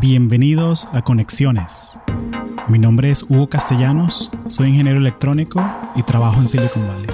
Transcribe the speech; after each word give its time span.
Bienvenidos 0.00 0.88
a 0.92 1.02
Conexiones. 1.02 1.98
Mi 2.68 2.78
nombre 2.80 3.10
es 3.10 3.22
Hugo 3.22 3.48
Castellanos, 3.48 4.30
soy 4.48 4.70
ingeniero 4.70 4.98
electrónico 4.98 5.64
y 5.94 6.02
trabajo 6.02 6.40
en 6.40 6.48
Silicon 6.48 6.86
Valley. 6.88 7.10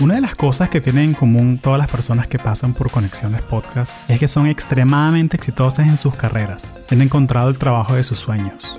Una 0.00 0.14
de 0.14 0.20
las 0.22 0.34
cosas 0.34 0.70
que 0.70 0.80
tienen 0.80 1.10
en 1.10 1.14
común 1.14 1.58
todas 1.58 1.78
las 1.78 1.90
personas 1.90 2.26
que 2.26 2.38
pasan 2.38 2.72
por 2.72 2.90
Conexiones 2.90 3.42
Podcast 3.42 3.94
es 4.08 4.18
que 4.18 4.28
son 4.28 4.46
extremadamente 4.46 5.36
exitosas 5.36 5.86
en 5.86 5.98
sus 5.98 6.14
carreras. 6.14 6.72
Han 6.90 7.02
encontrado 7.02 7.50
el 7.50 7.58
trabajo 7.58 7.94
de 7.94 8.04
sus 8.04 8.18
sueños. 8.18 8.78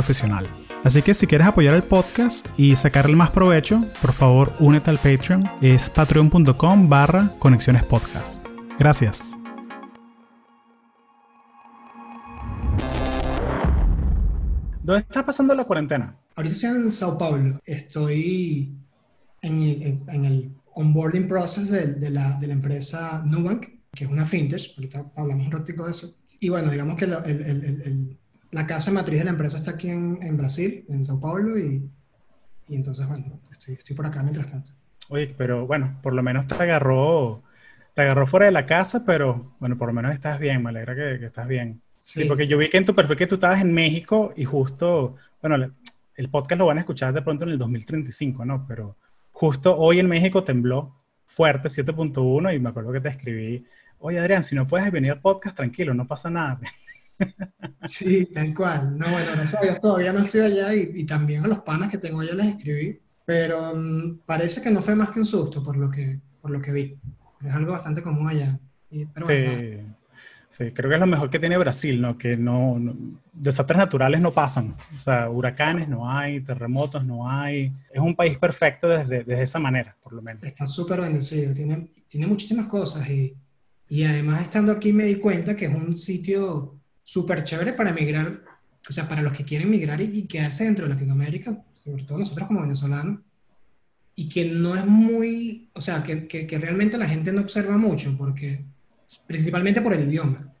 profesional. 0.01 0.47
Así 0.83 1.03
que 1.03 1.13
si 1.13 1.27
quieres 1.27 1.45
apoyar 1.45 1.75
el 1.75 1.83
podcast 1.83 2.47
y 2.57 2.75
sacarle 2.75 3.15
más 3.15 3.29
provecho, 3.29 3.85
por 4.01 4.13
favor 4.13 4.51
únete 4.59 4.89
al 4.89 4.97
Patreon. 4.97 5.43
Es 5.61 5.91
patreon.com 5.91 6.89
barra 6.89 7.29
conexiones 7.37 7.83
podcast. 7.85 8.43
Gracias. 8.79 9.21
¿Dónde 14.81 15.01
está 15.01 15.23
pasando 15.23 15.53
la 15.53 15.65
cuarentena? 15.65 16.15
Ahorita 16.35 16.55
estoy 16.55 16.69
en 16.71 16.91
Sao 16.91 17.15
Paulo. 17.15 17.59
Estoy 17.67 18.75
en 19.43 20.25
el, 20.25 20.51
onboarding 20.73 21.27
process 21.27 21.69
de, 21.69 22.09
la, 22.09 22.39
empresa 22.41 23.21
Nubank, 23.23 23.67
que 23.93 24.05
es 24.05 24.09
una 24.09 24.25
fintech. 24.25 24.73
Ahorita 24.77 25.11
hablamos 25.15 25.45
un 25.45 25.51
ratito 25.51 25.85
de 25.85 25.91
eso. 25.91 26.15
Y 26.39 26.49
bueno, 26.49 26.71
digamos 26.71 26.97
que 26.97 27.05
el 27.05 28.17
la 28.51 28.67
casa 28.67 28.91
matriz 28.91 29.19
de 29.19 29.25
la 29.25 29.31
empresa 29.31 29.57
está 29.57 29.71
aquí 29.71 29.89
en, 29.89 30.37
Brasil, 30.37 30.85
en 30.89 31.05
Sao 31.05 31.19
Paulo, 31.19 31.57
y, 31.57 31.89
entonces, 32.69 33.07
bueno, 33.07 33.39
estoy, 33.51 33.95
por 33.95 34.05
acá 34.05 34.23
mientras 34.23 34.47
tanto. 34.47 34.71
Oye, 35.09 35.33
pero 35.37 35.67
bueno, 35.67 35.99
por 36.01 36.13
lo 36.13 36.23
menos 36.23 36.47
te 36.47 36.55
agarró, 36.55 37.43
te 37.93 38.01
agarró 38.01 38.27
fuera 38.27 38.45
de 38.45 38.51
la 38.51 38.65
casa, 38.65 39.03
pero 39.05 39.53
bueno, 39.59 39.77
por 39.77 39.87
lo 39.87 39.93
menos 39.93 40.13
estás 40.13 40.39
bien, 40.39 40.63
me 40.63 40.69
alegra 40.69 40.95
que, 40.95 41.25
estás 41.25 41.47
bien. 41.47 41.81
Sí, 41.97 42.25
porque 42.25 42.47
yo 42.47 42.57
vi 42.57 42.69
que 42.69 42.77
en 42.77 42.85
tu 42.85 42.95
perfil 42.95 43.17
que 43.17 43.27
tú 43.27 43.35
estabas 43.35 43.61
en 43.61 43.73
México 43.73 44.33
y 44.35 44.45
justo, 44.45 45.15
bueno, 45.41 45.71
el 46.15 46.29
podcast 46.29 46.59
lo 46.59 46.65
van 46.65 46.77
a 46.77 46.81
escuchar 46.81 47.13
de 47.13 47.21
pronto 47.21 47.43
en 47.45 47.51
el 47.51 47.57
2035, 47.57 48.45
¿no? 48.45 48.65
Pero 48.67 48.95
justo 49.31 49.77
hoy 49.77 49.99
en 49.99 50.07
México 50.07 50.43
tembló 50.43 50.95
fuerte, 51.27 51.69
7.1, 51.69 52.55
y 52.55 52.59
me 52.59 52.69
acuerdo 52.69 52.91
que 52.91 53.01
te 53.01 53.09
escribí, 53.09 53.65
oye 53.99 54.19
Adrián, 54.19 54.43
si 54.43 54.55
no 54.55 54.67
puedes 54.67 54.91
venir 54.91 55.11
al 55.11 55.21
podcast, 55.21 55.55
tranquilo, 55.55 55.93
no 55.93 56.07
pasa 56.07 56.29
nada. 56.29 56.59
Sí, 57.85 58.27
tal 58.27 58.53
cual. 58.53 58.97
No, 58.97 59.09
bueno, 59.09 59.31
no, 59.35 59.79
todavía 59.79 60.13
no 60.13 60.19
estoy 60.19 60.41
allá 60.41 60.73
y, 60.73 61.03
también 61.05 61.43
a 61.43 61.47
los 61.47 61.59
panas 61.59 61.89
que 61.89 61.97
tengo 61.97 62.21
allá 62.21 62.33
les 62.33 62.47
escribí, 62.47 62.99
pero 63.25 63.73
mm, 63.75 64.19
parece 64.25 64.61
que 64.61 64.71
no 64.71 64.81
fue 64.81 64.95
más 64.95 65.09
que 65.09 65.19
un 65.19 65.25
susto 65.25 65.63
por 65.63 65.77
lo 65.77 65.89
que, 65.89 66.19
por 66.41 66.51
lo 66.51 66.61
que 66.61 66.71
vi. 66.71 66.97
Es 67.43 67.53
algo 67.53 67.71
bastante 67.71 68.03
común 68.03 68.27
allá. 68.29 68.59
sí, 68.89 69.79
sí, 70.47 70.71
creo 70.71 70.89
que 70.89 70.95
es 70.95 70.99
lo 70.99 71.07
mejor 71.07 71.29
que 71.29 71.39
tiene 71.39 71.57
Brasil, 71.57 71.99
¿no? 71.99 72.17
Que 72.17 72.37
no, 72.37 72.79
desastres 73.33 73.77
naturales 73.77 74.21
no 74.21 74.31
pasan. 74.31 74.75
O 74.93 74.99
sea, 74.99 75.29
huracanes 75.29 75.87
no 75.89 76.09
hay, 76.09 76.41
terremotos 76.41 77.03
no 77.03 77.27
hay. 77.29 77.73
Es 77.91 77.99
un 77.99 78.15
país 78.15 78.37
perfecto 78.37 78.87
desde, 78.87 79.23
desde 79.23 79.43
esa 79.43 79.59
manera, 79.59 79.95
por 80.03 80.13
lo 80.13 80.21
menos. 80.21 80.43
Está 80.43 80.67
súper 80.67 81.01
bendecido, 81.01 81.53
tiene, 81.53 81.87
tiene 82.07 82.27
muchísimas 82.27 82.67
cosas 82.67 83.09
y, 83.09 83.35
y 83.89 84.03
además 84.03 84.43
estando 84.43 84.71
aquí 84.71 84.93
me 84.93 85.05
di 85.05 85.15
cuenta 85.15 85.55
que 85.55 85.65
es 85.65 85.73
un 85.73 85.97
sitio 85.97 86.80
súper 87.11 87.43
chévere 87.43 87.73
para 87.73 87.89
emigrar, 87.89 88.41
o 88.89 88.93
sea, 88.93 89.05
para 89.09 89.21
los 89.21 89.33
que 89.33 89.43
quieren 89.43 89.69
migrar 89.69 89.99
y, 89.99 90.27
quedarse 90.27 90.63
dentro 90.63 90.87
de 90.87 90.93
Latinoamérica, 90.93 91.61
sobre 91.73 92.03
todo 92.03 92.19
nosotros 92.19 92.47
como 92.47 92.61
venezolanos, 92.61 93.19
y 94.15 94.29
que 94.29 94.45
no 94.45 94.77
es 94.77 94.85
muy, 94.85 95.69
o 95.73 95.81
sea, 95.81 96.03
que, 96.03 96.25
que, 96.25 96.57
realmente 96.57 96.97
la 96.97 97.09
gente 97.09 97.33
no 97.33 97.41
observa 97.41 97.77
mucho, 97.77 98.15
porque 98.17 98.63
principalmente 99.27 99.81
por 99.81 99.93
el 99.93 100.07
idioma. 100.07 100.53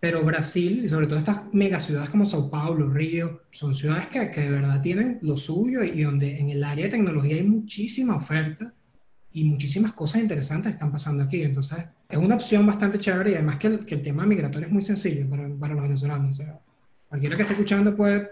Pero 0.00 0.24
Brasil, 0.24 0.82
y 0.82 0.88
sobre 0.88 1.06
todo 1.06 1.18
estas 1.18 1.52
megaciudades 1.52 2.08
como 2.08 2.24
Sao 2.24 2.48
Paulo, 2.48 2.88
Río, 2.88 3.42
son 3.50 3.74
ciudades 3.74 4.06
que, 4.06 4.30
que, 4.30 4.40
de 4.40 4.50
verdad 4.50 4.80
tienen 4.80 5.18
lo 5.20 5.36
suyo 5.36 5.84
y 5.84 6.04
donde 6.04 6.38
en 6.38 6.48
el 6.48 6.64
área 6.64 6.86
de 6.86 6.92
tecnología 6.92 7.36
hay 7.36 7.42
muchísima 7.42 8.16
oferta 8.16 8.72
y 9.34 9.44
muchísimas 9.44 9.92
cosas 9.92 10.20
interesantes 10.20 10.72
están 10.72 10.92
pasando 10.92 11.24
aquí. 11.24 11.42
Entonces, 11.42 11.78
es 12.08 12.18
una 12.18 12.34
opción 12.34 12.66
bastante 12.66 12.98
chévere 12.98 13.30
y 13.30 13.34
además 13.34 13.56
que 13.56 13.66
el, 13.68 13.86
que 13.86 13.94
el 13.94 14.02
tema 14.02 14.26
migratorio 14.26 14.66
es 14.66 14.72
muy 14.72 14.82
sencillo 14.82 15.28
para, 15.28 15.48
para, 15.58 15.74
los 15.74 15.82
venezolanos. 15.82 16.30
O 16.30 16.34
sea, 16.34 16.58
cualquiera 17.08 17.36
que 17.36 17.42
esté 17.42 17.54
escuchando 17.54 17.96
puede 17.96 18.30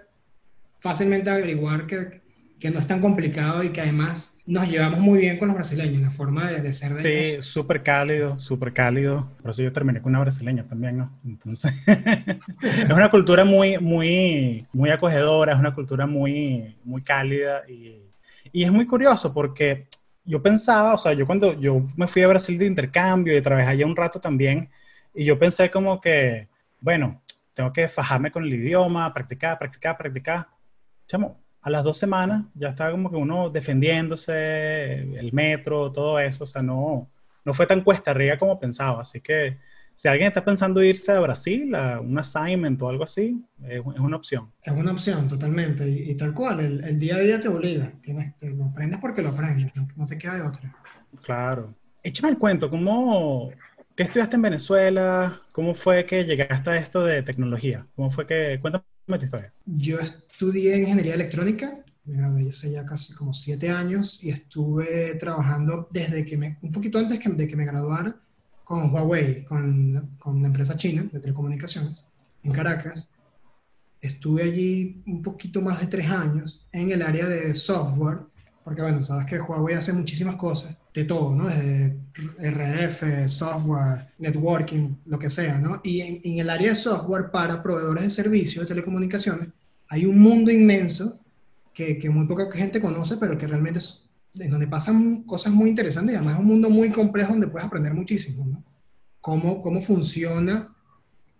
fácilmente 0.78 1.31
averiguar 1.31 1.87
que, 1.87 2.21
que, 2.59 2.71
no 2.71 2.78
es 2.78 2.87
tan 2.87 3.00
complicado 3.00 3.62
y 3.62 3.71
que 3.71 3.81
además 3.81 4.34
nos 4.47 4.69
llevamos 4.69 4.99
muy 5.00 5.21
bien 5.21 5.39
con 5.39 5.49
los 5.49 5.55
brasileños, 5.55 6.03
la 6.03 6.10
forma 6.10 6.50
de, 6.50 6.60
de 6.60 6.72
ser 6.72 6.94
de 6.94 7.37
Sí, 7.37 7.43
súper 7.43 7.83
cálido, 7.83 8.39
súper 8.39 8.72
cálido. 8.72 9.31
Por 9.41 9.53
eso 9.53 9.62
yo 9.62 9.72
terminé 9.72 10.03
con 10.03 10.10
una 10.10 10.21
brasileña 10.21 10.65
también, 10.66 10.99
¿no? 10.99 11.19
Entonces, 11.25 11.72
es 12.62 12.91
una 12.91 13.10
cultura 13.10 13.44
muy, 13.44 13.78
muy, 13.78 14.66
muy 14.72 14.91
acogedora, 14.91 15.55
es 15.55 15.59
una 15.59 15.75
cultura 15.75 16.06
muy, 16.06 16.77
muy 16.84 17.03
cálida 17.03 17.62
y, 17.69 18.03
y 18.53 18.65
es 18.65 18.72
muy 18.72 18.87
curioso 18.87 19.33
porque 19.33 19.87
yo 20.31 20.41
pensaba, 20.41 20.95
o 20.95 20.99
sea, 20.99 21.13
yo 21.13 21.27
cuando 21.27 21.59
yo 21.59 21.83
me 21.97 22.07
fui 22.07 22.23
a 22.23 22.29
Brasil 22.29 22.57
de 22.57 22.67
intercambio 22.67 23.37
y 23.37 23.43
trabajé 23.43 23.69
allá 23.69 23.87
un 23.87 23.97
rato 23.97 24.21
también, 24.21 24.71
y 25.13 25.25
yo 25.25 25.39
pensé 25.39 25.71
como 25.71 26.01
que, 26.01 26.49
bueno, 26.81 27.21
tengo 27.53 27.73
que 27.73 27.89
fajarme 27.89 28.31
con 28.31 28.45
el 28.45 28.55
idioma, 28.55 29.13
practicar, 29.13 29.59
practicar, 29.59 29.99
practicar. 29.99 30.47
Chamo, 31.09 31.37
a 31.61 31.69
las 31.71 31.83
dos 31.83 31.99
semanas 31.99 32.45
ya 32.55 32.69
estaba 32.69 32.93
como 32.93 33.11
que 33.11 33.17
uno 33.17 33.51
defendiéndose, 33.51 35.19
el 35.19 35.33
metro, 35.33 35.91
todo 35.91 36.21
eso, 36.21 36.45
o 36.45 36.47
sea, 36.47 36.63
no, 36.63 37.11
no 37.45 37.53
fue 37.53 37.67
tan 37.67 37.83
cuesta 37.83 38.13
arriba 38.13 38.39
como 38.39 38.61
pensaba, 38.61 39.01
así 39.01 39.21
que 39.21 39.59
si 40.00 40.09
alguien 40.09 40.28
está 40.28 40.43
pensando 40.43 40.83
irse 40.83 41.12
a 41.12 41.21
Brasil, 41.21 41.75
a 41.75 42.00
un 42.00 42.19
assignment 42.19 42.81
o 42.81 42.88
algo 42.88 43.05
así, 43.05 43.38
es, 43.69 43.83
una 43.84 44.16
opción. 44.16 44.50
Es 44.62 44.72
una 44.72 44.93
opción, 44.93 45.28
totalmente. 45.28 45.87
Y, 45.87 46.15
tal 46.15 46.33
cual, 46.33 46.83
el, 46.83 46.99
día 46.99 47.16
a 47.16 47.19
día 47.19 47.38
te 47.38 47.49
obliga. 47.49 47.93
Tienes, 48.00 48.34
te 48.39 48.49
lo 48.49 48.65
aprendes 48.65 48.99
porque 48.99 49.21
lo 49.21 49.28
aprendes, 49.28 49.71
no, 49.75 50.06
te 50.06 50.16
queda 50.16 50.37
de 50.37 50.41
otra. 50.41 50.75
Claro. 51.22 51.75
Échame 52.03 52.31
el 52.31 52.39
cuento, 52.39 52.71
¿cómo, 52.71 53.50
¿qué 53.94 54.05
estudiaste 54.05 54.37
en 54.37 54.43
Venezuela? 54.43 55.43
¿Cómo 55.53 55.75
fue 55.75 56.06
que 56.06 56.25
llegaste 56.25 56.71
a 56.71 56.78
esto 56.78 57.05
de 57.05 57.22
tecnología? 57.22 57.87
¿Cómo 57.94 58.10
fue 58.10 58.27
que, 58.27 58.59
cuéntame 58.59 58.84
tu 59.06 59.25
historia? 59.27 59.53
Yo 59.66 59.99
estudié 59.99 60.78
ingeniería 60.78 61.12
electrónica, 61.12 61.84
me 62.06 62.16
gradué 62.16 62.49
hace 62.49 62.71
ya 62.71 62.87
casi 62.87 63.12
como 63.12 63.34
siete 63.34 63.69
años 63.69 64.19
y 64.25 64.31
estuve 64.31 65.16
trabajando 65.16 65.89
desde 65.91 66.25
que 66.25 66.39
me, 66.39 66.56
un 66.62 66.72
poquito 66.72 66.99
antes 66.99 67.21
de 67.22 67.47
que 67.47 67.56
me 67.56 67.66
graduara 67.66 68.19
con 68.71 68.95
Huawei, 68.95 69.43
con, 69.43 70.15
con 70.21 70.41
la 70.41 70.47
empresa 70.47 70.77
china 70.77 71.05
de 71.11 71.19
telecomunicaciones, 71.19 72.05
en 72.45 72.53
Caracas. 72.53 73.11
Estuve 74.01 74.45
allí 74.45 75.03
un 75.09 75.23
poquito 75.23 75.61
más 75.61 75.81
de 75.81 75.89
tres 75.89 76.09
años 76.09 76.65
en 76.71 76.93
el 76.93 77.03
área 77.03 77.27
de 77.27 77.53
software, 77.53 78.19
porque 78.63 78.81
bueno, 78.83 79.03
sabes 79.03 79.27
que 79.27 79.41
Huawei 79.41 79.75
hace 79.75 79.93
muchísimas 79.93 80.37
cosas, 80.37 80.77
de 80.95 81.03
todo, 81.03 81.35
¿no? 81.35 81.49
Desde 81.49 81.97
RF, 82.39 83.29
software, 83.29 84.07
networking, 84.21 84.95
lo 85.07 85.19
que 85.19 85.31
sea, 85.31 85.59
¿no? 85.59 85.81
Y 85.83 86.03
en, 86.03 86.39
el 86.39 86.49
área 86.49 86.69
de 86.69 86.77
software 86.77 87.33
para 87.33 87.65
proveedores 87.65 88.05
de 88.05 88.11
servicios 88.11 88.63
de 88.63 88.69
telecomunicaciones 88.69 89.49
hay 89.89 90.07
un 90.07 90.21
mundo 90.21 90.49
inmenso 90.53 91.19
que, 91.75 91.99
que 91.99 92.09
muy 92.09 92.25
poca 92.28 92.49
gente 92.53 92.81
conoce, 92.81 93.16
pero 93.16 93.37
que 93.37 93.49
realmente 93.49 93.81
es 93.81 94.09
en 94.34 94.50
donde 94.50 94.66
pasan 94.66 95.24
cosas 95.24 95.53
muy 95.53 95.71
interesantes 95.71 96.12
y 96.12 96.16
además 96.16 96.34
es 96.34 96.41
un 96.41 96.47
mundo 96.47 96.71
muy 96.71 96.91
complejo 96.91 97.32
donde 97.32 97.48
puedes 97.48 97.66
aprender 97.66 97.92
muchísimo, 97.94 98.47
¿no? 98.47 98.65
Cómo, 99.21 99.60
cómo 99.60 99.82
funciona 99.82 100.74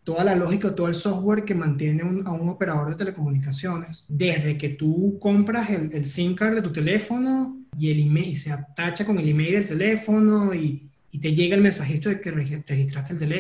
toda 0.04 0.25
la 0.25 0.34
lógica, 0.34 0.75
todo 0.75 0.88
el 0.88 0.94
software 0.94 1.44
que 1.44 1.54
mantiene 1.54 2.02
a 2.02 2.32
un 2.32 2.48
operador 2.48 2.90
de 2.90 2.96
telecomunicaciones. 2.96 4.06
Desde 4.08 4.58
que 4.58 4.70
tú 4.70 5.19
compras 5.20 5.70
el, 5.70 5.92
el 5.92 6.04
SIM 6.04 6.34
card 6.34 6.56
de 6.56 6.62
tu 6.62 6.72
teléfono 6.72 7.56
y 7.78 7.90
el 7.90 8.00
email 8.00 8.37
se 8.37 8.52
atacha 8.52 9.04
con 9.04 9.19
el 9.19 9.28
email 9.28 9.52
del 9.52 9.69
teléfono 9.69 10.52
y, 10.52 10.90
y 11.10 11.19
te 11.20 11.32
llega 11.32 11.54
el 11.54 11.62
mensajito 11.62 12.08
de 12.08 12.20
que 12.20 12.31
registraste 12.31 13.14
el, 13.14 13.32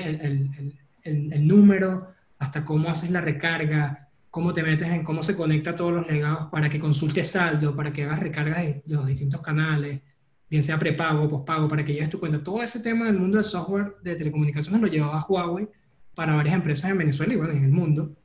el, 1.04 1.32
el 1.32 1.46
número, 1.46 2.08
hasta 2.38 2.64
cómo 2.64 2.88
haces 2.88 3.10
la 3.10 3.20
recarga, 3.20 4.09
cómo 4.30 4.52
te 4.52 4.62
metes 4.62 4.88
en 4.88 5.02
cómo 5.02 5.22
se 5.22 5.36
conecta 5.36 5.74
todos 5.76 5.92
los 5.92 6.08
legados 6.08 6.48
para 6.50 6.68
que 6.68 6.78
consultes 6.78 7.32
saldo, 7.32 7.74
para 7.74 7.92
que 7.92 8.04
hagas 8.04 8.20
recargas 8.20 8.58
de 8.58 8.82
los 8.86 9.06
distintos 9.06 9.40
canales. 9.40 10.00
bien 10.48 10.62
sea 10.62 10.78
prepago, 10.78 11.28
pospago, 11.28 11.68
para 11.68 11.84
que 11.84 11.92
lleves 11.92 12.10
tu 12.10 12.20
cuenta. 12.20 12.42
Todo 12.42 12.62
ese 12.62 12.80
tema 12.80 13.06
del 13.06 13.18
mundo 13.18 13.38
del 13.38 13.44
software 13.44 13.96
de 14.02 14.16
telecomunicaciones 14.16 14.80
lo 14.80 14.86
llevaba 14.88 15.24
Huawei 15.28 15.68
para 16.14 16.34
varias 16.34 16.54
empresas 16.54 16.90
en 16.90 16.98
Venezuela 16.98 17.34
y 17.34 17.36
bueno, 17.36 17.52
en 17.52 17.64
el 17.64 17.70
mundo. 17.70 18.16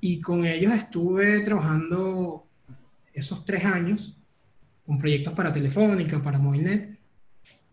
Y 0.00 0.20
con 0.20 0.44
ellos 0.44 0.72
estuve 0.72 1.40
trabajando 1.40 2.46
esos 3.12 3.44
tres 3.44 3.64
años 3.64 4.16
con 4.84 4.98
proyectos 4.98 5.32
para 5.32 5.52
Telefónica, 5.52 6.20
para 6.22 6.38
Movilnet, 6.38 6.98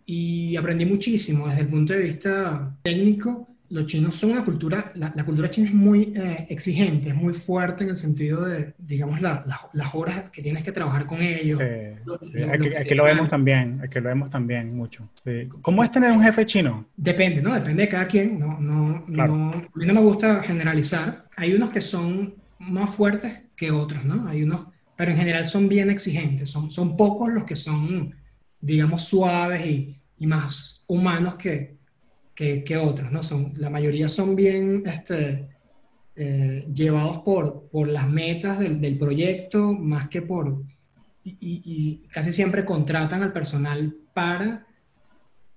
y 0.06 0.56
aprendí 0.56 0.86
muchísimo 0.86 1.48
desde 1.48 1.62
el 1.62 1.68
punto 1.68 1.94
de 1.94 2.00
vista 2.00 2.78
técnico 2.82 3.49
los 3.70 3.86
chinos 3.86 4.16
son 4.16 4.32
una 4.32 4.44
cultura, 4.44 4.92
la, 4.96 5.24
cultura 5.24 5.50
china 5.50 5.68
es 5.68 5.74
muy 5.74 6.14
eh, 6.16 6.46
exigente, 6.50 7.10
es 7.10 7.16
muy 7.16 7.34
fuerte 7.34 7.84
en 7.84 7.92
el 7.92 7.98
sentido 7.98 8.46
de, 8.46 8.74
digamos, 8.78 9.22
las 9.22 9.94
horas 9.94 10.26
que 10.32 10.42
tienes 10.42 10.64
que 10.64 10.72
trabajar 10.72 11.06
con 11.06 11.22
ellos. 11.22 11.60
Sí, 11.60 12.42
aquí, 12.42 12.96
lo, 12.96 13.04
vemos 13.04 13.30
también, 13.30 13.80
aquí 13.84 14.00
lo 14.00 14.10
vemos 14.10 14.30
también 14.30 14.76
mucho. 14.76 15.08
Sí. 15.14 15.48
¿Cómo 15.62 15.84
es 15.84 15.92
tener 15.92 16.12
un 16.12 16.24
jefe 16.24 16.46
chino? 16.46 16.88
Depende, 16.98 17.42
¿no? 17.42 17.54
Depende 17.54 17.84
de 17.84 17.90
cada 17.90 18.08
quien. 18.08 18.40
No, 18.40 18.60
no, 18.60 19.04
no, 19.08 19.24
a 19.54 19.78
mí 19.78 19.86
no 19.86 19.94
me 19.94 20.02
gusta 20.02 20.42
generalizar. 20.42 21.26
Hay 21.36 21.54
unos 21.54 21.70
que 21.70 21.82
son 21.82 22.34
más 22.58 22.90
fuertes 22.90 23.42
que 23.56 23.72
otros, 23.72 24.04
¿no? 24.04 24.28
Hay 24.28 24.44
unos, 24.44 24.66
pero 24.96 25.12
en 25.12 25.18
general 25.18 25.46
son 25.46 25.70
bien 25.70 25.92
exigentes. 25.92 26.50
Son, 26.50 26.72
son 26.72 26.98
pocos 26.98 27.32
los 27.32 27.44
que 27.44 27.56
son, 27.56 28.16
digamos, 28.60 29.04
suaves 29.04 29.64
y, 29.66 29.96
y 30.18 30.26
más 30.26 30.84
humanos 30.88 31.36
que, 31.36 31.79
que, 32.40 32.78
otros, 32.78 33.12
¿no? 33.12 33.22
Son, 33.22 33.52
la 33.58 33.70
mayoría 33.70 34.08
son 34.08 34.34
bien 34.34 34.84
este, 34.86 35.50
eh, 36.16 36.66
llevados 36.74 37.20
por, 37.20 37.68
por 37.70 37.90
las 37.90 38.08
metas 38.08 38.60
del, 38.60 38.80
del 38.80 38.98
proyecto, 38.98 39.74
más 39.74 40.08
que 40.08 40.22
por... 40.22 40.64
Y, 41.22 41.38
y, 41.42 42.08
casi 42.08 42.32
siempre 42.32 42.64
contratan 42.64 43.22
al 43.24 43.34
personal 43.34 43.94
para 44.14 44.66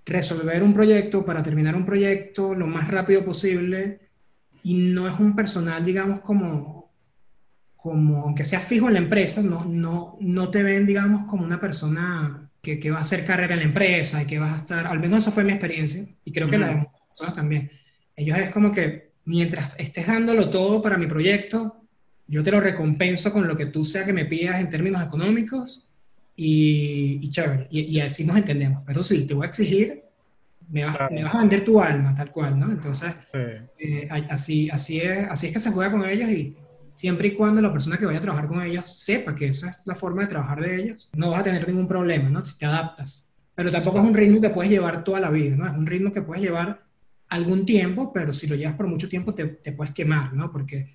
resolver 0.05 0.63
un 0.65 0.75
proyecto, 0.75 1.25
para 1.25 1.43
terminar 1.43 1.77
un 1.77 1.87
proyecto 1.87 2.53
lo 2.53 2.67
más 2.67 2.89
rápido 2.89 3.25
posible, 3.25 4.01
y 4.65 4.75
no 4.75 5.07
es 5.07 5.19
un 5.21 5.37
personal, 5.37 5.85
digamos, 5.85 6.21
como, 6.21 6.91
como 7.77 8.25
aunque 8.25 8.45
sea 8.45 8.61
fijo 8.61 8.89
en 8.89 8.95
la 8.95 8.99
empresa, 8.99 9.41
no, 9.41 9.65
no, 9.65 10.17
no 10.21 10.51
te 10.51 10.65
ven, 10.65 10.85
digamos, 10.85 11.31
como 11.31 11.45
una 11.45 11.61
persona 11.61 12.51
que, 12.63 12.79
que, 12.79 12.91
va 12.91 12.99
a 12.99 13.03
hacer 13.03 13.25
carrera 13.25 13.55
en 13.55 13.61
la 13.61 13.67
empresa 13.67 14.23
y 14.23 14.27
que 14.27 14.39
vas 14.39 14.55
a 14.55 14.59
estar, 14.59 14.87
al 14.87 15.01
menos 15.01 15.19
esa 15.19 15.33
fue 15.33 15.45
mi 15.45 15.51
experiencia, 15.53 16.07
y 16.25 16.33
creo 16.33 16.49
que 16.49 16.59
la 16.59 16.69
de 16.69 16.89
personas 17.09 17.35
también. 17.35 17.71
Ellos 18.17 18.39
es 18.39 18.51
como 18.51 18.71
que 18.71 19.13
mientras 19.25 19.73
estés 19.79 20.07
dándolo 20.07 20.49
todo 20.49 20.81
para 20.81 20.97
mi 20.97 21.07
proyecto, 21.07 21.83
yo 22.27 22.43
te 22.43 22.51
lo 22.51 22.61
recompenso 22.61 23.33
con 23.33 23.47
lo 23.47 23.57
que 23.57 23.67
tú 23.67 23.85
sea 23.85 24.05
que 24.05 24.13
me 24.13 24.25
pidas 24.25 24.61
en 24.61 24.71
términos 24.71 25.03
económicos 25.03 25.87
y, 26.37 27.19
y 27.21 27.31
chévere, 27.31 27.67
y, 27.71 28.01
así 28.01 28.25
nos 28.25 28.37
entendemos. 28.37 28.83
Pero 28.87 29.03
sí, 29.03 29.27
te 29.27 29.35
voy 29.35 29.45
a 29.45 29.49
exigir, 29.49 30.05
me 30.71 30.85
vas, 30.85 31.11
me 31.11 31.25
vas 31.25 31.35
a 31.35 31.41
vender 31.41 31.65
tu 31.65 31.81
alma, 31.81 32.15
tal 32.15 32.31
cual, 32.31 32.59
¿no? 32.59 32.71
Entonces, 32.71 33.33
eh, 33.79 34.09
así, 34.31 34.71
así, 34.71 35.01
es, 35.01 35.29
así 35.29 35.49
es 35.49 35.53
que 35.53 35.59
se 35.59 35.71
juega 35.71 35.91
con 35.91 36.05
ellos 36.05 36.31
y 36.31 36.57
siempre 36.95 37.29
y 37.29 37.35
cuando 37.35 37.61
la 37.61 37.73
persona 37.73 37.97
que 37.97 38.07
vaya 38.07 38.19
a 38.19 38.23
trabajar 38.23 38.49
con 38.49 38.63
ellos 38.63 38.91
sepa 38.93 39.35
que 39.35 39.49
esa 39.49 39.71
es 39.71 39.77
la 39.85 39.95
forma 39.95 40.23
de 40.23 40.29
trabajar 40.29 40.61
de 40.61 40.83
ellos, 40.83 41.11
no 41.15 41.31
vas 41.31 41.41
a 41.41 41.45
tener 41.45 41.67
ningún 41.67 41.89
problema, 41.89 42.29
¿no? 42.29 42.45
Si 42.45 42.57
te 42.57 42.67
adaptas. 42.67 43.29
Pero 43.55 43.71
tampoco 43.71 43.99
es 43.99 44.05
un 44.05 44.15
ritmo 44.15 44.41
que 44.41 44.51
puedes 44.51 44.71
llevar 44.71 45.05
toda 45.05 45.21
la 45.21 45.31
vida, 45.31 45.57
¿no? 45.57 45.67
Es 45.67 45.77
un 45.77 45.87
ritmo 45.87 46.13
que 46.13 46.23
puedes 46.23 46.43
llevar 46.43 46.83
algún 47.29 47.65
tiempo, 47.65 48.13
pero 48.13 48.33
si 48.33 48.47
lo 48.47 48.57
llevas 48.57 48.75
por 48.75 48.87
mucho 48.87 49.09
tiempo 49.09 49.35
te, 49.35 49.47
puedes 49.47 49.95
quemar, 49.95 50.35
¿no? 50.35 50.51
Porque 50.53 50.95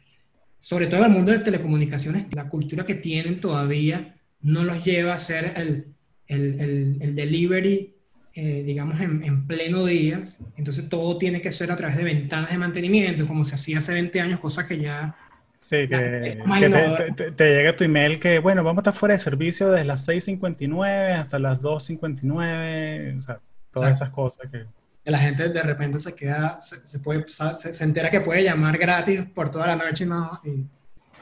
sobre 0.59 0.87
todo 0.87 1.01
en 1.01 1.11
el 1.11 1.11
mundo 1.11 1.31
de 1.31 1.39
telecomunicaciones, 1.39 2.25
la 2.33 2.47
cultura 2.49 2.85
que 2.85 2.95
tienen 2.95 3.39
todavía 3.39 4.15
no 4.41 4.63
los 4.63 4.83
lleva 4.83 5.11
a 5.11 5.15
hacer 5.15 5.53
el, 5.55 5.87
el, 6.27 6.59
el, 6.59 6.97
el 6.99 7.15
delivery, 7.15 7.93
eh, 8.33 8.63
digamos, 8.63 8.99
en, 9.01 9.23
en, 9.23 9.47
pleno 9.47 9.85
día. 9.85 10.23
Entonces 10.57 10.87
todo 10.89 11.17
tiene 11.17 11.41
que 11.41 11.51
ser 11.51 11.71
a 11.71 11.75
través 11.75 11.97
de 11.97 12.03
ventanas 12.03 12.51
de 12.51 12.57
mantenimiento, 12.59 13.25
como 13.25 13.45
se 13.45 13.55
hacía 13.55 13.79
hace 13.79 13.93
20 13.93 14.21
años, 14.21 14.39
cosa 14.39 14.67
que 14.67 14.79
ya 14.79 15.15
Sí, 15.59 15.87
que, 15.87 16.37
te, 17.15 17.31
te, 17.31 17.55
llega 17.55 17.75
tu 17.75 17.83
email 17.83 18.19
que, 18.19 18.37
bueno, 18.39 18.63
vamos 18.63 18.79
a 18.79 18.81
estar 18.81 18.93
fuera 18.93 19.13
de 19.13 19.19
servicio 19.19 19.71
desde 19.71 19.85
las 19.85 20.07
6.59 20.07 21.15
hasta 21.15 21.39
las 21.39 21.61
2.59, 21.61 23.17
o 23.17 23.21
sea, 23.21 23.39
todas 23.71 23.93
esas 23.93 24.09
cosas 24.11 24.49
que... 24.51 24.65
La 25.05 25.19
gente 25.19 25.47
de 25.49 25.61
repente 25.61 25.99
se 25.99 26.13
queda, 26.13 26.59
se, 26.59 26.99
puede, 26.99 27.25
se, 27.27 27.83
entera 27.83 28.09
que 28.09 28.19
puede 28.19 28.43
llamar 28.43 28.77
gratis 28.77 29.21
por 29.33 29.49
toda 29.49 29.65
la 29.67 29.77
noche 29.77 30.05
¿no? 30.05 30.39
y, 30.43 30.65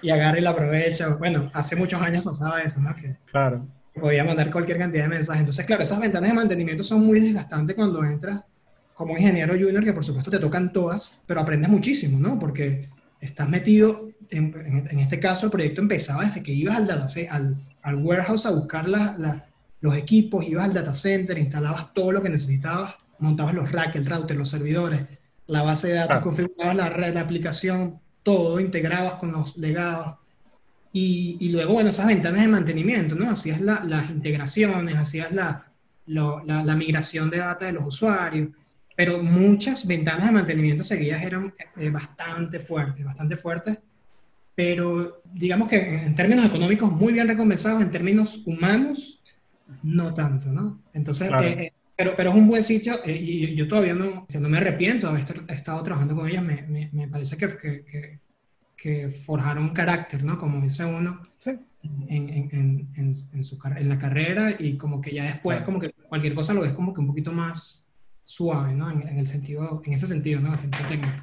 y 0.02 0.10
agarra 0.10 0.40
y 0.40 0.42
la 0.42 0.50
aprovecha. 0.50 1.10
Bueno, 1.10 1.50
hace 1.54 1.76
muchos 1.76 2.02
años 2.02 2.24
pasaba 2.24 2.62
eso, 2.62 2.80
¿no? 2.80 2.96
Que 2.96 3.16
claro. 3.32 3.66
Podía 3.94 4.24
mandar 4.24 4.52
cualquier 4.52 4.80
cantidad 4.80 5.04
de 5.04 5.10
mensajes. 5.10 5.40
Entonces, 5.42 5.66
claro, 5.66 5.84
esas 5.84 6.00
ventanas 6.00 6.32
de 6.32 6.36
mantenimiento 6.36 6.84
son 6.84 7.06
muy 7.06 7.20
desgastantes 7.20 7.76
cuando 7.76 8.04
entras 8.04 8.42
como 8.96 9.18
ingeniero 9.18 9.54
junior, 9.54 9.84
que 9.84 9.94
por 9.94 10.04
supuesto 10.04 10.32
te 10.32 10.40
tocan 10.40 10.74
todas, 10.74 11.14
pero 11.26 11.42
aprendes 11.42 11.70
muchísimo, 11.70 12.20
¿no? 12.20 12.40
Porque 12.40 12.90
estás 13.26 13.50
metido, 13.50 14.08
en, 14.30 14.88
en, 14.90 15.00
este 15.00 15.20
caso 15.20 15.46
el 15.46 15.52
proyecto 15.52 15.82
empezaba 15.82 16.26
desde 16.26 16.44
que 16.44 16.52
ibas 16.52 16.78
al, 16.78 16.88
data, 16.88 17.08
al, 17.30 17.56
al 17.82 17.96
warehouse 17.96 18.46
a 18.46 18.52
buscar 18.52 18.88
la, 18.88 19.48
los 19.82 19.96
equipos, 19.96 20.48
ibas 20.48 20.66
al 20.66 20.74
data 20.74 20.94
center, 20.94 21.38
instalabas 21.38 21.94
todo 21.94 22.12
lo 22.12 22.22
que 22.22 22.30
necesitabas, 22.30 22.96
montabas 23.20 23.54
los 23.54 23.72
racks, 23.72 23.96
el 23.96 24.06
router, 24.06 24.38
los 24.38 24.50
servidores, 24.50 25.02
la 25.48 25.62
base 25.62 25.90
de 25.90 25.94
datos, 25.96 26.20
configurabas 26.20 26.76
la 26.76 26.90
red, 26.90 27.14
la 27.14 27.22
aplicación, 27.22 28.00
todo, 28.24 28.60
integrabas 28.60 29.16
con 29.16 29.32
los 29.32 29.56
legados. 29.58 30.18
Y, 30.92 31.38
y 31.40 31.50
luego, 31.50 31.74
bueno, 31.74 31.90
esas 31.90 32.08
ventanas 32.08 32.42
de 32.42 32.48
mantenimiento, 32.48 33.16
¿no? 33.16 33.30
Hacías 33.30 33.62
la, 33.62 33.84
las 33.84 34.10
integraciones, 34.10 34.96
hacías 34.96 35.32
la, 35.32 35.66
la, 36.08 36.42
la 36.46 36.76
migración 36.76 37.30
de 37.30 37.38
data 37.38 37.66
de 37.66 37.74
los 37.74 37.86
usuarios 37.86 38.50
pero 38.96 39.22
muchas 39.22 39.86
ventanas 39.86 40.28
de 40.28 40.32
mantenimiento 40.32 40.84
seguidas 40.84 41.24
eran 41.24 41.54
eh, 41.78 41.90
bastante 41.90 42.60
fuertes, 42.60 43.04
bastante 43.04 43.36
fuertes, 43.36 43.80
pero 44.56 45.22
digamos 45.34 45.68
que 45.68 45.78
en 45.78 46.16
términos 46.16 46.46
económicos 46.46 46.92
muy 46.92 47.12
bien 47.12 47.28
recompensados, 47.28 47.82
en 47.82 47.92
términos 47.92 48.42
humanos 48.46 49.22
no 49.84 50.14
tanto, 50.14 50.52
¿no? 50.52 50.82
Entonces, 50.94 51.30
eh, 51.44 51.74
pero, 51.96 52.14
pero 52.16 52.30
es 52.30 52.36
un 52.36 52.48
buen 52.48 52.64
sitio 52.64 53.00
eh, 53.04 53.16
y 53.16 53.56
yo 53.56 53.68
todavía 53.68 53.94
no, 53.94 54.26
no 54.30 54.50
me 54.50 54.58
arrepiento 54.58 55.08
de 55.08 55.22
haber 55.22 55.44
estado 55.50 55.84
trabajando 55.84 56.16
con 56.16 56.30
ellas, 56.30 56.44
me, 56.44 56.62
me, 56.64 56.90
me 56.94 57.08
parece 57.08 57.36
que, 57.36 57.58
que, 57.58 58.20
que, 58.78 59.10
forjaron 59.10 59.64
un 59.64 59.74
carácter, 59.74 60.24
¿no? 60.24 60.38
Como 60.38 60.62
dice 60.62 60.86
uno. 60.86 61.22
En, 62.08 62.30
en, 62.30 62.50
en, 62.96 63.18
en, 63.32 63.44
su, 63.44 63.60
en 63.64 63.90
la 63.90 64.00
carrera 64.00 64.56
y 64.58 64.76
como 64.76 65.00
que 65.00 65.14
ya 65.14 65.26
después 65.26 65.62
como 65.62 65.80
que 65.80 65.92
cualquier 65.92 66.34
cosa 66.34 66.52
lo 66.52 66.62
ves 66.62 66.74
como 66.74 66.92
que 66.92 67.00
un 67.00 67.06
poquito 67.06 67.32
más 67.32 67.85
suave, 68.26 68.74
¿no? 68.74 68.90
En, 68.90 69.18
el 69.18 69.28
sentido, 69.28 69.82
en 69.86 69.94
ese 69.94 70.08
sentido, 70.08 70.42
¿no? 70.42 70.48
En 70.48 70.54
el 70.56 70.60
sentido 70.60 70.88
técnico. 70.88 71.14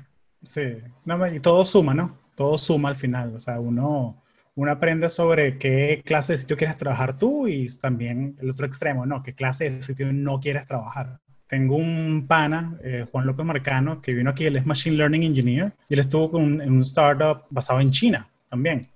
Sí, 0.42 0.78
no, 1.04 1.35
y 1.35 1.40
todo 1.40 1.64
suma, 1.64 1.92
¿no? 1.92 2.16
Todo 2.35 2.56
suma 2.56 2.88
al 2.88 2.97
final, 2.97 3.35
o 3.35 3.38
sea, 3.38 3.61
uno, 3.61 4.23
uno 4.54 4.71
aprende 4.71 5.11
sobre 5.11 5.59
qué 5.59 6.02
clase 6.04 6.32
de 6.32 6.38
sitio 6.38 6.56
quieres 6.56 6.78
trabajar 6.78 7.18
tú 7.18 7.47
y 7.47 7.66
también 7.76 8.37
el 8.40 8.50
otro 8.50 8.64
extremo, 8.64 9.04
¿no? 9.04 9.23
¿Qué 9.23 9.35
clase 9.35 9.68
de 9.68 9.82
sitio 9.82 10.11
no 10.12 10.40
quieres 10.40 10.66
trabajar? 10.66 11.21
Tengo 11.47 11.76
un 11.76 12.26
pana, 12.26 12.78
eh, 12.82 13.06
Juan 13.11 13.26
López 13.26 13.44
Marcano, 13.44 14.00
que 14.00 14.14
vino 14.14 14.30
aquí, 14.30 14.47
él 14.47 14.56
es 14.56 14.64
Machine 14.64 14.97
Learning 14.97 15.25
Engineer, 15.25 15.75
y 15.88 15.94
él 15.94 16.00
estuvo 16.00 16.30
con 16.30 16.62
en 16.62 16.73
un 16.73 16.80
startup 16.80 17.44
basado 17.50 17.80
en 17.80 17.90
China 17.90 18.28
también. 18.49 18.88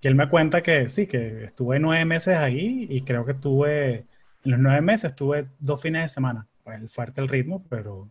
Y 0.00 0.06
él 0.06 0.14
me 0.14 0.28
cuenta 0.28 0.62
que 0.62 0.88
sí, 0.88 1.06
que 1.06 1.44
estuve 1.44 1.78
nueve 1.78 2.04
meses 2.04 2.36
ahí 2.38 2.86
y 2.88 3.02
creo 3.02 3.24
que 3.26 3.32
estuve, 3.32 4.06
en 4.44 4.50
los 4.50 4.60
nueve 4.60 4.80
meses 4.80 5.10
estuve 5.10 5.48
dos 5.58 5.82
fines 5.82 6.02
de 6.02 6.08
semana 6.08 6.46
el 6.72 6.88
fuerte 6.88 7.20
el 7.20 7.28
ritmo, 7.28 7.64
pero 7.68 8.10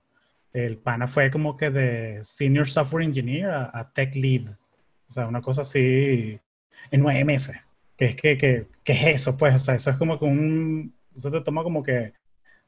el 0.54 0.78
pana 0.78 1.08
fue 1.08 1.30
como 1.30 1.56
que 1.56 1.70
de 1.70 2.20
Senior 2.24 2.70
Software 2.70 3.04
Engineer 3.04 3.50
a, 3.50 3.92
Tech 3.94 4.16
Lead. 4.16 4.50
O 5.08 5.12
sea, 5.12 5.28
una 5.28 5.42
cosa 5.42 5.62
así 5.62 6.40
en 6.92 7.02
nueve 7.02 7.24
meses. 7.24 7.58
¿Qué 7.96 8.06
es, 8.06 8.16
que, 8.16 8.38
que, 8.38 8.68
es 8.84 9.04
eso? 9.06 9.38
Pues, 9.38 9.56
o 9.56 9.60
sea, 9.60 9.76
eso 9.76 9.90
es 9.90 9.98
como 9.98 10.20
que 10.20 10.26
un... 10.26 10.94
Eso 11.16 11.32
te 11.32 11.42
toma 11.42 11.64
como 11.64 11.82
que 11.82 12.14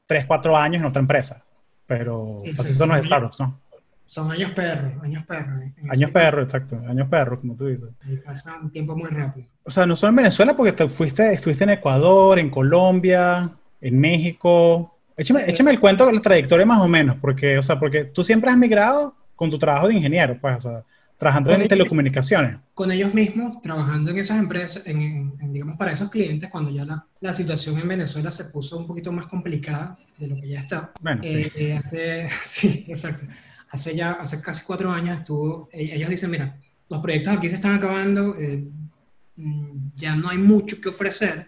tres, 0.06 0.26
cuatro 0.26 0.56
años 0.56 0.80
en 0.80 0.88
otra 0.88 1.00
empresa. 1.00 1.44
Pero 1.86 2.42
así 2.58 2.72
son 2.72 2.90
los 2.90 3.04
startups, 3.04 3.40
¿no? 3.40 3.60
Son 4.06 4.28
años 4.30 4.50
perros, 4.50 4.92
años 5.04 5.24
perros. 5.24 5.60
Años 5.88 6.10
perros, 6.10 6.42
exacto. 6.42 6.80
Años 6.88 7.08
perros, 7.08 7.38
como 7.38 7.54
tú 7.54 7.66
dices. 7.66 7.90
Y 8.04 8.16
pasa 8.16 8.58
un 8.60 8.70
tiempo 8.72 8.96
muy 8.96 9.08
rápido. 9.08 9.46
O 9.62 9.70
sea, 9.70 9.86
no 9.86 9.94
solo 9.94 10.10
en 10.10 10.16
Venezuela, 10.16 10.56
porque 10.56 10.72
te 10.72 10.88
fuiste, 10.88 11.32
estuviste 11.32 11.62
en 11.62 11.70
Ecuador, 11.70 12.40
en 12.40 12.50
Colombia, 12.50 13.52
en 13.80 14.00
México. 14.00 14.98
Échame, 15.20 15.70
el 15.70 15.80
cuento 15.80 16.06
de 16.06 16.14
la 16.14 16.22
trayectoria 16.22 16.64
más 16.64 16.80
o 16.80 16.88
menos, 16.88 17.16
porque, 17.20 17.58
o 17.58 17.62
sea, 17.62 17.78
porque 17.78 18.04
tú 18.06 18.24
siempre 18.24 18.50
has 18.50 18.56
migrado 18.56 19.14
con 19.36 19.50
tu 19.50 19.58
trabajo 19.58 19.88
de 19.88 19.94
ingeniero, 19.94 20.38
pues, 20.40 20.56
o 20.56 20.60
sea, 20.60 20.84
trabajando 21.18 21.52
en 21.52 21.68
telecomunicaciones. 21.68 22.56
Con 22.72 22.90
ellos 22.90 23.12
mismos, 23.12 23.60
trabajando 23.60 24.10
en 24.10 24.18
esas 24.18 24.38
empresas, 24.38 24.82
en, 24.86 25.36
digamos, 25.52 25.76
para 25.76 25.92
esos 25.92 26.08
clientes, 26.10 26.48
cuando 26.48 26.70
ya 26.70 26.86
la, 26.86 27.04
la, 27.20 27.34
situación 27.34 27.78
en 27.78 27.86
Venezuela 27.86 28.30
se 28.30 28.46
puso 28.46 28.78
un 28.78 28.86
poquito 28.86 29.12
más 29.12 29.26
complicada 29.26 29.98
de 30.16 30.26
lo 30.26 30.36
que 30.36 30.48
ya 30.48 30.60
está. 30.60 30.90
Bueno, 31.02 31.22
sí. 31.22 31.34
Eh, 31.34 31.52
eh, 31.54 31.74
hace, 31.74 32.28
sí, 32.42 32.84
exacto. 32.88 33.26
Hace 33.68 33.94
ya, 33.94 34.12
hace 34.12 34.40
casi 34.40 34.64
cuatro 34.64 34.90
años 34.90 35.18
estuvo, 35.18 35.68
e, 35.70 35.94
ellos 35.94 36.08
dicen, 36.08 36.30
mira, 36.30 36.56
los 36.88 37.00
proyectos 37.00 37.36
aquí 37.36 37.50
se 37.50 37.56
están 37.56 37.74
acabando, 37.74 38.34
eh, 38.38 38.64
mm, 39.36 39.90
ya 39.96 40.16
no 40.16 40.30
hay 40.30 40.38
mucho 40.38 40.80
que 40.80 40.88
ofrecer, 40.88 41.46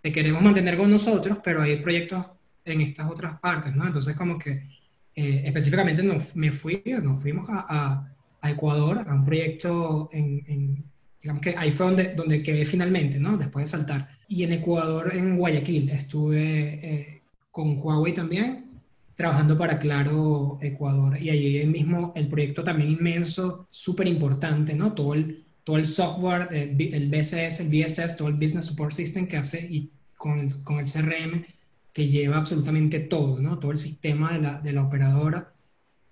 te 0.00 0.12
queremos 0.12 0.40
mantener 0.40 0.76
con 0.76 0.88
nosotros, 0.88 1.38
pero 1.42 1.62
hay 1.62 1.82
proyectos 1.82 2.26
en 2.64 2.80
estas 2.80 3.10
otras 3.10 3.38
partes, 3.40 3.74
¿no? 3.74 3.86
Entonces 3.86 4.16
como 4.16 4.38
que 4.38 4.66
eh, 5.14 5.42
específicamente 5.44 6.02
me 6.34 6.52
fui, 6.52 6.82
nos 7.02 7.20
fuimos 7.20 7.48
a, 7.50 8.08
a, 8.40 8.50
Ecuador 8.50 9.04
a 9.06 9.14
un 9.14 9.24
proyecto 9.24 10.08
en, 10.12 10.84
digamos 11.20 11.40
que 11.40 11.54
ahí 11.56 11.70
fue 11.70 11.86
donde, 11.86 12.14
donde 12.14 12.42
quedé 12.42 12.64
finalmente, 12.64 13.18
¿no? 13.20 13.36
Después 13.36 13.64
de 13.64 13.68
saltar. 13.68 14.08
Y 14.26 14.42
en 14.42 14.52
Ecuador, 14.52 15.14
en 15.14 15.36
Guayaquil, 15.36 15.90
estuve 15.90 16.40
eh, 16.82 17.22
con 17.52 17.78
Huawei 17.78 18.12
también, 18.12 18.80
trabajando 19.14 19.56
para 19.56 19.78
Claro 19.78 20.58
Ecuador. 20.60 21.22
Y 21.22 21.30
allí 21.30 21.64
mismo 21.66 22.12
el 22.16 22.26
proyecto 22.26 22.64
también 22.64 22.90
inmenso, 22.90 23.66
súper 23.68 24.08
importante, 24.08 24.74
¿no? 24.74 24.92
Todo 24.92 25.14
el, 25.14 25.44
todo 25.62 25.76
el 25.76 25.86
software, 25.86 26.48
el, 26.50 26.80
el 26.94 27.08
BSS, 27.08 27.60
el 27.60 27.68
BSS, 27.68 28.16
todo 28.16 28.28
el 28.28 28.34
Business 28.34 28.64
Support 28.64 28.92
System 28.92 29.28
que 29.28 29.36
hace 29.36 29.60
y 29.60 29.90
con 30.16 30.40
el, 30.40 30.50
con 30.64 30.78
el 30.80 30.86
CRM 30.86 31.44
que 31.92 32.08
lleva 32.08 32.38
absolutamente 32.38 33.00
todo, 33.00 33.38
¿no? 33.40 33.58
Todo 33.58 33.72
el 33.72 33.76
sistema 33.76 34.32
de 34.32 34.40
la, 34.40 34.60
de 34.60 34.72
la 34.72 34.82
operadora. 34.82 35.52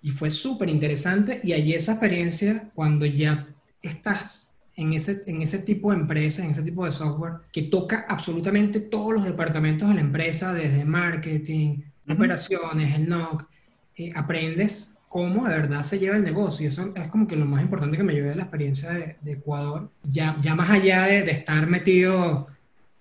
Y 0.01 0.11
fue 0.11 0.29
súper 0.29 0.69
interesante. 0.69 1.41
Y 1.43 1.53
allí 1.53 1.73
esa 1.73 1.93
experiencia, 1.93 2.71
cuando 2.75 3.05
ya 3.05 3.47
estás 3.81 4.53
en 4.75 4.93
ese, 4.93 5.23
en 5.25 5.41
ese 5.41 5.59
tipo 5.59 5.91
de 5.91 5.97
empresa, 5.97 6.43
en 6.43 6.51
ese 6.51 6.63
tipo 6.63 6.85
de 6.85 6.91
software, 6.91 7.33
que 7.51 7.63
toca 7.63 8.05
absolutamente 8.07 8.79
todos 8.79 9.13
los 9.13 9.25
departamentos 9.25 9.89
de 9.89 9.95
la 9.95 10.01
empresa, 10.01 10.53
desde 10.53 10.85
marketing, 10.85 11.81
operaciones, 12.07 12.95
el 12.95 13.09
NOC, 13.09 13.47
eh, 13.97 14.11
aprendes 14.15 14.95
cómo 15.07 15.47
de 15.47 15.55
verdad 15.55 15.83
se 15.83 15.99
lleva 15.99 16.15
el 16.15 16.23
negocio. 16.23 16.65
Y 16.65 16.69
eso 16.69 16.93
es 16.95 17.07
como 17.09 17.27
que 17.27 17.35
lo 17.35 17.45
más 17.45 17.61
importante 17.61 17.97
que 17.97 18.03
me 18.03 18.13
llevé 18.13 18.29
de 18.29 18.35
la 18.35 18.43
experiencia 18.43 18.91
de, 18.91 19.31
Ecuador. 19.31 19.89
Ya, 20.03 20.37
ya 20.39 20.55
más 20.55 20.69
allá 20.69 21.03
de, 21.03 21.23
de 21.23 21.31
estar 21.31 21.67
metido 21.67 22.47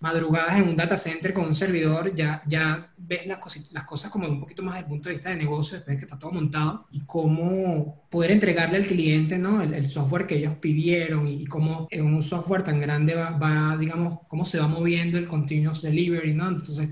madrugadas 0.01 0.59
en 0.59 0.69
un 0.69 0.77
data 0.77 0.97
center 0.97 1.35
con 1.35 1.45
un 1.45 1.55
servidor, 1.55 2.15
ya, 2.15 2.43
ya 2.47 2.91
ves 2.97 3.27
las, 3.27 3.39
las 3.71 3.85
cosas 3.85 4.11
como 4.11 4.27
un 4.27 4.41
poquito 4.41 4.63
más 4.63 4.75
desde 4.75 4.87
el 4.87 4.89
punto 4.89 5.09
de 5.09 5.15
vista 5.17 5.29
de 5.29 5.37
negocio, 5.37 5.77
después 5.77 5.97
de 5.97 6.01
que 6.01 6.07
está 6.07 6.19
todo 6.19 6.33
montado, 6.33 6.87
y 6.91 7.01
cómo 7.01 8.03
poder 8.09 8.31
entregarle 8.31 8.79
al 8.79 8.87
cliente 8.87 9.37
¿no? 9.37 9.63
el, 9.63 9.89
software 9.89 10.27
que 10.27 10.39
ellos 10.39 10.55
pidieron 10.57 11.29
y, 11.29 11.45
cómo 11.47 11.87
en 11.91 12.07
un 12.07 12.23
software 12.23 12.63
tan 12.63 12.81
grande 12.81 13.15
va, 13.15 13.77
digamos, 13.79 14.21
cómo 14.27 14.47
se 14.47 14.59
va 14.59 14.67
moviendo 14.67 15.19
el 15.19 15.29
continuous 15.29 15.83
delivery, 15.83 16.33
¿no? 16.33 16.49
Entonces 16.49 16.89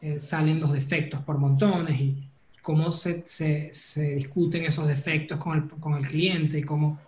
eh, 0.00 0.20
salen 0.20 0.60
los 0.60 0.72
defectos 0.72 1.20
por 1.22 1.38
montones 1.38 2.00
y 2.00 2.28
cómo 2.60 2.92
se, 2.92 3.24
se, 3.26 3.70
se 3.72 4.14
discuten 4.14 4.64
esos 4.64 4.86
defectos 4.86 5.38
con 5.40 5.58
el, 5.58 5.68
con 5.68 5.94
el 5.94 6.06
cliente 6.06 6.60
y 6.60 6.62
cómo 6.62 7.00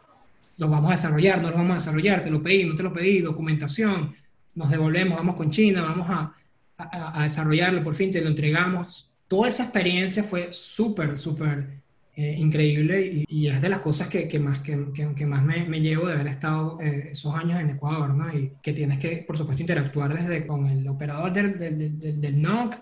los 0.56 0.68
vamos 0.68 0.90
a 0.90 0.94
desarrollar, 0.94 1.40
no 1.40 1.48
los 1.48 1.56
vamos 1.56 1.72
a 1.72 1.74
desarrollar, 1.74 2.22
te 2.22 2.30
lo 2.30 2.42
pedí, 2.42 2.64
no 2.64 2.74
te 2.74 2.82
lo 2.82 2.92
pedí, 2.92 3.20
documentación 3.20 4.14
nos 4.54 4.70
devolvemos, 4.70 5.16
vamos 5.16 5.36
con 5.36 5.50
China, 5.50 5.82
vamos 5.82 6.06
a, 6.08 6.34
a, 6.76 7.22
desarrollarlo, 7.22 7.82
por 7.82 7.94
fin 7.94 8.10
te 8.10 8.20
lo 8.20 8.28
entregamos. 8.28 9.10
Toda 9.28 9.48
esa 9.48 9.64
experiencia 9.64 10.22
fue 10.22 10.52
súper, 10.52 11.16
súper 11.16 11.80
eh, 12.16 12.36
increíble 12.38 13.24
y, 13.28 13.48
es 13.48 13.60
de 13.60 13.68
las 13.68 13.80
cosas 13.80 14.08
que, 14.08 14.28
que 14.28 14.38
más, 14.38 14.60
que, 14.60 14.86
que, 14.94 15.26
más 15.26 15.42
me, 15.42 15.64
me, 15.64 15.80
llevo 15.80 16.06
de 16.06 16.14
haber 16.14 16.28
estado 16.28 16.80
eh, 16.80 17.08
esos 17.10 17.34
años 17.34 17.58
en 17.60 17.70
Ecuador, 17.70 18.14
¿no? 18.14 18.32
Y 18.36 18.52
que 18.62 18.72
tienes 18.72 18.98
que, 18.98 19.24
por 19.26 19.36
supuesto, 19.36 19.62
interactuar 19.62 20.14
desde 20.14 20.46
con 20.46 20.66
el 20.66 20.86
operador 20.86 21.32
del, 21.32 21.58
del, 21.58 22.20
del, 22.20 22.42
NOC 22.42 22.76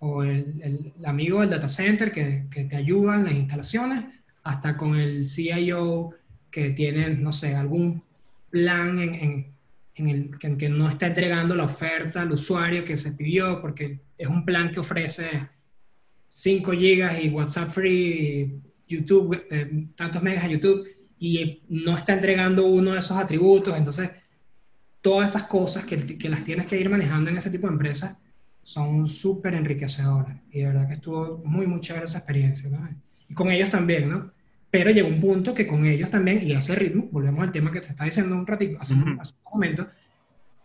o 0.00 0.22
el, 0.22 0.60
el, 0.62 1.06
amigo 1.06 1.40
del 1.40 1.50
data 1.50 1.68
center 1.68 2.12
que, 2.12 2.46
que 2.50 2.64
te 2.64 2.76
ayuda 2.76 3.16
en 3.16 3.24
las 3.24 3.34
instalaciones, 3.34 4.04
hasta 4.42 4.76
con 4.76 4.96
el 4.96 5.26
CIO 5.26 6.10
que 6.50 6.70
tiene, 6.70 7.08
no 7.10 7.32
sé, 7.32 7.56
algún 7.56 8.02
plan 8.50 8.98
en, 8.98 9.14
en 9.14 9.53
en 9.94 10.08
el 10.08 10.38
que, 10.38 10.68
no 10.68 10.88
está 10.88 11.06
entregando 11.06 11.54
la 11.54 11.64
oferta 11.64 12.22
al 12.22 12.32
usuario 12.32 12.84
que 12.84 12.96
se 12.96 13.12
pidió, 13.12 13.60
porque 13.60 14.00
es 14.18 14.26
un 14.26 14.44
plan 14.44 14.72
que 14.72 14.80
ofrece 14.80 15.48
5 16.28 16.72
gigas 16.72 17.22
y 17.22 17.28
WhatsApp 17.28 17.70
free, 17.70 18.60
YouTube, 18.88 19.46
eh, 19.50 19.86
tantos 19.96 20.22
megas 20.22 20.44
a 20.44 20.48
YouTube, 20.48 20.88
y 21.18 21.62
no 21.68 21.96
está 21.96 22.14
entregando 22.14 22.66
uno 22.66 22.92
de 22.92 22.98
esos 22.98 23.16
atributos. 23.16 23.76
Entonces, 23.76 24.10
todas 25.00 25.30
esas 25.30 25.44
cosas 25.44 25.84
que, 25.84 26.18
que 26.18 26.28
las 26.28 26.44
tienes 26.44 26.66
que 26.66 26.78
ir 26.78 26.90
manejando 26.90 27.30
en 27.30 27.38
ese 27.38 27.50
tipo 27.50 27.66
de 27.66 27.74
empresas 27.74 28.16
son 28.64 29.06
súper 29.06 29.54
enriquecedoras. 29.54 30.40
Y 30.50 30.60
de 30.60 30.66
verdad 30.66 30.88
que 30.88 30.94
estuvo 30.94 31.40
muy, 31.44 31.66
muy 31.66 31.80
chévere 31.80 32.06
esa 32.06 32.18
experiencia. 32.18 32.68
¿no? 32.68 32.88
Y 33.28 33.34
con 33.34 33.50
ellos 33.50 33.70
también, 33.70 34.08
¿no? 34.08 34.32
Pero 34.74 34.90
llegó 34.90 35.06
un 35.06 35.20
punto 35.20 35.54
que 35.54 35.68
con 35.68 35.86
ellos 35.86 36.10
también, 36.10 36.42
y 36.42 36.52
a 36.52 36.58
ese 36.58 36.74
ritmo, 36.74 37.06
volvemos 37.12 37.44
al 37.44 37.52
tema 37.52 37.70
que 37.70 37.80
te 37.80 37.90
estaba 37.90 38.06
diciendo 38.06 38.34
un 38.34 38.44
ratito, 38.44 38.76
hace, 38.80 38.92
un, 38.92 39.20
momento, 39.52 39.86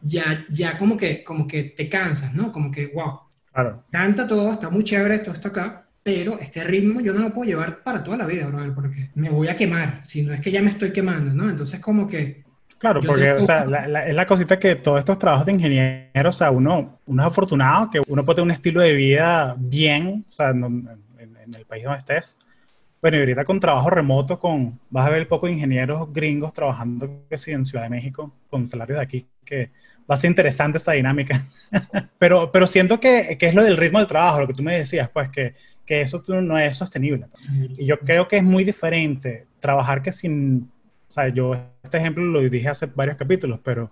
ya, 0.02 0.48
ya 0.50 0.80
como, 0.80 0.98
que, 0.98 1.24
como 1.24 1.46
que 1.46 1.66
te 1.66 1.88
cansas, 1.88 2.34
¿no? 2.34 2.52
Como 2.52 2.72
que, 2.72 2.88
wow, 2.88 3.20
claro. 3.54 3.84
canta 3.92 4.26
todo, 4.26 4.54
está 4.54 4.72
muy 4.72 4.84
chévere, 4.84 5.20
todo 5.20 5.36
está 5.36 5.50
acá, 5.50 5.86
pero 6.02 6.40
este 6.40 6.64
ritmo 6.64 7.02
yo 7.02 7.14
no 7.14 7.20
lo 7.20 7.32
puedo 7.32 7.52
llevar 7.52 7.84
para 7.84 8.04
toda 8.04 8.18
la 8.18 8.26
vida, 8.26 8.48
brother, 8.48 8.74
porque 8.74 9.12
me 9.14 9.30
voy 9.30 9.48
a 9.48 9.56
quemar, 9.56 10.00
si 10.04 10.24
no 10.24 10.34
es 10.34 10.42
que 10.42 10.50
ya 10.50 10.64
me 10.64 10.72
estoy 10.72 10.92
quemando, 10.92 11.32
¿no? 11.32 11.48
Entonces 11.48 11.80
como 11.80 12.08
que... 12.08 12.44
Claro, 12.80 13.02
porque 13.06 13.34
o 13.34 13.40
sea, 13.40 13.68
es 14.08 14.16
la 14.16 14.26
cosita 14.26 14.58
que 14.58 14.74
todos 14.74 14.98
estos 14.98 15.20
trabajos 15.20 15.46
de 15.46 15.52
ingeniero, 15.52 16.30
o 16.30 16.34
sea, 16.34 16.50
uno, 16.50 16.98
uno 17.06 17.22
es 17.22 17.28
afortunado 17.28 17.92
que 17.92 18.02
uno 18.08 18.26
puede 18.26 18.38
tener 18.38 18.46
un 18.46 18.52
estilo 18.54 18.82
de 18.82 18.96
vida 18.96 19.56
bien, 19.60 20.26
o 20.28 20.32
sea, 20.32 20.50
en, 20.50 20.90
en 21.20 21.56
el 21.56 21.66
país 21.68 21.84
donde 21.84 22.00
estés, 22.00 22.40
bueno, 23.02 23.18
y 23.18 23.20
ahorita 23.22 23.44
con 23.44 23.60
trabajo 23.60 23.90
remoto, 23.90 24.40
con, 24.40 24.80
vas 24.90 25.08
a 25.08 25.10
ver 25.10 25.28
poco 25.28 25.48
ingenieros 25.48 26.12
gringos 26.12 26.54
trabajando 26.54 27.24
que 27.30 27.38
sí, 27.38 27.52
en 27.52 27.66
Ciudad 27.66 27.84
de 27.84 27.90
México, 27.90 28.34
con 28.50 28.68
salarios 28.68 28.98
de 28.98 29.04
aquí, 29.04 29.28
que 29.46 29.72
va 30.10 30.16
a 30.16 30.18
ser 30.18 30.30
interesante 30.30 30.80
esa 30.80 30.92
dinámica. 30.94 31.42
pero, 32.20 32.52
pero 32.52 32.68
siento 32.68 33.00
que, 33.00 33.38
que, 33.40 33.48
es 33.48 33.56
lo 33.56 33.64
del 33.64 33.78
ritmo 33.78 34.00
del 34.00 34.08
trabajo, 34.08 34.42
lo 34.42 34.48
que 34.48 34.54
tú 34.54 34.64
me 34.64 34.78
decías, 34.78 35.10
pues 35.10 35.30
que, 35.30 35.56
que 35.86 36.02
eso 36.02 36.24
no 36.28 36.60
es 36.60 36.78
sostenible. 36.78 37.28
Y 37.78 37.86
yo 37.86 38.00
creo 38.00 38.28
que 38.28 38.38
es 38.38 38.44
muy 38.44 38.64
diferente 38.64 39.48
trabajar 39.60 40.02
que 40.02 40.12
sin, 40.12 40.70
o 41.08 41.12
sea, 41.12 41.30
yo 41.30 41.56
este 41.82 41.98
ejemplo 41.98 42.24
lo 42.24 42.42
dije 42.42 42.70
hace 42.70 42.86
varios 42.88 43.18
capítulos, 43.18 43.60
pero 43.64 43.92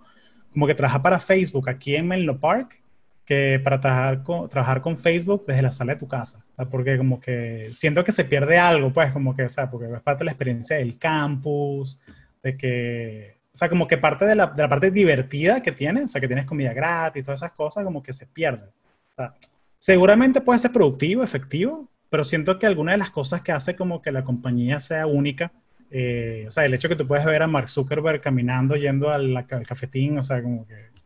como 0.52 0.66
que 0.66 0.74
trabajar 0.74 1.02
para 1.02 1.18
Facebook 1.18 1.68
aquí 1.68 1.96
en 1.96 2.06
Menlo 2.06 2.38
Park 2.38 2.80
que 3.28 3.60
para 3.62 3.78
trabajar 3.78 4.22
con, 4.22 4.48
trabajar 4.48 4.80
con 4.80 4.96
Facebook 4.96 5.44
desde 5.46 5.60
la 5.60 5.70
sala 5.70 5.92
de 5.92 5.98
tu 5.98 6.08
casa, 6.08 6.46
porque 6.70 6.96
como 6.96 7.20
que 7.20 7.68
siento 7.74 8.02
que 8.02 8.10
se 8.10 8.24
pierde 8.24 8.56
algo, 8.56 8.90
pues 8.90 9.12
como 9.12 9.36
que, 9.36 9.42
o 9.42 9.48
sea, 9.50 9.70
porque 9.70 9.84
es 9.84 10.00
parte 10.00 10.20
de 10.20 10.24
la 10.24 10.30
experiencia 10.30 10.78
del 10.78 10.96
campus, 10.96 12.00
de 12.42 12.56
que, 12.56 13.36
o 13.52 13.56
sea, 13.58 13.68
como 13.68 13.86
que 13.86 13.98
parte 13.98 14.24
de 14.24 14.34
la, 14.34 14.46
de 14.46 14.62
la 14.62 14.68
parte 14.70 14.90
divertida 14.90 15.62
que 15.62 15.72
tienes, 15.72 16.04
o 16.06 16.08
sea, 16.08 16.22
que 16.22 16.26
tienes 16.26 16.46
comida 16.46 16.72
gratis, 16.72 17.22
todas 17.22 17.40
esas 17.40 17.52
cosas, 17.52 17.84
como 17.84 18.02
que 18.02 18.14
se 18.14 18.24
pierde. 18.24 18.68
O 19.10 19.14
sea, 19.14 19.34
seguramente 19.78 20.40
puede 20.40 20.58
ser 20.58 20.72
productivo, 20.72 21.22
efectivo, 21.22 21.86
pero 22.08 22.24
siento 22.24 22.58
que 22.58 22.64
alguna 22.64 22.92
de 22.92 22.98
las 22.98 23.10
cosas 23.10 23.42
que 23.42 23.52
hace 23.52 23.76
como 23.76 24.00
que 24.00 24.10
la 24.10 24.24
compañía 24.24 24.80
sea 24.80 25.06
única, 25.06 25.52
eh, 25.90 26.46
o 26.48 26.50
sea, 26.50 26.64
el 26.64 26.72
hecho 26.72 26.88
que 26.88 26.96
tú 26.96 27.06
puedes 27.06 27.26
ver 27.26 27.42
a 27.42 27.46
Mark 27.46 27.68
Zuckerberg 27.68 28.22
caminando, 28.22 28.74
yendo 28.74 29.10
al, 29.10 29.36
al 29.36 29.66
cafetín, 29.66 30.16
o 30.16 30.22
sea, 30.22 30.40
como 30.40 30.66
que 30.66 30.97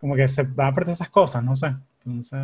como 0.00 0.16
que 0.16 0.26
se 0.26 0.42
va 0.44 0.68
a 0.68 0.74
perder 0.74 0.94
esas 0.94 1.10
cosas, 1.10 1.44
no 1.44 1.54
sé. 1.54 1.74
Entonces... 2.04 2.40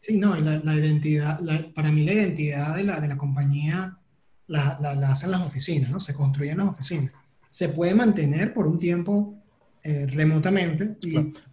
Sí, 0.00 0.16
no, 0.16 0.34
la, 0.36 0.58
la 0.64 0.74
identidad, 0.74 1.38
para 1.74 1.92
mí 1.92 2.04
la 2.04 2.14
identidad 2.14 2.74
de 2.74 2.84
la, 2.84 3.00
de 3.00 3.08
la 3.08 3.16
compañía 3.16 3.98
la, 4.46 4.78
la, 4.80 5.10
hacen 5.10 5.30
las 5.30 5.42
oficinas, 5.42 5.90
¿no? 5.90 6.00
Se 6.00 6.14
construyen 6.14 6.58
las 6.58 6.68
oficinas. 6.68 7.12
Se 7.50 7.68
puede 7.68 7.94
mantener 7.94 8.52
por 8.52 8.66
un 8.66 8.78
tiempo 8.78 9.30
eh, 9.82 10.06
remotamente, 10.08 10.96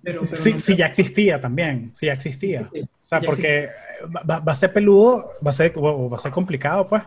pero, 0.02 0.24
sí, 0.24 0.76
ya 0.76 0.88
existía 0.88 1.40
también, 1.40 1.92
sí 1.94 2.06
ya 2.06 2.14
existía. 2.14 2.70
o 2.74 2.88
sea, 3.02 3.20
porque 3.20 3.68
va, 4.06 4.40
va, 4.40 4.52
a 4.54 4.56
ser 4.56 4.72
peludo, 4.72 5.32
va 5.46 5.50
a 5.50 5.54
ser, 5.54 5.74
va 5.78 6.16
a 6.16 6.20
ser 6.20 6.32
complicado, 6.32 6.88
pues, 6.88 7.04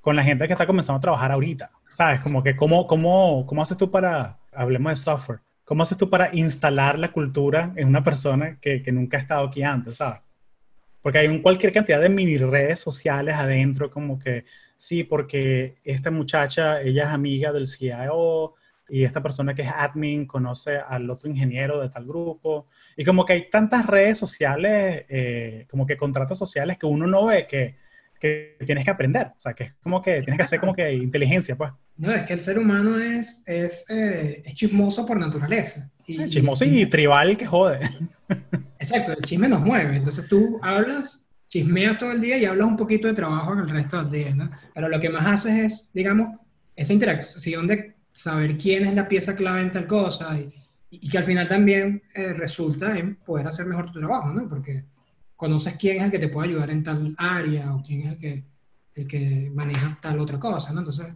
con 0.00 0.16
la 0.16 0.22
gente 0.22 0.46
que 0.46 0.52
está 0.52 0.66
comenzando 0.66 0.98
a 0.98 1.00
trabajar 1.00 1.32
ahorita, 1.32 1.70
¿sabes? 1.90 2.20
Como 2.20 2.42
que, 2.42 2.56
¿cómo, 2.56 2.86
cómo, 2.86 3.44
cómo 3.46 3.62
haces 3.62 3.76
tú 3.76 3.90
para, 3.90 4.38
hablemos 4.52 4.92
de 4.92 4.96
software, 4.96 5.40
¿Cómo 5.70 5.84
haces 5.84 5.98
tú 5.98 6.10
para 6.10 6.34
instalar 6.34 6.98
la 6.98 7.12
cultura 7.12 7.72
en 7.76 7.86
una 7.86 8.02
persona 8.02 8.58
que, 8.60 8.82
que 8.82 8.90
nunca 8.90 9.18
ha 9.18 9.20
estado 9.20 9.46
aquí 9.46 9.62
antes, 9.62 9.98
sabes? 9.98 10.20
Porque 11.00 11.18
hay 11.18 11.28
un 11.28 11.42
cualquier 11.42 11.72
cantidad 11.72 12.00
de 12.00 12.08
mini 12.08 12.38
redes 12.38 12.80
sociales 12.80 13.36
adentro, 13.36 13.88
como 13.88 14.18
que 14.18 14.46
sí, 14.76 15.04
porque 15.04 15.76
esta 15.84 16.10
muchacha, 16.10 16.82
ella 16.82 17.04
es 17.04 17.10
amiga 17.10 17.52
del 17.52 17.68
CIO 17.68 18.54
y 18.88 19.04
esta 19.04 19.22
persona 19.22 19.54
que 19.54 19.62
es 19.62 19.68
admin 19.72 20.26
conoce 20.26 20.76
al 20.76 21.08
otro 21.08 21.30
ingeniero 21.30 21.80
de 21.80 21.88
tal 21.88 22.04
grupo. 22.04 22.66
Y 22.96 23.04
como 23.04 23.24
que 23.24 23.34
hay 23.34 23.48
tantas 23.48 23.86
redes 23.86 24.18
sociales, 24.18 25.06
eh, 25.08 25.68
como 25.70 25.86
que 25.86 25.96
contratos 25.96 26.36
sociales 26.36 26.78
que 26.78 26.86
uno 26.86 27.06
no 27.06 27.26
ve 27.26 27.46
que 27.46 27.76
que 28.20 28.56
tienes 28.66 28.84
que 28.84 28.90
aprender. 28.90 29.28
O 29.36 29.40
sea, 29.40 29.54
que 29.54 29.64
es 29.64 29.74
como 29.82 30.02
que 30.02 30.20
tienes 30.20 30.36
que 30.36 30.42
hacer 30.42 30.60
como 30.60 30.74
que 30.74 30.92
inteligencia, 30.92 31.56
pues. 31.56 31.72
No, 31.96 32.12
es 32.12 32.22
que 32.22 32.34
el 32.34 32.42
ser 32.42 32.58
humano 32.58 32.98
es, 32.98 33.42
es, 33.46 33.84
eh, 33.88 34.42
es 34.44 34.54
chismoso 34.54 35.04
por 35.04 35.18
naturaleza. 35.18 35.90
Y, 36.06 36.28
chismoso 36.28 36.64
y, 36.64 36.86
tribal 36.86 37.36
que 37.36 37.46
jode. 37.46 37.80
Exacto, 38.78 39.12
el 39.12 39.22
chisme 39.24 39.48
nos 39.48 39.60
mueve. 39.60 39.96
Entonces 39.96 40.28
tú 40.28 40.60
hablas, 40.62 41.26
chismeas 41.48 41.98
todo 41.98 42.12
el 42.12 42.20
día 42.20 42.36
y 42.36 42.44
hablas 42.44 42.66
un 42.66 42.76
poquito 42.76 43.08
de 43.08 43.14
trabajo 43.14 43.54
en 43.54 43.60
el 43.60 43.70
resto 43.70 44.02
del 44.02 44.10
día, 44.10 44.34
¿no? 44.34 44.50
Pero 44.74 44.88
lo 44.88 45.00
que 45.00 45.08
más 45.08 45.26
haces 45.26 45.52
es, 45.52 45.90
digamos, 45.92 46.38
esa 46.76 46.92
interacción 46.92 47.66
de 47.66 47.94
saber 48.12 48.58
quién 48.58 48.86
es 48.86 48.94
la 48.94 49.08
pieza 49.08 49.34
clave 49.34 49.62
en 49.62 49.72
tal 49.72 49.86
cosa 49.86 50.36
y, 50.38 50.52
y 50.90 51.08
que 51.08 51.18
al 51.18 51.24
final 51.24 51.48
también 51.48 52.02
eh, 52.14 52.32
resulta 52.32 52.98
en 52.98 53.16
poder 53.16 53.46
hacer 53.46 53.66
mejor 53.66 53.92
tu 53.92 53.98
trabajo, 53.98 54.32
¿no? 54.32 54.48
Porque 54.48 54.84
conoces 55.40 55.74
quién 55.76 55.96
es 55.96 56.02
el 56.02 56.10
que 56.10 56.18
te 56.18 56.28
puede 56.28 56.50
ayudar 56.50 56.68
en 56.68 56.84
tal 56.84 57.14
área 57.16 57.74
o 57.74 57.82
quién 57.82 58.02
es 58.02 58.12
el 58.12 58.18
que, 58.18 58.44
el 58.94 59.08
que 59.08 59.50
maneja 59.54 59.98
tal 60.02 60.20
otra 60.20 60.38
cosa, 60.38 60.70
¿no? 60.70 60.80
Entonces, 60.80 61.06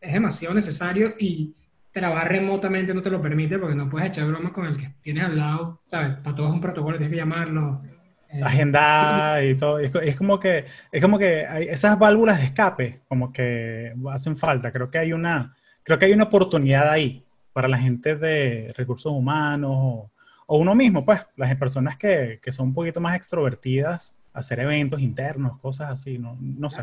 es 0.00 0.12
demasiado 0.12 0.54
necesario 0.54 1.08
y 1.18 1.52
trabajar 1.90 2.28
remotamente 2.28 2.94
no 2.94 3.02
te 3.02 3.10
lo 3.10 3.20
permite 3.20 3.58
porque 3.58 3.74
no 3.74 3.90
puedes 3.90 4.10
echar 4.10 4.28
bromas 4.28 4.52
con 4.52 4.66
el 4.66 4.76
que 4.76 4.94
tienes 5.02 5.24
al 5.24 5.36
lado, 5.36 5.82
¿sabes? 5.88 6.18
Para 6.22 6.36
todo 6.36 6.46
es 6.46 6.52
un 6.52 6.60
protocolo, 6.60 6.98
tienes 6.98 7.10
que 7.10 7.16
llamarlo. 7.16 7.82
Eh, 8.28 8.40
Agenda 8.44 9.44
y 9.44 9.56
todo. 9.56 9.80
Es, 9.80 10.16
como 10.16 10.38
que, 10.38 10.66
es 10.92 11.02
como 11.02 11.18
que 11.18 11.44
hay 11.44 11.64
esas 11.64 11.98
válvulas 11.98 12.38
de 12.38 12.44
escape, 12.44 13.00
como 13.08 13.32
que 13.32 13.92
hacen 14.12 14.36
falta. 14.36 14.70
Creo 14.70 14.88
que 14.88 14.98
hay 14.98 15.12
una, 15.12 15.52
creo 15.82 15.98
que 15.98 16.04
hay 16.04 16.12
una 16.12 16.24
oportunidad 16.24 16.88
ahí 16.88 17.26
para 17.52 17.66
la 17.66 17.78
gente 17.78 18.14
de 18.14 18.72
recursos 18.76 19.10
humanos 19.10 19.72
o, 19.74 20.13
uno 20.46 20.74
mismo, 20.74 21.04
pues, 21.04 21.20
las 21.36 21.54
personas 21.56 21.96
que, 21.96 22.40
que, 22.42 22.52
son 22.52 22.68
un 22.68 22.74
poquito 22.74 23.00
más 23.00 23.16
extrovertidas, 23.16 24.16
hacer 24.32 24.60
eventos 24.60 25.00
internos, 25.00 25.58
cosas 25.60 25.90
así, 25.90 26.18
no, 26.18 26.36
no 26.40 26.70
sé. 26.70 26.82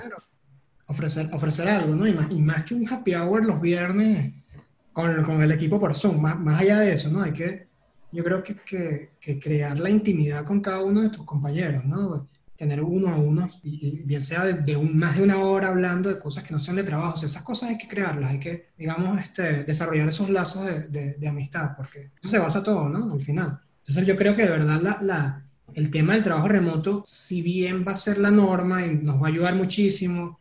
Ofrecer, 0.88 1.30
ofrecer 1.34 1.68
algo, 1.70 1.96
¿no? 1.96 2.08
Y 2.08 2.14
más, 2.14 2.32
y 2.32 2.42
más 2.42 2.64
que 2.64 2.74
un 2.74 2.92
happy 2.92 3.14
hour 3.16 3.46
los 3.46 3.62
viernes 3.62 4.34
con, 4.92 5.24
con 5.24 5.42
el 5.42 5.52
equipo 5.52 5.80
por 5.80 5.94
Zoom. 5.94 6.20
Más, 6.22 6.40
más, 6.40 6.62
allá 6.62 6.80
de 6.80 6.94
eso, 6.94 7.10
¿no? 7.10 7.22
Hay 7.22 7.32
que, 7.32 7.68
yo 8.12 8.24
creo 8.24 8.44
que, 8.44 8.56
que, 8.56 9.12
que, 9.20 9.40
crear 9.40 9.80
la 9.80 9.90
intimidad 9.90 10.44
con 10.44 10.60
cada 10.60 10.84
uno 10.84 11.02
de 11.02 11.10
tus 11.10 11.26
compañeros, 11.26 11.86
¿no? 11.86 12.28
Tener 12.62 12.80
uno 12.84 13.08
a 13.08 13.16
uno, 13.16 13.50
y, 13.64 14.04
bien 14.04 14.22
sea 14.22 14.46
de, 14.46 14.78
un, 14.78 14.96
más 14.96 15.18
de 15.18 15.24
una 15.24 15.40
hora 15.40 15.70
hablando 15.70 16.10
de 16.10 16.20
cosas 16.20 16.44
que 16.44 16.54
no 16.54 16.60
sean 16.60 16.76
de 16.78 16.84
trabajo. 16.84 17.16
O 17.16 17.18
sea, 17.18 17.26
esas 17.26 17.42
cosas 17.42 17.70
hay 17.70 17.78
que 17.80 17.88
crearlas, 17.88 18.30
hay 18.30 18.40
que, 18.40 18.68
digamos, 18.78 19.20
este, 19.20 19.64
desarrollar 19.64 20.10
esos 20.10 20.30
lazos 20.30 20.68
de, 20.92 21.16
de, 21.16 21.28
amistad, 21.28 21.72
porque 21.76 22.12
eso 22.22 22.30
se 22.30 22.38
basa 22.38 22.62
todo, 22.62 22.88
¿no? 22.88 23.12
Al 23.12 23.20
final. 23.20 23.60
Entonces 23.80 24.06
yo 24.06 24.16
creo 24.16 24.36
que 24.36 24.44
de 24.44 24.52
verdad 24.52 24.80
la, 24.80 25.00
la, 25.02 25.44
el 25.74 25.90
tema 25.90 26.14
del 26.14 26.22
trabajo 26.22 26.50
remoto, 26.50 27.02
si 27.04 27.42
bien 27.42 27.84
va 27.84 27.94
a 27.94 27.98
ser 27.98 28.20
la 28.20 28.30
norma 28.30 28.86
y 28.86 28.94
nos 28.94 29.20
va 29.20 29.26
a 29.26 29.32
ayudar 29.32 29.56
muchísimo 29.56 30.40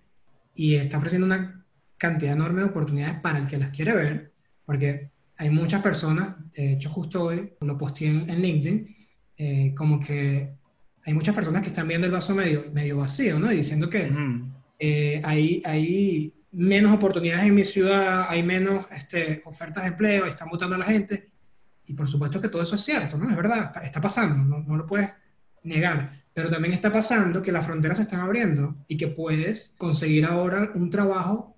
y 0.55 0.75
está 0.75 0.99
ofreciendo 0.99 1.25
una 1.25 1.65
cantidad 1.97 2.35
enorme 2.35 2.61
de 2.61 2.69
oportunidades 2.69 3.19
para 3.21 3.39
el 3.39 3.47
que 3.47 3.57
las 3.57 3.71
quiere 3.71 3.95
ver, 3.95 4.33
porque 4.67 5.09
hay 5.39 5.49
muchas 5.49 5.81
personas, 5.81 6.37
de 6.53 6.75
hecho 6.75 6.91
justo 6.91 7.25
hoy 7.25 7.55
lo 7.63 7.79
posteé 7.79 8.09
en, 8.09 8.43
LinkedIn, 8.43 8.97
eh, 9.39 9.75
como 9.75 9.99
que 9.99 10.60
hay 11.05 11.15
muchas 11.15 11.35
personas 11.35 11.63
que 11.63 11.69
están 11.69 11.89
viendo 11.89 12.07
el 12.07 12.13
vaso 12.13 12.35
medio, 12.35 12.65
medio 12.73 12.99
vacío, 12.99 13.39
¿no? 13.39 13.51
Y 13.53 13.57
diciendo 13.57 13.89
que 13.89 14.13
eh, 14.79 15.21
hay, 15.25 15.63
hay 15.65 16.35
menos 16.53 16.93
oportunidades 16.93 17.47
en 17.47 17.55
mi 17.55 17.65
ciudad, 17.65 18.27
hay 18.29 18.43
menos 18.43 18.87
este, 18.91 19.43
ofertas 19.45 19.85
de 19.85 19.91
empleo, 19.91 20.27
están 20.27 20.49
votando 20.49 20.77
a 20.77 20.79
la 20.79 20.85
gente. 20.85 21.31
Y 21.87 21.95
por 21.95 22.07
supuesto 22.07 22.41
que 22.41 22.49
todo 22.49 22.63
eso 22.63 22.75
es 22.75 22.83
cierto, 22.83 23.17
¿no? 23.19 23.29
Es 23.29 23.37
verdad, 23.37 23.73
está, 23.83 24.01
pasando, 24.01 24.45
no, 24.45 24.63
no, 24.63 24.77
lo 24.77 24.87
puedes 24.87 25.11
negar. 25.63 26.21
Pero 26.33 26.51
también 26.51 26.75
está 26.75 26.93
pasando 26.93 27.43
que 27.43 27.51
las 27.51 27.67
fronteras 27.67 27.97
se 27.97 28.05
están 28.05 28.21
abriendo 28.21 28.77
y 28.87 28.97
que 28.97 29.09
puedes 29.09 29.75
conseguir 29.79 30.25
ahora 30.25 30.71
un 30.75 30.91
trabajo 30.91 31.57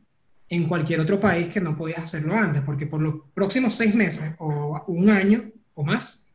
en 0.49 0.67
cualquier 0.67 1.01
otro 1.01 1.21
país 1.21 1.49
que 1.49 1.61
no 1.61 1.77
podías 1.77 2.01
hacerlo 2.01 2.35
antes, 2.35 2.63
porque 2.63 2.87
por 2.87 3.01
los 3.01 3.17
próximos 3.35 3.75
seis 3.75 3.95
meses 3.95 4.35
o 4.39 4.83
un 4.87 5.11
año 5.11 5.51
o 5.75 5.85
más, 5.85 6.27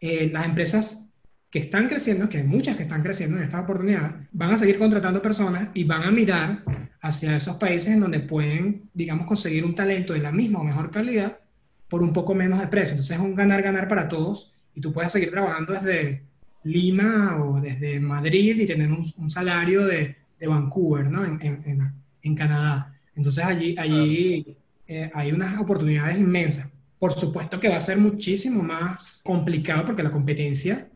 eh, 0.00 0.30
las 0.32 0.46
empresas 0.46 1.07
que 1.50 1.60
están 1.60 1.88
creciendo, 1.88 2.28
que 2.28 2.38
hay 2.38 2.44
muchas 2.44 2.76
que 2.76 2.82
están 2.82 3.02
creciendo 3.02 3.38
en 3.38 3.44
esta 3.44 3.60
oportunidad, 3.60 4.16
van 4.32 4.50
a 4.50 4.58
seguir 4.58 4.78
contratando 4.78 5.22
personas 5.22 5.70
y 5.74 5.84
van 5.84 6.02
a 6.02 6.10
mirar 6.10 6.62
hacia 7.00 7.36
esos 7.36 7.56
países 7.56 7.94
en 7.94 8.00
donde 8.00 8.20
pueden, 8.20 8.88
digamos, 8.92 9.26
conseguir 9.26 9.64
un 9.64 9.74
talento 9.74 10.12
de 10.12 10.20
la 10.20 10.32
misma 10.32 10.60
o 10.60 10.64
mejor 10.64 10.90
calidad 10.90 11.38
por 11.88 12.02
un 12.02 12.12
poco 12.12 12.34
menos 12.34 12.60
de 12.60 12.66
precio. 12.66 12.92
Entonces 12.92 13.16
es 13.16 13.22
un 13.22 13.34
ganar-ganar 13.34 13.88
para 13.88 14.08
todos 14.08 14.52
y 14.74 14.80
tú 14.80 14.92
puedes 14.92 15.10
seguir 15.10 15.30
trabajando 15.30 15.72
desde 15.72 16.22
Lima 16.64 17.42
o 17.42 17.60
desde 17.60 17.98
Madrid 17.98 18.60
y 18.60 18.66
tener 18.66 18.90
un, 18.92 19.30
salario 19.30 19.86
de, 19.86 20.16
de, 20.38 20.46
Vancouver, 20.46 21.10
¿no? 21.10 21.24
En, 21.24 21.40
en, 21.40 21.92
en 22.22 22.34
Canadá. 22.34 22.94
Entonces 23.14 23.44
allí, 23.44 23.74
allí 23.78 24.56
eh, 24.86 25.10
hay 25.14 25.32
unas 25.32 25.58
oportunidades 25.58 26.18
inmensas. 26.18 26.68
Por 26.98 27.12
supuesto 27.12 27.60
que 27.60 27.68
va 27.68 27.76
a 27.76 27.80
ser 27.80 27.98
muchísimo 27.98 28.62
más 28.62 29.20
complicado 29.24 29.84
porque 29.86 30.02
la 30.02 30.10
competencia 30.10 30.87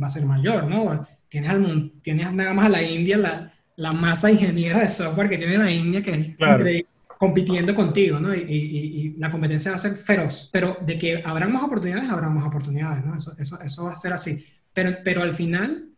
va 0.00 0.06
a 0.06 0.10
ser 0.10 0.24
mayor, 0.24 0.68
¿no? 0.68 1.06
Tienes, 1.28 1.50
al, 1.50 1.92
tienes 2.02 2.32
nada 2.32 2.52
más 2.52 2.66
a 2.66 2.70
la 2.70 2.82
India, 2.82 3.16
la, 3.16 3.52
la 3.76 3.92
masa 3.92 4.30
ingeniera 4.30 4.80
de 4.80 4.88
software 4.88 5.28
que 5.28 5.38
tiene 5.38 5.58
la 5.58 5.70
India, 5.70 6.02
que 6.02 6.10
es 6.10 6.18
increíble, 6.18 6.86
compitiendo 7.18 7.74
contigo, 7.74 8.20
¿no? 8.20 8.34
Y, 8.34 8.40
y, 8.40 9.14
la 9.18 9.30
competencia 9.30 9.70
va 9.70 9.76
a 9.76 9.80
ser 9.80 9.94
feroz. 9.94 10.50
Pero 10.52 10.76
de 10.80 10.98
que 10.98 11.22
habrá 11.24 11.48
más 11.48 11.62
oportunidades, 11.62 12.10
habrá 12.10 12.28
más 12.28 12.46
oportunidades, 12.46 13.04
¿no? 13.04 13.16
Eso, 13.16 13.34
eso, 13.38 13.60
eso 13.60 13.84
va 13.84 13.92
a 13.92 13.98
ser 13.98 14.12
así. 14.12 14.44
Pero, 14.72 14.98
pero 15.02 15.22
al 15.22 15.34
final, 15.34 15.90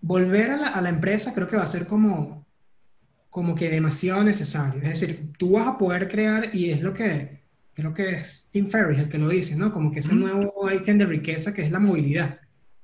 volver 0.00 0.50
a 0.52 0.56
la, 0.56 0.66
a 0.68 0.80
la 0.80 0.88
empresa 0.88 1.34
creo 1.34 1.46
que 1.46 1.56
va 1.56 1.64
a 1.64 1.68
ser 1.68 1.86
como, 1.86 2.46
como 3.30 3.54
que 3.54 3.70
demasiado 3.70 4.24
necesario. 4.24 4.80
Es 4.82 5.00
decir, 5.00 5.32
tú 5.38 5.52
vas 5.52 5.68
a 5.68 5.78
poder 5.78 6.08
crear, 6.08 6.54
y 6.54 6.70
es 6.70 6.82
lo 6.82 6.94
que 6.94 7.38
creo 7.78 7.94
que 7.94 8.16
es 8.16 8.48
Tim 8.50 8.66
Ferriss 8.66 8.98
el 8.98 9.08
que 9.08 9.18
lo 9.18 9.28
dice, 9.28 9.54
¿no? 9.54 9.72
Como 9.72 9.92
que 9.92 10.00
ese 10.00 10.12
nuevo 10.12 10.68
ítem 10.68 10.98
de 10.98 11.06
riqueza 11.06 11.54
que 11.54 11.62
es 11.62 11.70
la 11.70 11.78
movilidad. 11.78 12.40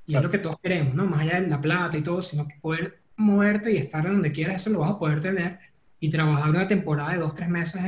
Y 0.07 0.17
es 0.17 0.23
lo 0.23 0.31
que 0.31 0.39
todos 0.39 0.59
queremos, 0.61 0.95
¿no? 0.95 1.07
Más 1.07 1.21
allá 1.21 1.41
de 1.41 1.49
la 1.49 1.61
plata 1.61 1.97
y 1.97 2.03
todo, 2.03 2.21
sino 2.21 2.47
que 2.47 2.57
poder 2.61 2.99
moverte 3.17 3.73
y 3.73 3.77
estar 3.77 4.05
donde 4.05 4.33
quieras, 4.33 4.57
eso 4.57 4.71
lo 4.71 4.81
vas 4.81 4.91
a 4.91 4.99
poder 4.99 5.21
tener 5.21 5.59
y 6.01 6.11
trabajar 6.11 6.51
una 6.51 6.69
temporada 6.69 7.13
de 7.13 7.19
dos, 7.19 7.35
tres 7.35 7.49
meses 7.49 7.83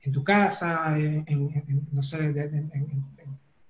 en, 0.00 0.12
tu 0.12 0.22
casa, 0.22 0.96
en, 0.98 1.24
no 1.92 2.02
sé, 2.02 2.18
en, 2.26 2.70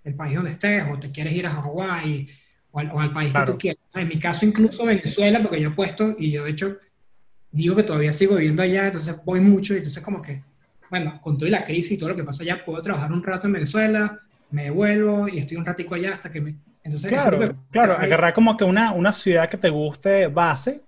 el 0.04 0.14
país 0.14 0.34
donde 0.34 0.50
estés, 0.50 0.84
o 0.92 0.98
te 0.98 1.10
quieres 1.10 1.32
ir 1.32 1.46
a 1.46 1.50
Hawái 1.50 2.28
o 2.70 2.78
al, 2.78 3.12
país 3.12 3.32
que 3.32 3.46
tú 3.46 3.58
quieras. 3.58 3.82
En 3.94 4.08
mi 4.08 4.18
caso, 4.18 4.44
incluso 4.44 4.84
Venezuela, 4.84 5.40
porque 5.40 5.60
yo 5.60 5.70
he 5.70 5.72
puesto, 5.72 6.14
y 6.18 6.30
yo 6.30 6.44
de 6.44 6.50
hecho 6.50 6.76
digo 7.50 7.76
que 7.76 7.84
todavía 7.84 8.12
sigo 8.12 8.34
viviendo 8.34 8.62
allá, 8.62 8.86
entonces 8.86 9.14
voy 9.24 9.40
mucho 9.40 9.74
y 9.74 9.78
entonces 9.78 10.02
como 10.02 10.20
que, 10.20 10.42
bueno, 10.90 11.20
con 11.20 11.38
toda 11.38 11.50
la 11.50 11.64
crisis 11.64 11.92
y 11.92 11.98
todo 11.98 12.10
lo 12.10 12.16
que 12.16 12.24
pasa 12.24 12.42
allá, 12.42 12.64
puedo 12.64 12.82
trabajar 12.82 13.12
un 13.12 13.22
rato 13.22 13.46
en 13.46 13.54
Venezuela, 13.54 14.20
me 14.50 14.64
devuelvo 14.64 15.28
y 15.28 15.38
estoy 15.38 15.56
un 15.56 15.64
ratico 15.64 15.94
allá 15.94 16.14
hasta 16.14 16.30
que 16.30 16.40
me... 16.40 16.56
Entonces, 16.84 17.10
claro, 17.10 17.42
claro, 17.70 17.94
agarrar 17.94 18.34
como 18.34 18.56
que 18.56 18.64
una, 18.64 18.92
una 18.92 19.12
ciudad 19.12 19.48
que 19.48 19.56
te 19.56 19.70
guste 19.70 20.26
base, 20.28 20.82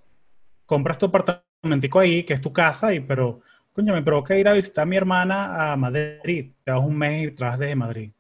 compras 0.67 0.99
tu 0.99 1.07
apartamentico 1.07 1.99
ahí, 1.99 2.23
que 2.23 2.35
es 2.35 2.41
tu 2.41 2.53
casa, 2.53 2.93
y 2.93 3.01
pero, 3.01 3.41
coño, 3.73 3.95
me 3.95 4.03
provoca 4.03 4.37
ir 4.37 4.47
a 4.47 4.53
visitar 4.53 4.83
a 4.83 4.87
mi 4.87 4.97
hermana 4.97 5.73
a 5.73 5.77
Madrid, 5.77 6.53
te 6.63 6.71
vas 6.71 6.85
un 6.85 6.99
mes 6.99 7.29
y 7.29 7.31
trabajas 7.31 7.61
desde 7.61 7.75
Madrid. 7.75 8.11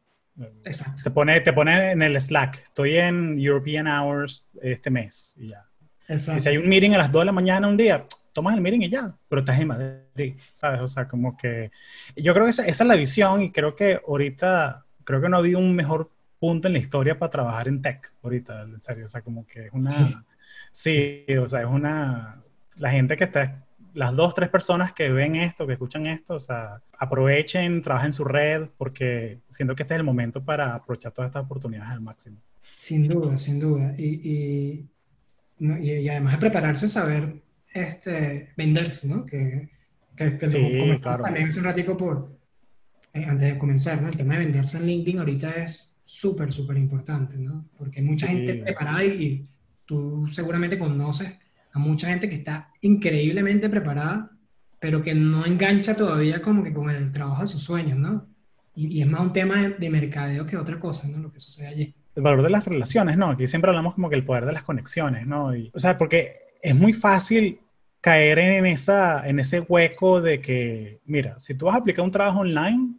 Exacto. 0.65 1.03
Te 1.05 1.11
pone, 1.11 1.41
te 1.41 1.53
pone 1.53 1.93
en 1.93 2.03
el 2.03 2.21
Slack, 2.21 2.63
estoy 2.63 2.97
en 2.97 3.39
European 3.39 3.87
Hours 3.87 4.49
este 4.61 4.91
mes 4.91 5.35
y 5.37 5.49
ya. 5.49 5.65
Exacto. 6.09 6.39
Y 6.39 6.41
si 6.41 6.49
hay 6.49 6.57
un 6.57 6.69
meeting 6.69 6.93
a 6.93 6.99
las 6.99 7.13
2 7.13 7.23
de 7.23 7.27
la 7.27 7.33
mañana 7.33 7.69
un 7.69 7.77
día, 7.77 8.07
tomas 8.33 8.55
el 8.55 8.61
meeting 8.61 8.83
y 8.83 8.91
ya, 8.91 9.15
pero 9.29 9.41
estás 9.41 9.59
en 9.59 9.69
Madrid, 9.69 10.37
¿sabes? 10.53 10.81
O 10.83 10.89
sea, 10.89 11.09
como 11.09 11.37
que 11.37 11.71
yo 12.15 12.35
creo 12.35 12.45
que 12.45 12.51
esa, 12.51 12.67
es 12.67 12.81
la 12.81 12.95
visión 12.95 13.43
y 13.43 13.51
creo 13.51 13.75
que 13.75 14.01
ahorita, 14.07 14.85
creo 15.05 15.21
que 15.21 15.29
no 15.29 15.37
ha 15.37 15.41
habido 15.41 15.59
un 15.59 15.75
mejor 15.75 16.11
punto 16.39 16.69
en 16.69 16.75
la 16.75 16.79
historia 16.79 17.19
para 17.19 17.31
trabajar 17.31 17.69
en 17.69 17.83
tech, 17.83 18.13
ahorita, 18.23 18.63
en 18.63 18.81
serio, 18.81 19.07
o 19.07 19.09
sea, 19.09 19.23
como 19.23 19.47
que 19.47 19.67
es 19.67 19.73
una, 19.73 20.25
sí, 20.73 21.25
o 21.41 21.47
sea, 21.47 21.61
es 21.61 21.67
una, 21.67 22.43
la 22.77 22.91
gente 22.91 23.17
que 23.17 23.25
está, 23.25 23.67
las 23.97 24.15
dos, 24.15 24.35
tres 24.35 24.51
personas 24.51 24.93
que 24.93 25.11
ven 25.11 25.37
esto, 25.37 25.67
que 25.67 25.73
escuchan 25.73 26.07
esto, 26.07 26.35
o 26.35 26.41
sea, 26.41 26.83
aprovechen, 26.99 27.81
trabajen 27.81 28.13
su 28.13 28.25
red, 28.25 28.69
porque 28.77 29.41
siento 29.49 29.75
que 29.75 29.85
este 29.85 29.95
es 29.95 29.99
el 29.99 30.05
momento 30.05 30.45
para 30.45 30.75
aprovechar 30.75 31.13
todas 31.13 31.31
estas 31.31 31.45
oportunidades 31.45 31.91
al 31.91 32.03
máximo. 32.03 32.37
Sin 32.79 33.09
duda, 33.09 33.39
sin 33.39 33.59
duda. 33.59 33.95
Y, 33.97 34.89
y, 35.59 35.71
y 35.83 36.09
además 36.11 36.35
de 36.35 36.39
prepararse, 36.39 36.89
saber 36.89 37.41
este, 37.73 38.53
venderse, 38.55 39.07
¿no? 39.07 39.25
Que, 39.25 39.71
que, 40.15 40.37
que 40.37 40.51
sí, 40.51 40.99
claro. 41.01 41.25
también 41.25 41.49
hace 41.49 41.59
un 41.59 41.65
ratico 41.65 41.97
por, 41.97 42.39
eh, 43.15 43.25
antes 43.25 43.53
de 43.53 43.59
comenzar, 43.59 44.03
¿no? 44.03 44.09
El 44.09 44.17
tema 44.17 44.35
de 44.35 44.41
venderse 44.41 44.77
en 44.77 44.87
LinkedIn 44.87 45.21
ahorita 45.21 45.51
es 45.53 45.96
súper, 46.07 46.53
súper 46.53 46.79
importante, 46.79 47.37
¿no? 47.37 47.69
Porque 47.77 47.99
hay 47.99 48.07
mucha 48.07 48.29
gente 48.29 48.55
preparada 48.55 49.05
y, 49.05 49.47
tú 49.85 50.27
seguramente 50.33 50.79
conoces 50.79 51.39
a 51.73 51.79
mucha 51.79 52.09
gente 52.09 52.29
que 52.29 52.37
está 52.37 52.71
increíblemente 52.81 53.69
preparada, 53.69 54.31
pero 54.81 55.01
que 55.01 55.15
no 55.15 55.47
engancha 55.47 55.95
todavía 55.95 56.43
como 56.43 56.65
que 56.65 56.73
con 56.73 56.91
el 56.91 57.13
trabajo 57.13 57.43
de 57.43 57.49
sus 57.49 57.63
sueños, 57.63 57.97
¿no? 57.97 58.27
Y, 58.75 59.01
es 59.01 59.09
más 59.09 59.21
un 59.21 59.33
tema 59.33 59.63
de, 59.63 59.71
de, 59.71 59.91
mercadeo 59.91 60.45
que 60.45 60.57
otra 60.57 60.81
cosa, 60.81 61.07
¿no? 61.07 61.19
Lo 61.19 61.33
que 61.33 61.39
sucede 61.39 61.69
allí. 61.69 61.95
El 62.15 62.23
valor 62.23 62.43
de 62.43 62.51
las 62.51 62.65
relaciones, 62.65 63.17
¿no? 63.17 63.31
Aquí 63.31 63.47
siempre 63.47 63.71
hablamos 63.71 63.95
como 63.95 64.09
que 64.09 64.17
el 64.17 64.25
poder 64.25 64.45
de 64.47 64.53
las 64.53 64.65
conexiones, 64.65 65.27
¿no? 65.27 65.55
Y, 65.55 65.71
o 65.73 65.79
sea, 65.79 65.97
porque 65.97 66.37
es 66.63 66.75
muy 66.75 66.93
fácil 66.93 67.61
caer 68.01 68.39
en, 68.39 68.67
esa, 68.67 69.27
en 69.29 69.41
ese 69.41 69.61
hueco 69.61 70.21
de 70.21 70.41
que, 70.41 71.01
mira, 71.05 71.39
si 71.39 71.55
tú 71.55 71.67
vas 71.67 71.75
a 71.75 71.79
aplicar 71.79 72.05
un 72.05 72.11
trabajo 72.11 72.41
online, 72.41 72.95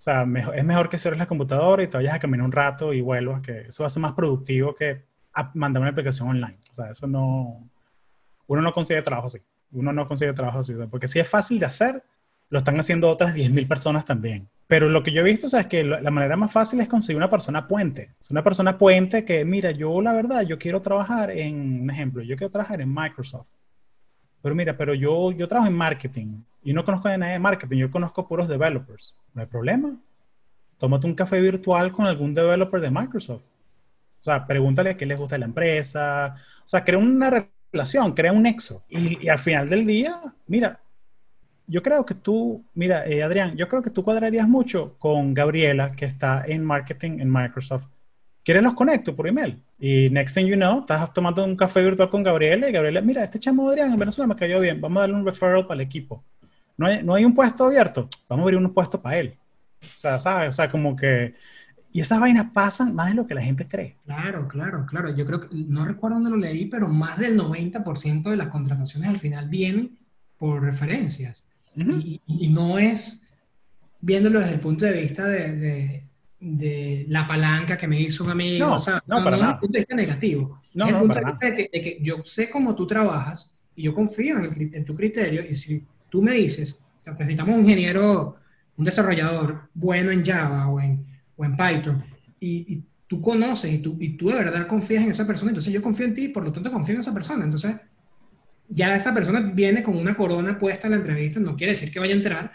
o 0.00 0.02
sea, 0.02 0.22
es 0.54 0.64
mejor 0.64 0.88
que 0.88 0.96
cierres 0.96 1.18
la 1.18 1.26
computadora 1.26 1.82
y 1.82 1.86
te 1.86 1.98
vayas 1.98 2.14
a 2.14 2.18
caminar 2.18 2.46
un 2.46 2.52
rato 2.52 2.94
y 2.94 3.02
vuelvas, 3.02 3.42
que 3.42 3.66
eso 3.68 3.82
va 3.82 3.88
a 3.88 3.90
ser 3.90 4.00
más 4.00 4.14
productivo 4.14 4.74
que 4.74 5.04
mandar 5.52 5.82
una 5.82 5.90
aplicación 5.90 6.26
online. 6.26 6.56
O 6.70 6.72
sea, 6.72 6.90
eso 6.90 7.06
no, 7.06 7.68
uno 8.46 8.62
no 8.62 8.72
consigue 8.72 9.02
trabajo 9.02 9.26
así. 9.26 9.40
Uno 9.72 9.92
no 9.92 10.08
consigue 10.08 10.32
trabajo 10.32 10.60
así. 10.60 10.72
Porque 10.90 11.06
si 11.06 11.18
es 11.18 11.28
fácil 11.28 11.58
de 11.58 11.66
hacer, 11.66 12.02
lo 12.48 12.60
están 12.60 12.80
haciendo 12.80 13.10
otras 13.10 13.34
10.000 13.34 13.68
personas 13.68 14.06
también. 14.06 14.48
Pero 14.66 14.88
lo 14.88 15.02
que 15.02 15.12
yo 15.12 15.20
he 15.20 15.24
visto 15.24 15.48
o 15.48 15.50
sea, 15.50 15.60
es 15.60 15.66
que 15.66 15.84
la 15.84 16.10
manera 16.10 16.34
más 16.34 16.50
fácil 16.50 16.80
es 16.80 16.88
conseguir 16.88 17.18
una 17.18 17.28
persona 17.28 17.68
puente. 17.68 18.14
Es 18.18 18.30
una 18.30 18.42
persona 18.42 18.78
puente 18.78 19.26
que, 19.26 19.44
mira, 19.44 19.70
yo 19.70 20.00
la 20.00 20.14
verdad, 20.14 20.46
yo 20.46 20.58
quiero 20.58 20.80
trabajar 20.80 21.30
en, 21.30 21.82
un 21.82 21.90
ejemplo, 21.90 22.22
yo 22.22 22.36
quiero 22.36 22.50
trabajar 22.50 22.80
en 22.80 22.90
Microsoft. 22.90 23.48
Pero 24.40 24.54
mira, 24.54 24.78
pero 24.78 24.94
yo, 24.94 25.30
yo 25.32 25.46
trabajo 25.46 25.68
en 25.68 25.76
marketing 25.76 26.40
y 26.62 26.72
no 26.72 26.84
conozco 26.84 27.08
a 27.08 27.16
nadie 27.16 27.34
de 27.34 27.38
marketing, 27.38 27.78
yo 27.78 27.90
conozco 27.90 28.26
puros 28.26 28.48
developers. 28.48 29.14
No 29.34 29.42
hay 29.42 29.46
problema. 29.46 29.96
Tómate 30.78 31.06
un 31.06 31.14
café 31.14 31.40
virtual 31.40 31.92
con 31.92 32.06
algún 32.06 32.34
developer 32.34 32.80
de 32.80 32.90
Microsoft. 32.90 33.42
O 33.42 34.22
sea, 34.22 34.46
pregúntale 34.46 34.96
qué 34.96 35.06
les 35.06 35.18
gusta 35.18 35.36
de 35.36 35.40
la 35.40 35.46
empresa. 35.46 36.36
O 36.64 36.68
sea, 36.68 36.84
crea 36.84 36.98
una 36.98 37.48
relación, 37.72 38.12
crea 38.12 38.32
un 38.32 38.42
nexo. 38.42 38.84
Y, 38.88 39.24
y 39.24 39.28
al 39.28 39.38
final 39.38 39.68
del 39.68 39.86
día, 39.86 40.20
mira, 40.46 40.80
yo 41.70 41.82
creo 41.82 42.04
que 42.04 42.14
tú, 42.14 42.64
mira, 42.74 43.06
eh, 43.06 43.22
Adrián, 43.22 43.56
yo 43.56 43.68
creo 43.68 43.80
que 43.80 43.90
tú 43.90 44.02
cuadrarías 44.02 44.48
mucho 44.48 44.96
con 44.98 45.32
Gabriela, 45.32 45.94
que 45.94 46.04
está 46.04 46.42
en 46.44 46.64
marketing 46.64 47.20
en 47.20 47.32
Microsoft. 47.32 47.84
¿Quieres 48.42 48.64
los 48.64 48.74
conecto 48.74 49.14
por 49.14 49.28
email? 49.28 49.62
Y 49.78 50.10
next 50.10 50.34
thing 50.34 50.46
you 50.46 50.56
know, 50.56 50.80
estás 50.80 51.14
tomando 51.14 51.44
un 51.44 51.54
café 51.54 51.80
virtual 51.80 52.10
con 52.10 52.24
Gabriela 52.24 52.68
y 52.68 52.72
Gabriela, 52.72 53.00
mira, 53.02 53.22
este 53.22 53.38
chamo 53.38 53.68
Adrián 53.68 53.92
en 53.92 53.98
Venezuela 54.00 54.26
me 54.26 54.34
cayó 54.34 54.58
bien, 54.58 54.80
vamos 54.80 54.98
a 54.98 55.00
darle 55.02 55.14
un 55.14 55.24
referral 55.24 55.64
para 55.66 55.80
el 55.80 55.86
equipo. 55.86 56.24
No 56.80 56.86
hay, 56.86 57.02
no 57.02 57.14
hay 57.14 57.26
un 57.26 57.34
puesto 57.34 57.66
abierto, 57.66 58.08
vamos 58.26 58.42
a 58.42 58.44
abrir 58.44 58.58
un 58.58 58.72
puesto 58.72 59.02
para 59.02 59.18
él. 59.18 59.36
O 59.82 60.00
sea, 60.00 60.18
¿sabes? 60.18 60.48
O 60.48 60.52
sea, 60.52 60.70
como 60.70 60.96
que... 60.96 61.34
Y 61.92 62.00
esas 62.00 62.18
vainas 62.18 62.52
pasan 62.54 62.94
más 62.94 63.08
de 63.08 63.16
lo 63.16 63.26
que 63.26 63.34
la 63.34 63.42
gente 63.42 63.68
cree. 63.68 63.98
Claro, 64.06 64.48
claro, 64.48 64.86
claro. 64.86 65.14
Yo 65.14 65.26
creo 65.26 65.40
que, 65.40 65.48
no 65.52 65.84
recuerdo 65.84 66.14
dónde 66.16 66.30
lo 66.30 66.38
leí, 66.38 66.64
pero 66.66 66.88
más 66.88 67.18
del 67.18 67.38
90% 67.38 68.30
de 68.30 68.36
las 68.38 68.46
contrataciones 68.46 69.10
al 69.10 69.18
final 69.18 69.50
vienen 69.50 69.98
por 70.38 70.62
referencias 70.62 71.46
y, 71.76 72.48
no 72.48 72.78
es 72.78 73.26
viéndolo 74.00 74.40
desde 74.40 74.54
el 74.54 74.60
punto 74.60 74.86
de 74.86 74.92
vista 74.92 75.26
de, 75.26 76.06
de, 76.40 77.04
la 77.08 77.28
palanca 77.28 77.76
que 77.76 77.88
me 77.88 78.00
hizo 78.00 78.24
un 78.24 78.30
amigo, 78.30 78.68
no, 78.68 78.74
o 78.76 78.78
sea, 78.78 79.02
no, 79.06 79.22
para 79.22 79.36
no 79.36 79.42
desde 79.42 79.52
el 79.52 79.58
punto 79.58 79.72
de 79.74 79.78
vista 79.80 79.94
negativo. 79.96 80.62
No, 80.72 80.86
es 80.86 80.92
el 80.92 80.98
punto 80.98 81.14
de 81.14 81.24
vista 81.26 81.50
de 81.50 81.68
que, 81.70 81.98
yo 82.00 82.22
sé 82.24 82.48
cómo 82.48 82.74
tú 82.74 82.86
trabajas 82.86 83.54
y 83.76 83.82
yo 83.82 83.94
confío 83.94 84.38
en, 84.38 84.70
en 84.72 84.84
tu 84.86 84.94
criterio 84.94 85.44
y 85.46 85.54
si 85.54 85.84
tú 86.10 86.22
me 86.22 86.32
dices, 86.32 86.80
necesitamos 87.06 87.54
un 87.54 87.60
ingeniero, 87.62 88.36
un 88.76 88.84
desarrollador 88.84 89.68
bueno 89.74 90.10
en 90.10 90.24
Java 90.24 90.68
o 90.68 90.80
en, 90.80 91.06
o 91.36 91.44
en 91.44 91.56
Python 91.56 92.04
y, 92.38 92.74
y 92.74 92.84
tú 93.10 93.20
conoces 93.20 93.72
y 93.72 93.78
tú, 93.78 93.96
y 93.98 94.10
tú 94.16 94.28
de 94.28 94.36
verdad 94.36 94.68
confías 94.68 95.02
en 95.02 95.10
esa 95.10 95.26
persona, 95.26 95.50
entonces 95.50 95.72
yo 95.72 95.82
confío 95.82 96.06
en 96.06 96.14
ti, 96.14 96.28
por 96.28 96.44
lo 96.44 96.52
tanto 96.52 96.70
confío 96.70 96.94
en 96.94 97.00
esa 97.00 97.12
persona. 97.12 97.44
Entonces, 97.44 97.74
ya 98.68 98.94
esa 98.94 99.12
persona 99.12 99.40
viene 99.40 99.82
con 99.82 99.96
una 99.96 100.14
corona 100.14 100.56
puesta 100.56 100.86
en 100.86 100.92
la 100.92 100.98
entrevista, 100.98 101.40
no 101.40 101.56
quiere 101.56 101.72
decir 101.72 101.90
que 101.90 101.98
vaya 101.98 102.14
a 102.14 102.16
entrar, 102.16 102.52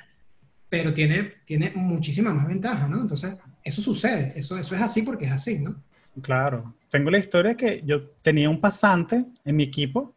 pero 0.69 0.93
tiene, 0.93 1.33
tiene 1.43 1.73
muchísima 1.75 2.33
más 2.33 2.47
ventaja, 2.47 2.87
¿no? 2.87 3.01
Entonces, 3.01 3.35
eso 3.63 3.81
sucede, 3.81 4.31
eso, 4.35 4.57
eso 4.57 4.75
es 4.75 4.81
así 4.81 5.01
porque 5.01 5.25
es 5.25 5.31
así, 5.31 5.59
¿no? 5.59 5.75
Claro. 6.21 6.73
Tengo 6.89 7.11
la 7.11 7.17
historia 7.17 7.57
que 7.57 7.81
yo 7.85 8.11
tenía 8.21 8.49
un 8.49 8.61
pasante 8.61 9.25
en 9.43 9.55
mi 9.57 9.63
equipo 9.63 10.14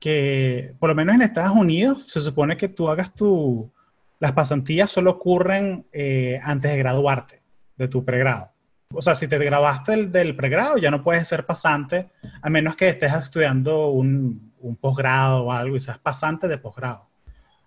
que, 0.00 0.74
por 0.80 0.88
lo 0.88 0.96
menos 0.96 1.14
en 1.14 1.22
Estados 1.22 1.56
Unidos, 1.56 2.06
se 2.08 2.20
supone 2.20 2.56
que 2.56 2.68
tú 2.68 2.88
hagas 2.88 3.14
tu... 3.14 3.70
Las 4.18 4.32
pasantías 4.32 4.90
solo 4.90 5.12
ocurren 5.12 5.86
eh, 5.92 6.40
antes 6.42 6.72
de 6.72 6.78
graduarte 6.78 7.42
de 7.76 7.88
tu 7.88 8.04
pregrado. 8.04 8.50
O 8.92 9.00
sea, 9.00 9.14
si 9.14 9.28
te 9.28 9.38
grabaste 9.38 9.92
del, 9.92 10.10
del 10.10 10.34
pregrado, 10.34 10.76
ya 10.78 10.90
no 10.90 11.02
puedes 11.04 11.28
ser 11.28 11.46
pasante, 11.46 12.10
a 12.42 12.50
menos 12.50 12.74
que 12.74 12.88
estés 12.88 13.12
estudiando 13.14 13.88
un, 13.90 14.52
un 14.60 14.76
posgrado 14.76 15.44
o 15.44 15.52
algo 15.52 15.76
y 15.76 15.80
seas 15.80 15.98
pasante 15.98 16.48
de 16.48 16.58
posgrado. 16.58 17.08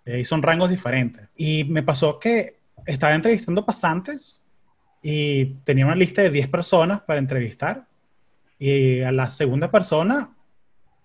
Eh, 0.05 0.19
y 0.19 0.23
son 0.23 0.41
rangos 0.41 0.69
diferentes. 0.69 1.27
Y 1.35 1.63
me 1.65 1.83
pasó 1.83 2.19
que 2.19 2.59
estaba 2.85 3.15
entrevistando 3.15 3.65
pasantes 3.65 4.49
y 5.01 5.45
tenía 5.63 5.85
una 5.85 5.95
lista 5.95 6.21
de 6.21 6.29
10 6.29 6.47
personas 6.47 7.01
para 7.01 7.19
entrevistar. 7.19 7.87
Y 8.59 9.01
a 9.01 9.11
la 9.11 9.29
segunda 9.29 9.71
persona, 9.71 10.35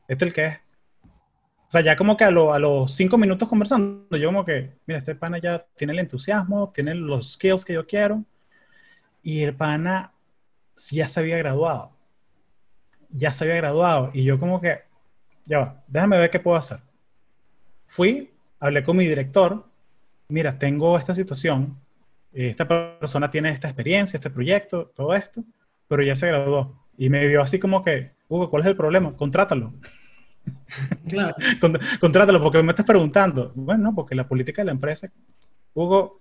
este 0.07 0.25
es 0.25 0.29
el 0.29 0.35
que 0.35 0.47
es. 0.47 0.59
O 1.68 1.70
sea, 1.70 1.83
ya 1.83 1.96
como 1.96 2.16
que 2.16 2.24
a, 2.24 2.28
a 2.28 2.59
los 2.59 2.94
cinco 2.94 3.18
minutos 3.18 3.46
conversando, 3.46 4.16
yo 4.16 4.28
como 4.28 4.42
que, 4.42 4.72
mira, 4.87 4.98
este 4.98 5.14
pana 5.14 5.37
ya 5.37 5.66
tiene 5.76 5.92
el 5.92 5.98
entusiasmo, 5.98 6.72
tiene 6.74 6.94
los 6.94 7.35
skills 7.35 7.62
que 7.62 7.74
yo 7.74 7.87
quiero. 7.87 8.24
Y 9.22 9.42
el 9.42 9.54
pana 9.54 10.14
ya 10.90 11.07
se 11.09 11.20
había 11.20 11.37
graduado. 11.37 11.92
Ya 13.11 13.33
se 13.33 13.44
había 13.44 13.57
graduado. 13.57 14.11
Y 14.14 14.24
yo 14.24 14.38
como 14.38 14.62
que, 14.62 14.78
ya 15.44 15.59
va, 15.59 15.85
déjame 15.88 16.18
ver 16.18 16.31
qué 16.31 16.40
puedo 16.40 16.57
hacer. 16.57 16.78
Fui, 17.87 18.33
hablé 18.61 18.83
con 18.83 18.96
mi 18.96 19.07
director, 19.07 19.66
mira, 20.28 20.59
tengo 20.59 20.96
esta 20.96 21.14
situación, 21.14 21.78
esta 22.33 22.66
persona 22.66 23.31
tiene 23.31 23.50
esta 23.50 23.68
experiencia, 23.68 24.16
este 24.16 24.31
proyecto, 24.31 24.90
todo 24.94 25.14
esto, 25.14 25.44
pero 25.87 26.02
ya 26.02 26.14
se 26.14 26.28
graduó. 26.28 26.87
Y 26.96 27.11
me 27.11 27.28
dio 27.28 27.42
así 27.42 27.59
como 27.59 27.83
que, 27.83 28.12
Hugo, 28.28 28.48
¿cuál 28.48 28.62
es 28.62 28.68
el 28.68 28.76
problema? 28.76 29.14
Contrátalo. 29.16 29.74
Claro. 31.09 31.35
Contrátalo, 32.00 32.40
porque 32.40 32.62
me 32.62 32.72
estás 32.72 32.87
preguntando. 32.87 33.52
Bueno, 33.54 33.94
porque 33.94 34.14
la 34.14 34.28
política 34.28 34.62
de 34.62 34.66
la 34.66 34.72
empresa, 34.72 35.11
Hugo, 35.74 36.20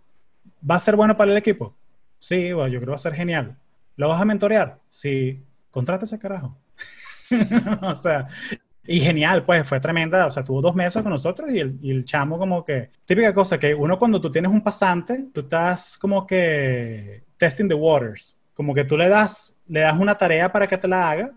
¿va 0.69 0.75
a 0.75 0.79
ser 0.79 0.95
bueno 0.95 1.15
para 1.17 1.31
el 1.31 1.37
equipo? 1.37 1.75
Sí, 2.19 2.53
bueno, 2.53 2.69
yo 2.69 2.79
creo 2.79 2.87
que 2.87 2.91
va 2.91 2.95
a 2.95 2.99
ser 2.99 3.13
genial. 3.13 3.57
¿Lo 3.95 4.09
vas 4.09 4.21
a 4.21 4.25
mentorear? 4.25 4.79
Sí, 4.89 5.43
contrata 5.71 6.05
ese 6.05 6.19
carajo. 6.19 6.57
o 7.81 7.95
sea, 7.95 8.27
y 8.85 8.99
genial, 9.01 9.43
pues 9.43 9.67
fue 9.67 9.79
tremenda, 9.79 10.25
o 10.25 10.31
sea, 10.31 10.43
tuvo 10.43 10.61
dos 10.61 10.73
meses 10.73 11.01
con 11.03 11.11
nosotros 11.11 11.51
y 11.51 11.59
el, 11.59 11.77
y 11.81 11.91
el, 11.91 12.05
chamo 12.05 12.37
como 12.37 12.63
que, 12.63 12.89
típica 13.05 13.33
cosa, 13.33 13.59
que 13.59 13.75
uno 13.75 13.99
cuando 13.99 14.21
tú 14.21 14.31
tienes 14.31 14.49
un 14.49 14.61
pasante, 14.61 15.27
tú 15.33 15.41
estás 15.41 15.97
como 15.97 16.25
que 16.25 17.23
testing 17.35 17.67
the 17.67 17.73
waters, 17.73 18.39
como 18.53 18.73
que 18.73 18.85
tú 18.85 18.97
le 18.97 19.09
das, 19.09 19.57
le 19.67 19.81
das 19.81 19.99
una 19.99 20.17
tarea 20.17 20.51
para 20.51 20.67
que 20.67 20.77
te 20.77 20.87
la 20.87 21.11
haga, 21.11 21.33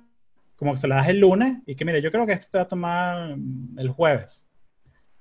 como 0.61 0.73
que 0.73 0.77
se 0.77 0.88
la 0.88 0.96
das 0.96 1.09
el 1.09 1.18
lunes 1.18 1.57
y 1.64 1.75
que 1.75 1.87
mire, 1.87 2.03
yo 2.03 2.12
creo 2.12 2.27
que 2.27 2.35
esto 2.35 2.49
te 2.51 2.59
va 2.59 2.64
a 2.64 2.68
tomar 2.68 3.35
el 3.79 3.88
jueves. 3.88 4.46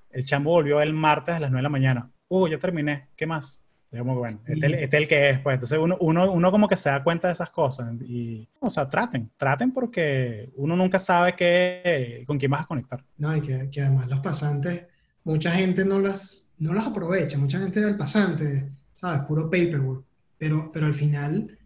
El 0.09 0.25
chamo 0.25 0.49
volvió 0.49 0.81
el 0.81 0.91
martes 0.93 1.33
a 1.33 1.39
las 1.39 1.49
9 1.49 1.59
de 1.59 1.63
la 1.63 1.69
mañana. 1.69 2.11
Uh, 2.27 2.49
ya 2.49 2.59
terminé, 2.59 3.07
¿qué 3.15 3.25
más? 3.25 3.63
Digamos 3.89 4.15
que 4.15 4.19
bueno, 4.19 4.39
este, 4.45 4.83
este, 4.83 4.97
es 4.97 5.01
el 5.01 5.07
que 5.07 5.29
es, 5.29 5.39
pues. 5.39 5.53
Entonces 5.53 5.79
uno, 5.79 5.95
uno, 6.01 6.29
uno, 6.29 6.51
como 6.51 6.67
que 6.67 6.75
se 6.75 6.89
da 6.89 7.01
cuenta 7.01 7.29
de 7.29 7.35
esas 7.35 7.51
cosas. 7.51 7.89
Y, 8.01 8.49
o 8.59 8.69
sea, 8.69 8.89
traten, 8.89 9.31
traten 9.37 9.71
porque 9.71 10.51
uno 10.57 10.75
nunca 10.75 10.99
sabe 10.99 11.33
qué, 11.37 12.25
con 12.27 12.37
quién 12.37 12.51
vas 12.51 12.63
a 12.63 12.67
conectar. 12.67 13.01
No, 13.15 13.33
y 13.33 13.39
que, 13.39 13.69
que, 13.71 13.81
además 13.81 14.09
los 14.09 14.19
pasantes, 14.19 14.87
mucha 15.23 15.51
gente 15.51 15.85
no 15.85 15.99
las, 15.99 16.49
no 16.57 16.73
las 16.73 16.85
aprovecha, 16.85 17.37
mucha 17.37 17.59
gente 17.59 17.79
del 17.79 17.95
pasante, 17.95 18.69
¿sabes? 18.93 19.21
Puro 19.21 19.49
paperwork. 19.49 20.03
Pero, 20.37 20.69
pero 20.69 20.85
al 20.85 20.93
final 20.93 21.57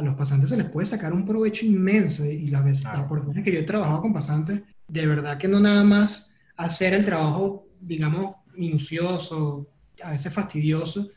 a 0.00 0.02
los 0.02 0.14
pasantes 0.14 0.48
se 0.48 0.56
les 0.56 0.66
puede 0.66 0.86
sacar 0.86 1.12
un 1.12 1.26
provecho 1.26 1.66
inmenso. 1.66 2.24
Y 2.24 2.48
las 2.48 2.64
veces, 2.64 2.84
las 2.84 3.00
oportunidades 3.00 3.44
que 3.44 3.52
yo 3.52 3.60
he 3.60 3.64
trabajado 3.64 4.00
con 4.00 4.12
pasantes, 4.12 4.62
de 4.88 5.06
verdad 5.06 5.38
que 5.38 5.46
no 5.46 5.60
nada 5.60 5.84
más 5.84 6.26
hacer 6.56 6.94
el 6.94 7.04
trabajo, 7.04 7.68
digamos, 7.80 8.36
minucioso, 8.56 9.68
a 10.02 10.10
veces 10.10 10.32
fastidioso, 10.32 11.10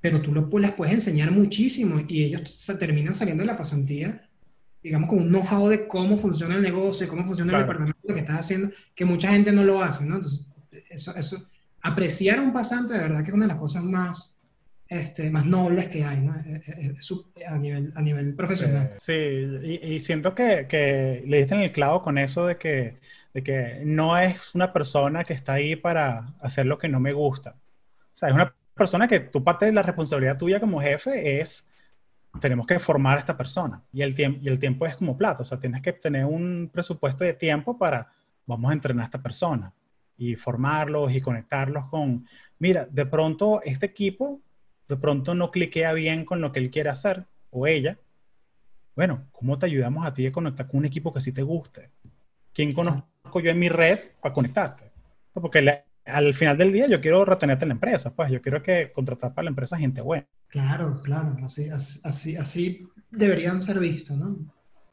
pero 0.00 0.22
tú 0.22 0.32
lo, 0.32 0.48
las 0.58 0.72
puedes 0.72 0.94
enseñar 0.94 1.30
muchísimo 1.30 2.00
y 2.06 2.24
ellos 2.24 2.54
se 2.54 2.74
terminan 2.76 3.14
saliendo 3.14 3.42
de 3.42 3.48
la 3.48 3.56
pasantía, 3.56 4.28
digamos, 4.82 5.08
con 5.08 5.18
un 5.18 5.28
know-how 5.28 5.68
de 5.68 5.88
cómo 5.88 6.16
funciona 6.16 6.56
el 6.56 6.62
negocio, 6.62 7.08
cómo 7.08 7.24
funciona 7.24 7.52
el 7.52 7.62
departamento 7.62 7.98
que 8.06 8.20
estás 8.20 8.40
haciendo, 8.40 8.70
que 8.94 9.04
mucha 9.04 9.30
gente 9.30 9.50
no 9.50 9.64
lo 9.64 9.82
hace, 9.82 10.04
¿no? 10.04 10.16
Entonces, 10.16 10.46
eso, 10.90 11.14
eso, 11.16 11.48
apreciar 11.80 12.38
a 12.38 12.42
un 12.42 12.52
pasante, 12.52 12.94
de 12.94 13.00
verdad 13.00 13.24
que 13.24 13.30
es 13.30 13.34
una 13.34 13.46
de 13.46 13.52
las 13.52 13.60
cosas 13.60 13.82
más, 13.82 14.33
este, 14.88 15.30
más 15.30 15.46
nobles 15.46 15.88
que 15.88 16.04
hay, 16.04 16.20
¿no? 16.20 16.34
Eh, 16.36 16.62
eh, 16.66 16.94
eh, 17.36 17.46
a, 17.46 17.58
nivel, 17.58 17.92
a 17.94 18.02
nivel 18.02 18.34
profesional. 18.34 18.94
Sí, 18.98 19.12
Y, 19.12 19.94
y, 19.94 20.00
siento 20.00 20.34
que, 20.34 20.66
que, 20.68 21.22
le 21.26 21.38
diste 21.38 21.54
en 21.54 21.62
el 21.62 21.72
clavo 21.72 22.02
con 22.02 22.18
eso 22.18 22.46
de 22.46 22.56
que, 22.56 22.98
de 23.32 23.42
que 23.42 23.82
no 23.84 24.18
es 24.18 24.54
una 24.54 24.72
persona 24.72 25.24
que 25.24 25.32
está 25.32 25.54
ahí 25.54 25.76
para 25.76 26.34
hacer 26.40 26.66
lo 26.66 26.78
que 26.78 26.88
no 26.88 27.00
me 27.00 27.12
gusta. 27.12 27.50
O 27.50 28.16
sea, 28.16 28.28
es 28.28 28.34
una 28.34 28.54
persona 28.74 29.08
que 29.08 29.20
tu 29.20 29.42
parte 29.42 29.66
de 29.66 29.72
la 29.72 29.82
responsabilidad 29.82 30.38
tuya 30.38 30.60
como 30.60 30.80
jefe 30.80 31.40
es, 31.40 31.70
tenemos 32.40 32.66
que 32.66 32.78
formar 32.78 33.16
a 33.16 33.20
esta 33.20 33.36
persona. 33.36 33.82
Y 33.92 34.02
el, 34.02 34.14
y 34.18 34.48
el 34.48 34.58
tiempo 34.58 34.86
es 34.86 34.96
como 34.96 35.16
plata, 35.16 35.42
o 35.42 35.46
sea, 35.46 35.58
tienes 35.58 35.82
que 35.82 35.92
tener 35.92 36.24
un 36.24 36.70
presupuesto 36.72 37.24
de 37.24 37.34
tiempo 37.34 37.78
para, 37.78 38.12
vamos 38.46 38.70
a 38.70 38.74
entrenar 38.74 39.02
a 39.02 39.06
esta 39.06 39.22
persona 39.22 39.72
y 40.16 40.36
formarlos 40.36 41.12
y 41.12 41.20
conectarlos 41.20 41.86
con, 41.86 42.26
mira, 42.58 42.86
de 42.86 43.06
pronto 43.06 43.60
este 43.64 43.86
equipo, 43.86 44.40
de 44.88 44.96
pronto 44.96 45.34
no 45.34 45.50
cliquea 45.50 45.92
bien 45.92 46.24
con 46.24 46.40
lo 46.40 46.52
que 46.52 46.60
él 46.60 46.70
quiere 46.70 46.90
hacer 46.90 47.26
o 47.50 47.66
ella. 47.66 47.98
Bueno, 48.94 49.26
¿cómo 49.32 49.58
te 49.58 49.66
ayudamos 49.66 50.06
a 50.06 50.14
ti 50.14 50.26
a 50.26 50.32
conectar 50.32 50.66
con 50.66 50.78
un 50.78 50.86
equipo 50.86 51.12
que 51.12 51.20
sí 51.20 51.32
te 51.32 51.42
guste? 51.42 51.90
¿Quién 52.52 52.72
conozco 52.72 53.40
yo 53.40 53.50
en 53.50 53.58
mi 53.58 53.68
red 53.68 53.98
para 54.20 54.32
conectarte? 54.32 54.92
Porque 55.32 55.62
la, 55.62 55.84
al 56.04 56.34
final 56.34 56.56
del 56.56 56.72
día 56.72 56.86
yo 56.86 57.00
quiero 57.00 57.24
retenerte 57.24 57.64
en 57.64 57.70
la 57.70 57.74
empresa, 57.74 58.14
pues 58.14 58.30
yo 58.30 58.40
quiero 58.40 58.62
que 58.62 58.92
contratar 58.92 59.34
para 59.34 59.44
la 59.44 59.50
empresa 59.50 59.76
gente 59.76 60.00
buena. 60.00 60.26
Claro, 60.48 61.00
claro, 61.02 61.36
así, 61.42 61.68
así, 61.68 62.36
así 62.36 62.86
deberían 63.10 63.60
ser 63.60 63.80
vistos, 63.80 64.16
¿no? 64.16 64.36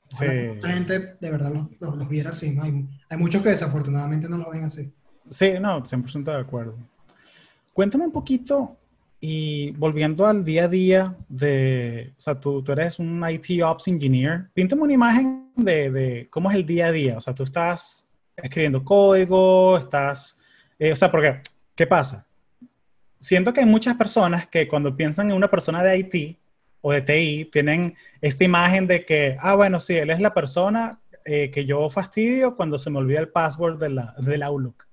Sí. 0.09 0.25
La 0.61 0.69
gente 0.69 1.15
de 1.19 1.31
verdad 1.31 1.53
los, 1.79 1.95
los, 1.95 2.09
viera 2.09 2.31
así, 2.31 2.51
¿no? 2.51 2.63
Hay, 2.63 2.85
hay, 3.09 3.17
muchos 3.17 3.41
que 3.41 3.49
desafortunadamente 3.49 4.27
no 4.27 4.37
lo 4.37 4.49
ven 4.49 4.65
así. 4.65 4.91
Sí, 5.29 5.53
no, 5.61 5.83
100% 5.83 6.23
de 6.23 6.41
acuerdo. 6.41 6.77
Cuéntame 7.73 8.05
un 8.05 8.11
poquito 8.11 8.77
y 9.23 9.69
volviendo 9.71 10.25
al 10.25 10.43
día 10.43 10.63
a 10.63 10.67
día 10.67 11.15
de, 11.29 12.11
o 12.17 12.19
sea, 12.19 12.39
tú, 12.39 12.63
tú 12.63 12.71
eres 12.71 12.97
un 12.97 13.23
IT 13.29 13.61
Ops 13.63 13.87
Engineer, 13.87 14.49
píntame 14.51 14.81
una 14.81 14.93
imagen 14.93 15.51
de, 15.55 15.91
de, 15.91 16.27
cómo 16.31 16.49
es 16.49 16.55
el 16.55 16.65
día 16.65 16.87
a 16.87 16.91
día. 16.91 17.17
O 17.19 17.21
sea, 17.21 17.35
tú 17.35 17.43
estás 17.43 18.09
escribiendo 18.35 18.83
código, 18.83 19.77
estás, 19.77 20.41
eh, 20.79 20.91
o 20.91 20.95
sea, 20.95 21.11
porque, 21.11 21.39
¿qué 21.75 21.85
pasa? 21.85 22.27
Siento 23.19 23.53
que 23.53 23.59
hay 23.59 23.67
muchas 23.67 23.95
personas 23.95 24.47
que 24.47 24.67
cuando 24.67 24.97
piensan 24.97 25.29
en 25.29 25.35
una 25.35 25.51
persona 25.51 25.83
de 25.83 25.99
IT 25.99 26.39
o 26.81 26.91
de 26.91 27.01
TI, 27.03 27.45
tienen 27.51 27.95
esta 28.21 28.43
imagen 28.43 28.87
de 28.87 29.05
que, 29.05 29.37
ah, 29.39 29.53
bueno, 29.53 29.79
sí, 29.79 29.95
él 29.97 30.09
es 30.09 30.19
la 30.19 30.33
persona 30.33 30.99
eh, 31.25 31.51
que 31.51 31.65
yo 31.65 31.87
fastidio 31.91 32.55
cuando 32.55 32.79
se 32.79 32.89
me 32.89 32.97
olvida 32.97 33.19
el 33.19 33.29
password 33.29 33.77
de 33.77 33.89
la, 33.89 34.15
del 34.17 34.41
Outlook. 34.41 34.87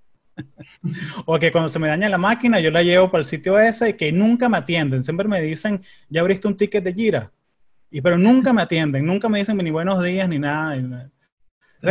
O 1.27 1.39
que 1.39 1.53
cuando 1.53 1.69
se 1.69 1.79
me 1.79 1.89
daña 1.89 2.09
la 2.09 2.19
máquina, 2.19 2.61
yo 2.61 2.71
la 2.71 2.83
llevo 2.83 3.11
para 3.11 3.21
el 3.21 3.25
sitio 3.25 3.59
ese 3.59 3.91
y 3.91 3.95
que 3.95 4.13
nunca 4.13 4.49
me 4.49 4.59
atienden. 4.59 5.03
Siempre 5.03 5.29
me 5.29 5.41
dicen, 5.41 5.83
ya 6.09 6.21
abriste 6.21 6.49
un 6.49 6.57
ticket 6.57 6.85
de 6.85 6.93
Gira. 6.93 7.33
Y, 7.91 8.01
pero 8.01 8.19
nunca 8.19 8.53
me 8.53 8.63
atienden, 8.63 9.07
nunca 9.07 9.29
me 9.29 9.39
dicen 9.39 9.57
ni 9.57 9.71
buenos 9.71 10.03
días 10.03 10.29
ni 10.29 10.39
nada. 10.39 11.11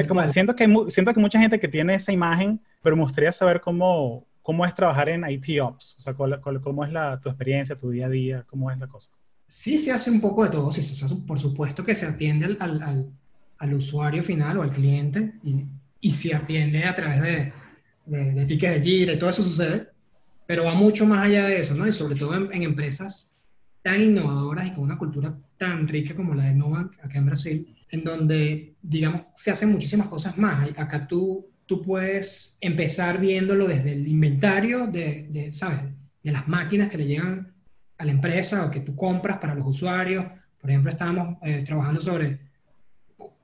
como, 0.08 0.28
siento, 0.28 0.56
que 0.56 0.66
hay, 0.66 0.76
siento 0.90 1.14
que 1.14 1.20
mucha 1.20 1.40
gente 1.40 1.60
que 1.60 1.68
tiene 1.68 1.96
esa 1.96 2.12
imagen, 2.12 2.62
pero 2.84 2.96
me 2.96 3.04
gustaría 3.04 3.32
saber 3.32 3.62
cómo, 3.62 4.28
cómo 4.42 4.66
es 4.66 4.76
trabajar 4.76 5.10
en 5.10 5.28
IT 5.28 5.60
Ops. 5.62 5.96
O 5.98 6.02
sea, 6.02 6.14
cómo 6.14 6.84
es 6.84 6.92
la, 6.92 7.20
tu 7.20 7.30
experiencia, 7.30 7.76
tu 7.76 7.90
día 7.90 8.06
a 8.06 8.10
día, 8.10 8.44
cómo 8.48 8.70
es 8.70 8.78
la 8.78 8.88
cosa. 8.88 9.10
Sí, 9.48 9.78
se 9.78 9.92
hace 9.92 10.12
un 10.12 10.22
poco 10.22 10.44
de 10.44 10.52
todo. 10.52 10.72
Sí, 10.72 10.84
se 10.84 11.04
hace, 11.04 11.16
por 11.16 11.40
supuesto 11.40 11.84
que 11.84 11.96
se 11.96 12.06
atiende 12.06 12.46
al, 12.46 12.58
al, 12.60 13.12
al, 13.58 13.74
usuario 13.74 14.22
final 14.22 14.58
o 14.58 14.62
al 14.62 14.72
cliente 14.72 15.34
y, 15.44 15.66
y 16.02 16.12
se 16.12 16.36
atiende 16.36 16.84
a 16.84 16.94
través 16.94 17.22
de, 17.22 17.54
de, 18.08 18.34
de 18.34 18.46
tickets 18.46 18.74
de 18.76 18.82
gira 18.82 19.14
y 19.14 19.20
todo 19.20 19.30
eso 19.30 19.44
sucede, 19.44 19.88
pero 20.48 20.64
va 20.64 20.74
mucho 20.74 21.06
más 21.06 21.26
allá 21.26 21.46
de 21.46 21.62
eso, 21.62 21.76
¿no? 21.76 21.86
Y 21.88 21.92
sobre 21.92 22.16
todo 22.16 22.36
en, 22.36 22.64
empresas 22.64 23.36
tan 23.84 24.02
innovadoras 24.02 24.68
y 24.68 24.72
con 24.72 24.86
una 24.86 24.98
cultura 24.98 25.38
tan 25.58 25.88
rica 25.88 26.16
como 26.16 26.34
la 26.34 26.46
de 26.46 26.56
Nubank 26.56 26.94
acá 27.04 27.18
en 27.18 27.26
Brasil, 27.26 27.76
en 27.90 28.04
donde, 28.04 28.76
digamos, 28.82 29.24
se 29.36 29.52
hacen 29.52 29.72
muchísimas 29.72 30.08
cosas 30.08 30.38
más. 30.38 30.70
Acá 30.78 31.06
tú, 31.06 31.48
tú 31.66 31.82
puedes 31.82 32.58
empezar 32.62 33.20
viéndolo 33.20 33.68
desde 33.68 33.92
el 33.92 34.08
inventario 34.08 34.88
de, 34.88 35.28
de, 35.30 35.52
¿sabes? 35.52 35.82
De 36.24 36.32
las 36.32 36.48
máquinas 36.48 36.90
que 36.90 36.98
le 36.98 37.06
llegan 37.06 37.54
a 37.98 38.06
la 38.06 38.12
empresa 38.12 38.66
o 38.66 38.72
que 38.72 38.82
tú 38.82 38.96
compras 38.96 39.38
para 39.38 39.56
los 39.56 39.68
usuarios. 39.68 40.26
Por 40.60 40.70
ejemplo, 40.70 40.92
estábamos 40.92 41.38
eh, 41.44 41.64
trabajando 41.66 42.02
sobre, 42.02 42.40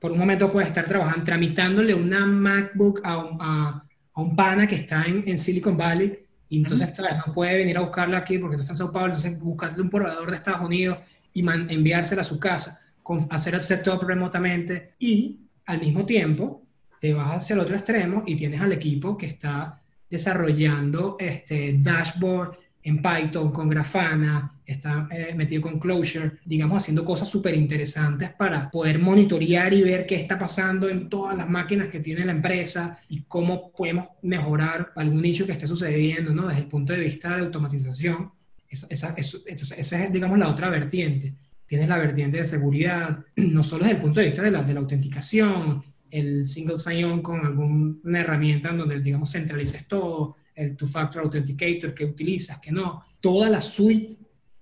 por 0.00 0.12
un 0.12 0.18
momento 0.18 0.50
puedes 0.50 0.68
estar 0.68 0.86
trabajando, 0.86 1.24
tramitándole 1.24 1.94
una 1.94 2.24
MacBook 2.24 3.00
a, 3.04 3.28
a, 3.40 3.84
a 4.14 4.20
un 4.20 4.36
pana 4.36 4.66
que 4.66 4.76
está 4.76 5.04
en, 5.04 5.24
en 5.26 5.36
Silicon 5.38 5.76
Valley 5.76 6.24
y 6.48 6.58
entonces 6.58 6.92
no 7.26 7.32
puede 7.32 7.56
venir 7.56 7.76
a 7.76 7.80
buscarla 7.80 8.18
aquí 8.18 8.38
porque 8.38 8.56
no 8.56 8.62
está 8.62 8.72
en 8.72 8.78
Sao 8.78 8.92
Paulo, 8.92 9.14
entonces 9.14 9.38
buscarle 9.40 9.82
un 9.82 9.90
proveedor 9.90 10.30
de 10.30 10.36
Estados 10.36 10.60
Unidos 10.60 10.98
y 11.32 11.46
enviársela 11.48 12.22
a 12.22 12.24
su 12.24 12.38
casa, 12.38 12.80
con, 13.02 13.26
hacer 13.30 13.54
el 13.54 13.60
setup 13.60 14.02
remotamente 14.02 14.94
y 14.98 15.40
al 15.66 15.80
mismo 15.80 16.06
tiempo 16.06 16.62
te 17.00 17.12
vas 17.12 17.38
hacia 17.38 17.54
el 17.54 17.60
otro 17.60 17.74
extremo 17.74 18.22
y 18.26 18.36
tienes 18.36 18.60
al 18.60 18.72
equipo 18.72 19.16
que 19.16 19.26
está 19.26 19.80
desarrollando 20.08 21.16
este 21.18 21.76
dashboard 21.78 22.56
en 22.82 23.02
Python, 23.02 23.50
con 23.50 23.68
Grafana, 23.68 24.53
está 24.66 25.08
eh, 25.10 25.34
metido 25.34 25.62
con 25.62 25.78
Closure, 25.78 26.38
digamos, 26.44 26.78
haciendo 26.78 27.04
cosas 27.04 27.28
súper 27.28 27.54
interesantes 27.54 28.30
para 28.30 28.70
poder 28.70 28.98
monitorear 28.98 29.72
y 29.74 29.82
ver 29.82 30.06
qué 30.06 30.16
está 30.16 30.38
pasando 30.38 30.88
en 30.88 31.08
todas 31.08 31.36
las 31.36 31.48
máquinas 31.48 31.88
que 31.88 32.00
tiene 32.00 32.24
la 32.24 32.32
empresa 32.32 32.98
y 33.08 33.22
cómo 33.22 33.72
podemos 33.72 34.08
mejorar 34.22 34.92
algún 34.96 35.20
nicho 35.20 35.46
que 35.46 35.52
esté 35.52 35.66
sucediendo, 35.66 36.32
¿no? 36.32 36.48
Desde 36.48 36.62
el 36.62 36.68
punto 36.68 36.92
de 36.92 37.00
vista 37.00 37.36
de 37.36 37.42
automatización. 37.42 38.30
Esa, 38.68 38.86
esa, 38.90 39.14
esa 39.16 40.04
es, 40.04 40.12
digamos, 40.12 40.38
la 40.38 40.48
otra 40.48 40.68
vertiente. 40.70 41.34
Tienes 41.66 41.88
la 41.88 41.98
vertiente 41.98 42.38
de 42.38 42.46
seguridad, 42.46 43.18
no 43.36 43.62
solo 43.62 43.84
desde 43.84 43.96
el 43.96 44.02
punto 44.02 44.20
de 44.20 44.26
vista 44.26 44.42
de 44.42 44.50
la, 44.50 44.62
de 44.62 44.74
la 44.74 44.80
autenticación, 44.80 45.84
el 46.10 46.46
single 46.46 46.76
sign-on 46.76 47.22
con 47.22 47.44
alguna 47.44 48.20
herramienta 48.20 48.70
en 48.70 48.78
donde, 48.78 49.00
digamos, 49.00 49.32
centralices 49.32 49.86
todo, 49.88 50.36
el 50.54 50.76
two-factor 50.76 51.24
authenticator 51.24 51.92
que 51.92 52.04
utilizas, 52.04 52.58
que 52.60 52.70
no, 52.70 53.02
toda 53.20 53.50
la 53.50 53.60
suite, 53.60 54.14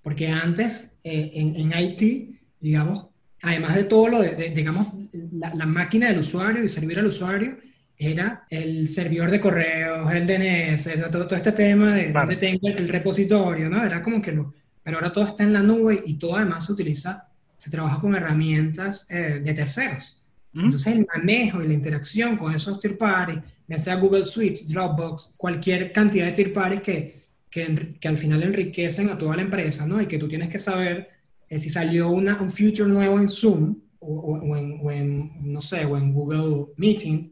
porque 0.03 0.27
antes 0.27 0.91
eh, 1.03 1.31
en, 1.33 1.55
en, 1.55 1.79
IT, 1.79 2.37
digamos, 2.59 3.07
además 3.41 3.75
de 3.75 3.85
todo 3.85 4.09
lo 4.09 4.21
de, 4.21 4.51
digamos, 4.51 4.87
la, 5.31 5.65
máquina 5.65 6.09
del 6.09 6.19
usuario 6.19 6.63
y 6.63 6.67
servir 6.67 6.99
al 6.99 7.07
usuario, 7.07 7.57
era 7.97 8.45
el 8.49 8.89
servidor 8.89 9.31
de 9.31 9.39
correos, 9.39 10.13
el 10.13 10.27
DNS, 10.27 10.89
todo, 11.11 11.25
todo 11.25 11.35
este 11.35 11.53
tema 11.53 11.93
de 11.93 12.11
donde 12.11 12.35
tengo 12.35 12.67
el, 12.67 12.89
repositorio, 12.89 13.69
¿no? 13.69 13.83
Era 13.83 14.01
como 14.01 14.21
que 14.21 14.33
lo... 14.33 14.53
Pero 14.83 14.97
ahora 14.97 15.13
todo 15.13 15.25
está 15.25 15.43
en 15.43 15.53
la 15.53 15.63
nube 15.63 16.03
y 16.05 16.15
todo 16.15 16.35
además 16.35 16.65
se 16.65 16.73
utiliza, 16.73 17.29
se 17.57 17.69
trabaja 17.69 18.01
con 18.01 18.13
herramientas 18.15 19.07
eh, 19.09 19.39
de 19.41 19.53
terceros. 19.53 20.21
Entonces 20.53 20.93
el 20.93 21.07
manejo 21.15 21.63
y 21.63 21.67
la 21.67 21.73
interacción 21.73 22.37
con 22.37 22.53
esos 22.53 22.79
third 22.79 22.97
parties 22.97 23.39
ya 23.67 23.77
sea 23.77 23.95
Google 23.95 24.25
Suites, 24.25 24.67
Dropbox, 24.67 25.33
cualquier 25.37 25.91
cantidad 25.91 26.25
de 26.25 26.31
third 26.33 26.53
parties 26.53 26.81
que, 26.81 27.22
que, 27.53 27.97
que, 27.99 28.07
al 28.07 28.17
final 28.17 28.41
enriquecen 28.41 29.09
a 29.09 29.17
toda 29.17 29.35
la 29.35 29.43
empresa, 29.43 29.85
¿no? 29.85 30.01
Y 30.01 30.07
que 30.07 30.17
tú 30.17 30.27
tienes 30.27 30.49
que 30.49 30.57
saber 30.57 31.09
eh, 31.47 31.59
si 31.59 31.69
salió 31.69 32.09
una, 32.09 32.41
un 32.41 32.49
feature 32.49 32.89
nuevo 32.89 33.19
en 33.19 33.29
Zoom 33.29 33.79
o, 33.99 34.39
o, 34.39 34.91
en, 34.91 35.31
no 35.53 35.61
sé, 35.61 35.85
o 35.85 35.95
en 35.95 36.11
Google 36.13 36.73
Meeting. 36.77 37.31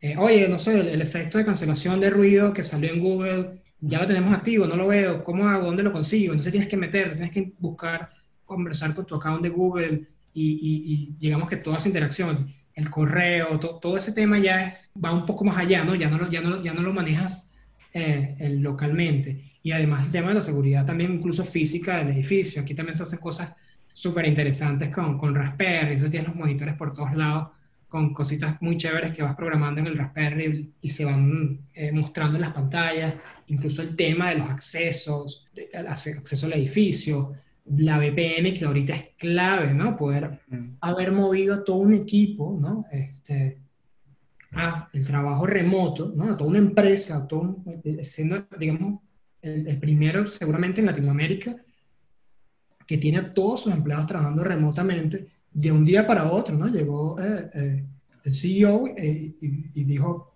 Eh, 0.00 0.14
oye, 0.18 0.46
no 0.46 0.58
sé, 0.58 0.80
el, 0.80 1.00
efecto 1.00 1.38
de 1.38 1.46
cancelación 1.46 2.00
de 2.00 2.10
ruido 2.10 2.52
que 2.52 2.62
salió 2.62 2.92
en 2.92 3.00
Google, 3.00 3.62
ya 3.80 3.98
lo 3.98 4.06
tenemos 4.06 4.32
activo, 4.34 4.66
no 4.66 4.76
lo 4.76 4.86
veo, 4.88 5.24
¿cómo 5.24 5.48
hago? 5.48 5.66
¿Dónde 5.66 5.82
lo 5.82 5.92
consigo? 5.92 6.32
Entonces 6.32 6.52
tienes 6.52 6.68
que 6.68 6.76
meter, 6.76 7.12
tienes 7.12 7.30
que 7.30 7.54
buscar, 7.58 8.10
conversar 8.44 8.94
con 8.94 9.06
tu 9.06 9.14
account 9.14 9.42
de 9.42 9.48
Google 9.48 10.06
y, 10.34 10.50
y, 10.52 10.92
y 10.92 11.16
digamos 11.18 11.48
que 11.48 11.56
todas 11.56 11.80
las 11.80 11.86
interacciones 11.86 12.42
el 12.74 12.88
correo, 12.90 13.58
todo 13.58 13.96
ese 13.96 14.12
tema 14.12 14.38
ya 14.38 14.66
es, 14.66 14.90
va 15.02 15.12
un 15.12 15.26
poco 15.26 15.44
más 15.44 15.56
allá, 15.56 15.84
¿no? 15.84 15.94
Ya 15.94 16.08
no 16.08 16.18
lo, 16.18 16.30
ya 16.30 16.40
no, 16.40 16.62
ya 16.62 16.72
no 16.72 16.82
lo 16.82 16.92
manejas 16.92 17.49
eh, 17.92 18.56
localmente. 18.58 19.44
Y 19.62 19.72
además 19.72 20.06
el 20.06 20.12
tema 20.12 20.28
de 20.28 20.34
la 20.34 20.42
seguridad 20.42 20.86
también 20.86 21.12
incluso 21.14 21.44
física 21.44 21.98
del 21.98 22.08
edificio. 22.08 22.62
Aquí 22.62 22.74
también 22.74 22.96
se 22.96 23.02
hacen 23.02 23.18
cosas 23.18 23.52
súper 23.92 24.26
interesantes 24.26 24.88
con, 24.88 25.18
con 25.18 25.34
Raspberry, 25.34 25.92
entonces 25.92 26.10
tienes 26.10 26.28
los 26.28 26.36
monitores 26.36 26.74
por 26.74 26.92
todos 26.94 27.14
lados 27.14 27.48
con 27.90 28.14
cositas 28.14 28.56
muy 28.62 28.76
chéveres 28.76 29.10
que 29.10 29.22
vas 29.22 29.34
programando 29.34 29.80
en 29.80 29.88
el 29.88 29.98
Raspberry 29.98 30.72
y 30.80 30.88
se 30.88 31.04
van 31.04 31.58
eh, 31.74 31.90
mostrando 31.90 32.36
en 32.36 32.42
las 32.42 32.52
pantallas, 32.52 33.14
incluso 33.48 33.82
el 33.82 33.96
tema 33.96 34.30
de 34.30 34.36
los 34.36 34.48
accesos, 34.48 35.48
el 35.72 35.88
acceso 35.88 36.46
al 36.46 36.52
edificio, 36.52 37.32
la 37.66 37.98
VPN, 37.98 38.54
que 38.54 38.64
ahorita 38.64 38.94
es 38.94 39.08
clave, 39.18 39.74
¿no? 39.74 39.96
Poder 39.96 40.40
haber 40.80 41.10
movido 41.10 41.64
todo 41.64 41.78
un 41.78 41.94
equipo, 41.94 42.56
¿no? 42.60 42.84
Este, 42.92 43.58
a 44.52 44.88
el 44.92 45.06
trabajo 45.06 45.46
remoto, 45.46 46.12
¿no? 46.14 46.24
A 46.24 46.36
toda 46.36 46.50
una 46.50 46.58
empresa, 46.58 47.26
todo 47.26 47.62
eh, 47.84 48.04
siendo, 48.04 48.46
digamos, 48.58 49.00
el, 49.42 49.78
primero 49.78 50.28
seguramente 50.28 50.80
en 50.80 50.86
Latinoamérica 50.86 51.56
que 52.86 52.98
tiene 52.98 53.18
a 53.18 53.32
todos 53.32 53.62
sus 53.62 53.72
empleados 53.72 54.06
trabajando 54.06 54.44
remotamente 54.44 55.28
de 55.52 55.72
un 55.72 55.84
día 55.84 56.06
para 56.06 56.30
otro, 56.30 56.56
¿no? 56.56 56.66
Llegó 56.66 57.20
eh, 57.20 57.50
eh, 57.54 57.84
el 58.24 58.32
CEO 58.32 58.84
y, 58.96 59.84
dijo, 59.84 60.34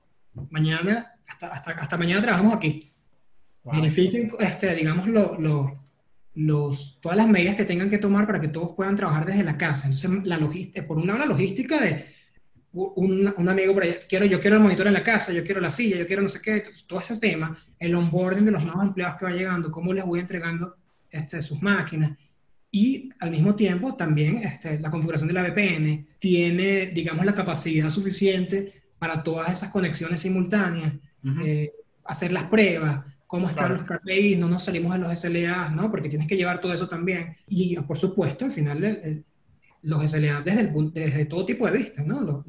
mañana, 0.51 1.13
hasta, 1.29 1.73
hasta, 1.73 1.99
mañana 1.99 2.23
trabajamos 2.23 2.55
aquí. 2.55 2.91
Wow. 3.65 3.85
este, 3.85 4.75
digamos, 4.75 5.09
lo, 5.09 5.39
lo 5.39 5.85
los, 6.35 6.99
todas 7.01 7.17
las 7.17 7.29
medidas 7.29 7.55
que 7.55 7.65
tengan 7.65 7.89
que 7.89 7.99
tomar 7.99 8.27
para 8.27 8.41
que 8.41 8.49
todos 8.49 8.73
puedan 8.73 8.97
trabajar 8.97 9.27
desde 9.27 9.45
la 9.45 9.57
casa. 9.57 9.87
Entonces, 9.87 10.25
la 10.25 10.37
logística, 10.37 10.81
eh, 10.81 10.83
por 10.83 10.99
una 10.99 11.17
la 11.17 11.27
logística 11.27 11.81
de 11.81 12.14
un, 12.75 13.33
un, 13.37 13.49
amigo 13.49 13.73
por 13.73 13.85
ahí, 13.85 13.97
quiero, 14.09 14.27
yo 14.27 14.41
quiero 14.41 14.57
el 14.57 14.63
monitor 14.63 14.87
en 14.87 14.95
la 14.95 15.03
casa, 15.03 15.33
yo 15.33 15.45
quiero 15.45 15.61
la 15.61 15.71
silla, 15.71 15.97
yo 15.97 16.07
quiero 16.07 16.23
no 16.23 16.29
sé 16.29 16.41
qué, 16.41 16.63
todo 16.87 17.01
ese 17.01 17.19
tema, 17.19 17.57
el 17.79 17.95
onboarding 17.95 18.45
de 18.45 18.51
los 18.51 18.65
nuevos 18.65 18.85
empleados 18.85 19.17
que 19.19 19.25
va 19.25 19.31
llegando, 19.31 19.71
cómo 19.71 19.93
les 19.93 20.05
voy 20.05 20.21
entregando 20.21 20.77
este, 21.11 21.41
sus 21.41 21.63
máquinas. 21.63 22.19
Y 22.71 23.11
al 23.21 23.31
mismo 23.31 23.55
tiempo 23.55 23.95
también 23.95 24.39
este, 24.39 24.81
la 24.81 24.91
configuración 24.91 25.29
de 25.29 25.35
la 25.35 25.43
VPN 25.43 26.09
tiene, 26.19 26.87
digamos, 26.87 27.25
la 27.25 27.35
capacidad 27.35 27.89
suficiente 27.89 28.83
para 28.99 29.23
todas 29.23 29.53
esas 29.53 29.71
conexiones 29.71 30.21
simultáneas, 30.21 30.95
eh, 31.45 31.71
hacer 32.05 32.33
las 32.33 32.45
pruebas, 32.45 33.05
cómo 33.29 33.49
están 33.49 33.75
los 33.75 33.83
KPIs, 33.83 34.39
no 34.39 34.49
nos 34.49 34.65
salimos 34.65 34.93
de 34.93 34.99
los 34.99 35.19
SLA, 35.19 35.71
¿no? 35.71 35.91
Porque 35.91 36.09
tienes 36.09 36.27
que 36.27 36.37
llevar 36.37 36.61
todo 36.61 36.75
eso 36.75 36.89
también. 36.89 37.37
Y 37.49 37.77
por 37.77 37.97
supuesto, 37.97 38.45
al 38.45 38.51
final, 38.51 39.25
los 39.85 40.11
SLA 40.11 40.43
desde, 40.43 40.61
el, 40.61 40.93
desde 40.93 41.25
todo 41.27 41.47
tipo 41.47 41.67
de 41.67 41.79
vista, 41.79 42.03
¿no? 42.03 42.45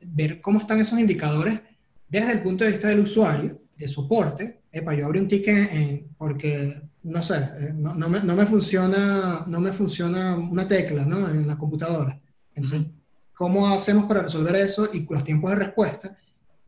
ver 0.00 0.40
cómo 0.40 0.60
están 0.60 0.80
esos 0.80 0.98
indicadores 0.98 1.60
desde 2.08 2.32
el 2.32 2.42
punto 2.42 2.64
de 2.64 2.70
vista 2.70 2.88
del 2.88 3.00
usuario, 3.00 3.60
de 3.76 3.88
soporte. 3.88 4.60
Epa, 4.70 4.94
yo 4.94 5.06
abrí 5.06 5.20
un 5.20 5.28
ticket 5.28 6.06
porque, 6.16 6.80
no 7.02 7.22
sé, 7.22 7.36
eh, 7.36 7.72
no, 7.74 7.94
no, 7.94 8.08
me, 8.08 8.20
no, 8.22 8.34
me, 8.34 8.46
funciona, 8.46 9.44
no 9.46 9.60
me 9.60 9.72
funciona 9.72 10.36
una 10.36 10.66
tecla, 10.66 11.04
¿no? 11.04 11.28
En 11.28 11.46
la 11.46 11.58
computadora. 11.58 12.18
Entonces, 12.54 12.82
¿cómo 13.34 13.68
hacemos 13.68 14.06
para 14.06 14.22
resolver 14.22 14.56
eso 14.56 14.88
y 14.92 15.06
los 15.08 15.24
tiempos 15.24 15.50
de 15.50 15.56
respuesta? 15.56 16.16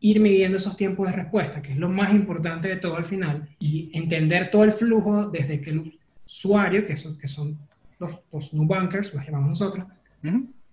ir 0.01 0.19
midiendo 0.19 0.57
esos 0.57 0.75
tiempos 0.75 1.07
de 1.07 1.13
respuesta, 1.13 1.61
que 1.61 1.73
es 1.73 1.77
lo 1.77 1.87
más 1.87 2.13
importante 2.13 2.67
de 2.67 2.77
todo 2.77 2.97
al 2.97 3.05
final, 3.05 3.47
y 3.59 3.91
entender 3.93 4.49
todo 4.49 4.63
el 4.63 4.71
flujo 4.71 5.29
desde 5.29 5.61
que 5.61 5.69
el 5.69 5.99
usuario, 6.25 6.85
que 6.85 6.97
son, 6.97 7.17
que 7.17 7.27
son 7.27 7.57
los, 8.01 8.19
los 8.33 8.53
new 8.53 8.65
bankers, 8.65 9.13
los 9.13 9.23
llamamos 9.25 9.49
nosotros, 9.51 9.85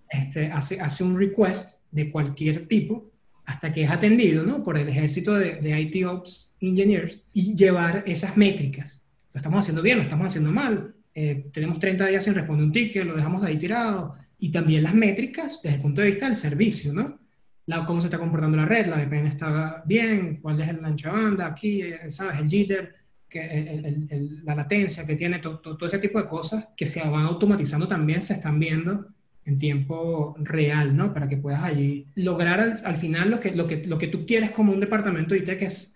este, 0.09 0.51
hace, 0.51 0.81
hace 0.81 1.03
un 1.03 1.17
request 1.17 1.79
de 1.91 2.11
cualquier 2.11 2.67
tipo 2.67 3.11
hasta 3.45 3.71
que 3.71 3.83
es 3.83 3.89
atendido 3.89 4.43
¿no? 4.43 4.63
por 4.63 4.77
el 4.77 4.89
ejército 4.89 5.33
de, 5.35 5.55
de 5.55 5.79
IT 5.81 6.05
Ops 6.05 6.53
Engineers 6.59 7.21
y 7.33 7.55
llevar 7.55 8.03
esas 8.05 8.37
métricas. 8.37 9.01
Lo 9.33 9.39
estamos 9.39 9.59
haciendo 9.59 9.81
bien, 9.81 9.97
lo 9.97 10.03
estamos 10.03 10.27
haciendo 10.27 10.51
mal. 10.51 10.93
Eh, 11.15 11.49
tenemos 11.51 11.79
30 11.79 12.07
días 12.07 12.23
sin 12.23 12.35
responder 12.35 12.65
un 12.65 12.71
ticket, 12.71 13.05
lo 13.05 13.15
dejamos 13.15 13.43
ahí 13.43 13.57
tirado. 13.57 14.15
Y 14.37 14.51
también 14.51 14.83
las 14.83 14.93
métricas 14.93 15.59
desde 15.61 15.77
el 15.77 15.81
punto 15.81 16.01
de 16.01 16.07
vista 16.07 16.25
del 16.25 16.35
servicio, 16.35 16.93
¿no? 16.93 17.19
La, 17.65 17.85
cómo 17.85 18.01
se 18.01 18.07
está 18.07 18.17
comportando 18.17 18.57
la 18.57 18.65
red, 18.65 18.87
la 18.87 18.97
VPN 18.97 19.27
está 19.27 19.83
bien, 19.85 20.37
cuál 20.41 20.59
es 20.61 20.69
el 20.69 20.83
ancho 20.83 21.09
de 21.09 21.15
banda, 21.15 21.47
aquí, 21.47 21.81
eh, 21.81 22.09
¿sabes? 22.09 22.39
El 22.39 22.49
jitter, 22.49 22.95
que 23.29 24.09
la 24.43 24.55
latencia 24.55 25.05
que 25.05 25.15
tiene, 25.15 25.39
todo 25.39 25.85
ese 25.85 25.99
tipo 25.99 26.19
de 26.19 26.27
cosas 26.27 26.69
que 26.75 26.85
se 26.85 26.99
van 27.01 27.25
automatizando 27.25 27.87
también, 27.87 28.21
se 28.21 28.33
están 28.33 28.59
viendo 28.59 29.07
en 29.45 29.57
tiempo 29.57 30.35
real, 30.39 30.95
¿no? 30.95 31.13
Para 31.13 31.27
que 31.27 31.37
puedas 31.37 31.63
allí 31.63 32.05
lograr 32.15 32.81
al, 32.83 32.97
final 32.97 33.29
lo 33.29 33.39
que, 33.39 33.51
lo, 33.51 33.67
que, 33.67 33.85
lo 33.85 33.97
que 33.97 34.07
tú 34.07 34.25
quieres 34.25 34.51
como 34.51 34.71
un 34.71 34.79
departamento 34.79 35.33
de 35.33 35.39
IT, 35.41 35.57
que 35.57 35.65
es 35.65 35.95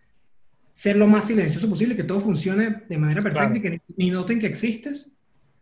ser 0.73 0.95
lo 0.95 1.07
más 1.07 1.27
silencioso 1.27 1.69
posible, 1.69 1.95
que 1.95 2.03
todo 2.03 2.19
funcione 2.19 2.83
de 2.89 2.97
manera 2.97 3.21
perfecta 3.21 3.57
y 3.57 3.61
que 3.61 3.81
ni, 3.97 4.09
noten 4.09 4.39
que 4.39 4.47
existes 4.47 5.11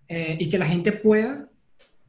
eh, 0.07 0.38
y 0.39 0.47
que 0.47 0.57
la 0.57 0.67
gente 0.67 0.93
pueda 0.93 1.49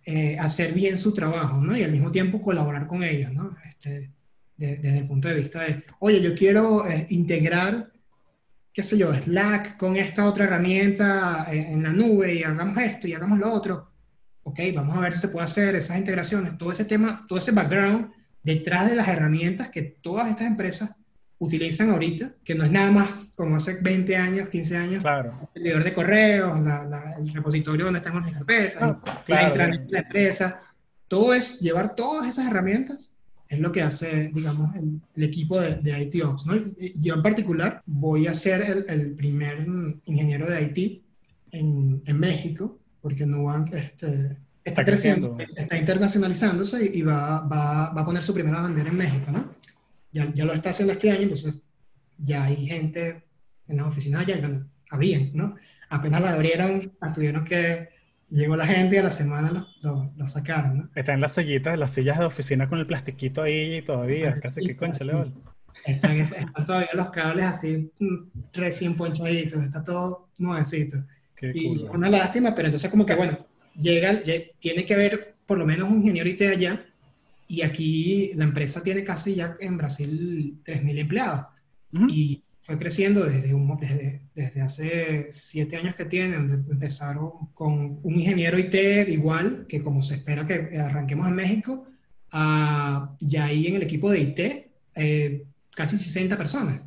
eh, 0.04 0.36
hacer 0.38 0.72
bien 0.72 0.98
su 0.98 1.12
trabajo, 1.12 1.60
¿no? 1.60 1.76
Y 1.76 1.82
al 1.82 1.92
mismo 1.92 2.10
tiempo 2.10 2.40
colaborar 2.40 2.86
con 2.86 3.02
ellos, 3.02 3.32
¿no? 3.32 3.56
Este, 3.68 4.10
desde 4.56 4.98
el 4.98 5.06
punto 5.06 5.28
de 5.28 5.34
vista 5.34 5.62
de, 5.62 5.82
oye, 5.98 6.20
yo 6.20 6.34
quiero 6.34 6.88
eh, 6.88 7.06
integrar, 7.10 7.90
qué 8.72 8.82
sé 8.82 8.96
yo, 8.96 9.12
Slack 9.12 9.76
con 9.76 9.96
esta 9.96 10.24
otra 10.24 10.44
herramienta 10.44 11.46
en 11.50 11.82
la 11.82 11.92
nube 11.92 12.34
y 12.34 12.42
hagamos 12.42 12.78
esto 12.78 13.06
y 13.06 13.14
hagamos 13.14 13.38
lo 13.38 13.52
otro. 13.52 13.90
Ok, 14.44 14.58
vamos 14.74 14.96
a 14.96 15.00
ver 15.00 15.12
si 15.12 15.20
se 15.20 15.28
puede 15.28 15.44
hacer 15.44 15.76
esas 15.76 15.98
integraciones, 15.98 16.56
todo 16.58 16.72
ese 16.72 16.84
tema, 16.84 17.24
todo 17.28 17.38
ese 17.38 17.52
background 17.52 18.10
detrás 18.42 18.88
de 18.88 18.96
las 18.96 19.06
herramientas 19.06 19.68
que 19.68 19.82
todas 19.82 20.28
estas 20.28 20.46
empresas 20.46 20.90
utilizan 21.38 21.90
ahorita, 21.90 22.32
que 22.44 22.54
no 22.54 22.64
es 22.64 22.70
nada 22.70 22.90
más 22.90 23.32
como 23.36 23.56
hace 23.56 23.74
20 23.80 24.16
años, 24.16 24.48
15 24.48 24.76
años, 24.76 25.02
claro. 25.02 25.48
el 25.54 25.62
leidor 25.62 25.84
de 25.84 25.92
correos, 25.92 26.58
el 27.18 27.32
repositorio 27.32 27.84
donde 27.84 27.98
están 27.98 28.14
las 28.14 28.32
carpetas, 28.32 28.82
ah, 28.82 29.22
la 29.26 29.54
la 29.88 29.98
empresa, 29.98 30.60
todo 31.08 31.34
es 31.34 31.60
llevar 31.60 31.94
todas 31.94 32.28
esas 32.28 32.46
herramientas 32.46 33.11
es 33.52 33.60
lo 33.60 33.70
que 33.70 33.82
hace, 33.82 34.30
digamos, 34.34 34.74
el, 34.74 35.22
equipo 35.22 35.60
de, 35.60 35.76
de, 35.76 36.02
IT 36.02 36.24
Ops. 36.24 36.46
¿no? 36.46 36.54
Yo 36.96 37.14
en 37.14 37.22
particular 37.22 37.82
voy 37.86 38.26
a 38.26 38.34
ser 38.34 38.62
el, 38.62 38.84
el 38.88 39.12
primer 39.12 39.66
ingeniero 40.06 40.46
de 40.48 40.62
IT 40.62 41.02
en, 41.52 42.02
en 42.06 42.18
México 42.18 42.78
porque 43.02 43.26
Nubank 43.26 43.74
este, 43.74 44.36
está, 44.64 44.84
creciendo, 44.84 45.36
está 45.56 45.76
internacionalizándose 45.76 46.90
y, 46.94 47.02
va, 47.02 47.40
va, 47.40 47.90
va, 47.90 48.00
a 48.00 48.06
poner 48.06 48.22
su 48.22 48.32
primera 48.32 48.62
bandera 48.62 48.88
en 48.88 48.96
México, 48.96 49.30
¿no? 49.30 49.50
Ya, 50.12 50.32
ya, 50.32 50.44
lo 50.44 50.52
está 50.52 50.70
haciendo 50.70 50.92
este 50.92 51.10
año, 51.10 51.22
entonces 51.22 51.54
ya 52.16 52.44
hay 52.44 52.64
gente 52.66 53.24
en 53.66 53.76
las 53.76 53.86
oficinas, 53.86 54.24
ya 54.24 54.40
habían, 54.90 55.30
¿no? 55.34 55.56
Apenas 55.88 56.22
la 56.22 56.32
abrieron, 56.32 56.92
tuvieron 57.12 57.44
que, 57.44 57.88
llegó 58.32 58.56
la 58.56 58.66
gente 58.66 58.96
y 58.96 58.98
a 58.98 59.02
la 59.04 59.10
semana 59.10 59.68
lo, 59.82 60.12
lo, 60.16 60.26
sacaron, 60.26 60.78
¿no? 60.78 60.90
Están 60.94 61.20
las 61.20 61.34
sillitas, 61.34 61.78
las 61.78 61.92
sillas 61.92 62.18
de 62.18 62.24
oficina 62.24 62.66
con 62.66 62.78
el 62.78 62.86
plastiquito 62.86 63.42
ahí 63.42 63.82
todavía, 63.82 64.40
casi 64.40 64.66
que 64.66 64.76
concha, 64.76 65.04
le 65.04 65.12
están, 65.84 66.20
están, 66.20 66.66
todavía 66.66 66.90
los 66.92 67.10
cables 67.10 67.44
así 67.44 67.90
mm, 67.98 68.16
recién 68.52 68.94
ponchaditos, 68.94 69.62
está 69.62 69.82
todo 69.84 70.28
nuevecito. 70.38 70.98
Y 71.40 71.84
una 71.90 72.08
lástima, 72.08 72.54
pero 72.54 72.68
entonces 72.68 72.88
como 72.90 73.04
que, 73.04 73.14
bueno, 73.14 73.36
llega, 73.76 74.22
tiene 74.60 74.84
que 74.84 74.94
haber 74.94 75.34
por 75.44 75.58
lo 75.58 75.66
menos 75.66 75.90
un 75.90 75.98
ingeniero 75.98 76.28
IT 76.28 76.42
allá, 76.42 76.84
y 77.48 77.62
aquí 77.62 78.32
la 78.34 78.44
empresa 78.44 78.82
tiene 78.82 79.02
casi 79.02 79.34
ya 79.34 79.56
en 79.60 79.76
Brasil 79.76 80.60
3.000 80.64 80.98
empleados. 80.98 81.46
Y 82.08 82.42
fue 82.62 82.78
creciendo 82.78 83.24
desde, 83.24 83.52
desde, 83.80 84.20
desde, 84.34 84.60
hace 84.60 85.26
siete 85.32 85.76
años 85.76 85.96
que 85.96 86.04
tiene, 86.04 86.36
donde 86.36 86.54
empezaron 86.54 87.48
con 87.54 87.98
un 88.02 88.14
ingeniero 88.14 88.56
IT 88.56 89.08
igual, 89.08 89.66
que 89.68 89.82
como 89.82 90.00
se 90.00 90.14
espera 90.14 90.46
que 90.46 90.78
arranquemos 90.78 91.26
en 91.26 91.34
México, 91.34 91.86
a, 92.30 93.16
ya 93.18 93.46
ahí 93.46 93.66
en 93.66 93.76
el 93.76 93.82
equipo 93.82 94.10
de 94.10 94.20
IT, 94.20 94.40
eh, 94.94 95.44
casi 95.74 95.98
60 95.98 96.38
personas. 96.38 96.86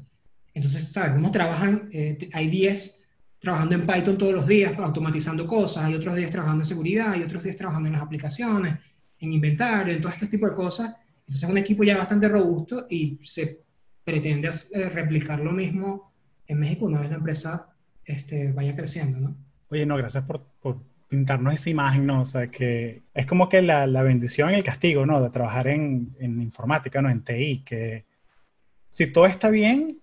Entonces, 0.54 0.94
¿sabes? 0.94 1.12
Uno 1.18 1.30
trabajan, 1.30 1.90
eh, 1.92 2.30
hay 2.32 2.48
10 2.48 3.02
trabajando 3.40 3.76
en 3.76 3.86
Python 3.86 4.18
todos 4.18 4.34
los 4.34 4.48
días, 4.48 4.74
automatizando 4.78 5.46
cosas, 5.46 5.84
hay 5.84 5.94
otros 5.94 6.16
días 6.16 6.32
trabajando 6.32 6.64
en 6.64 6.68
seguridad, 6.68 7.12
hay 7.12 7.24
otros 7.24 7.44
días 7.44 7.58
trabajando 7.58 7.88
en 7.88 7.94
las 7.94 8.02
aplicaciones, 8.02 8.80
en 9.20 9.34
inventario, 9.34 9.94
en 9.94 10.02
todo 10.02 10.14
este 10.14 10.28
tipo 10.28 10.48
de 10.48 10.54
cosas. 10.54 10.96
Entonces 11.20 11.44
es 11.44 11.50
un 11.50 11.58
equipo 11.58 11.84
ya 11.84 11.98
bastante 11.98 12.30
robusto 12.30 12.88
y 12.90 13.20
se 13.22 13.65
pretende 14.06 14.50
eh, 14.74 14.90
replicar 14.90 15.40
lo 15.42 15.52
mismo 15.52 16.14
en 16.48 16.60
México 16.60 16.86
una 16.86 17.02
vez 17.02 17.10
la 17.10 17.18
empresa 17.18 17.68
este, 18.06 18.52
vaya 18.52 18.76
creciendo, 18.76 19.20
¿no? 19.20 19.36
Oye, 19.70 19.86
no, 19.86 19.98
gracias 19.98 20.24
por, 20.24 20.46
por 20.62 20.78
pintarnos 21.10 21.56
esa 21.56 21.70
imagen, 21.70 22.06
¿no? 22.06 22.22
O 22.22 22.26
sea, 22.26 22.48
que 22.48 23.02
es 23.14 23.26
como 23.26 23.50
que 23.50 23.62
la, 23.62 23.88
la 23.88 24.04
bendición 24.04 24.52
y 24.52 24.54
el 24.54 24.64
castigo, 24.64 25.06
¿no? 25.06 25.22
De 25.22 25.32
trabajar 25.32 25.68
en, 25.68 26.16
en 26.20 26.42
informática, 26.42 27.02
¿no? 27.02 27.10
En 27.10 27.24
TI, 27.24 27.64
que 27.66 28.06
si 28.92 29.08
todo 29.08 29.26
está 29.26 29.50
bien, 29.50 30.00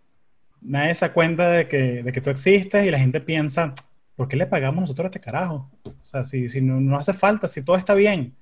nadie 0.60 0.94
se 0.94 1.10
cuenta 1.12 1.50
de 1.50 1.68
que, 1.68 2.02
de 2.02 2.12
que 2.12 2.20
tú 2.20 2.30
existes 2.30 2.84
y 2.84 2.90
la 2.90 2.98
gente 2.98 3.20
piensa, 3.20 3.74
¿por 4.16 4.28
qué 4.28 4.36
le 4.36 4.46
pagamos 4.46 4.82
nosotros 4.82 5.04
a 5.04 5.08
este 5.08 5.20
carajo? 5.20 5.70
O 5.84 6.04
sea, 6.06 6.24
si, 6.24 6.48
si 6.48 6.60
no, 6.60 6.80
no, 6.80 6.96
hace 6.96 7.12
falta, 7.12 7.48
si 7.48 7.62
todo 7.62 7.76
está 7.76 7.94
bien. 7.94 8.34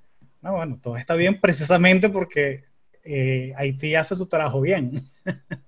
No, 0.42 0.55
bueno, 0.55 0.79
todo 0.83 0.96
está 0.96 1.14
bien 1.14 1.38
precisamente 1.38 2.09
porque 2.09 2.64
eh, 3.03 3.53
Haití 3.57 3.95
hace 3.95 4.15
su 4.15 4.27
trabajo 4.27 4.61
bien. 4.61 5.01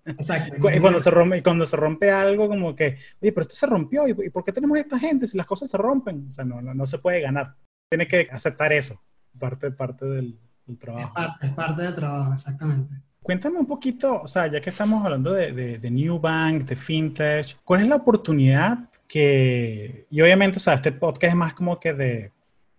Exacto. 0.04 0.56
y, 0.74 0.80
cuando 0.80 1.00
se 1.00 1.10
rompe, 1.10 1.42
cuando 1.42 1.66
se 1.66 1.76
rompe 1.76 2.10
algo, 2.10 2.48
como 2.48 2.74
que, 2.74 2.98
oye, 3.20 3.32
pero 3.32 3.42
esto 3.42 3.54
se 3.54 3.66
rompió, 3.66 4.06
¿y, 4.08 4.30
por 4.30 4.44
qué 4.44 4.52
tenemos 4.52 4.78
esta 4.78 4.98
gente 4.98 5.26
si 5.26 5.36
las 5.36 5.46
cosas 5.46 5.70
se 5.70 5.78
rompen? 5.78 6.26
O 6.28 6.30
sea, 6.30 6.44
no, 6.44 6.60
no, 6.60 6.74
no 6.74 6.86
se 6.86 6.98
puede 6.98 7.20
ganar. 7.20 7.54
Tiene 7.88 8.06
que 8.06 8.28
aceptar 8.30 8.72
eso, 8.72 9.00
parte, 9.38 9.70
parte 9.70 10.06
del, 10.06 10.38
del 10.66 10.78
trabajo. 10.78 11.08
Es 11.08 11.12
parte, 11.14 11.46
es 11.46 11.52
parte 11.52 11.82
del 11.82 11.94
trabajo, 11.94 12.32
exactamente. 12.32 12.94
Cuéntame 13.22 13.58
un 13.58 13.66
poquito, 13.66 14.22
o 14.22 14.26
sea, 14.26 14.48
ya 14.48 14.60
que 14.60 14.70
estamos 14.70 15.04
hablando 15.04 15.32
de, 15.32 15.52
de, 15.52 15.78
de 15.78 15.90
New 15.90 16.18
Bank, 16.18 16.64
de 16.64 16.74
FinTech, 16.74 17.58
¿cuál 17.62 17.82
es 17.82 17.86
la 17.86 17.96
oportunidad 17.96 18.90
que, 19.06 20.06
y 20.10 20.20
obviamente, 20.20 20.56
o 20.56 20.60
sea, 20.60 20.74
este 20.74 20.90
podcast 20.90 21.32
es 21.32 21.36
más 21.36 21.54
como 21.54 21.78
que 21.78 21.92
de, 21.94 22.32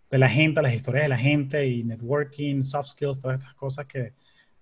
de 0.09 0.17
la 0.17 0.27
gente, 0.27 0.61
las 0.61 0.73
historias 0.73 1.05
de 1.05 1.09
la 1.09 1.17
gente 1.17 1.65
y 1.67 1.83
networking, 1.83 2.63
soft 2.63 2.89
skills, 2.89 3.21
todas 3.21 3.39
estas 3.39 3.53
cosas 3.53 3.85
que, 3.85 4.13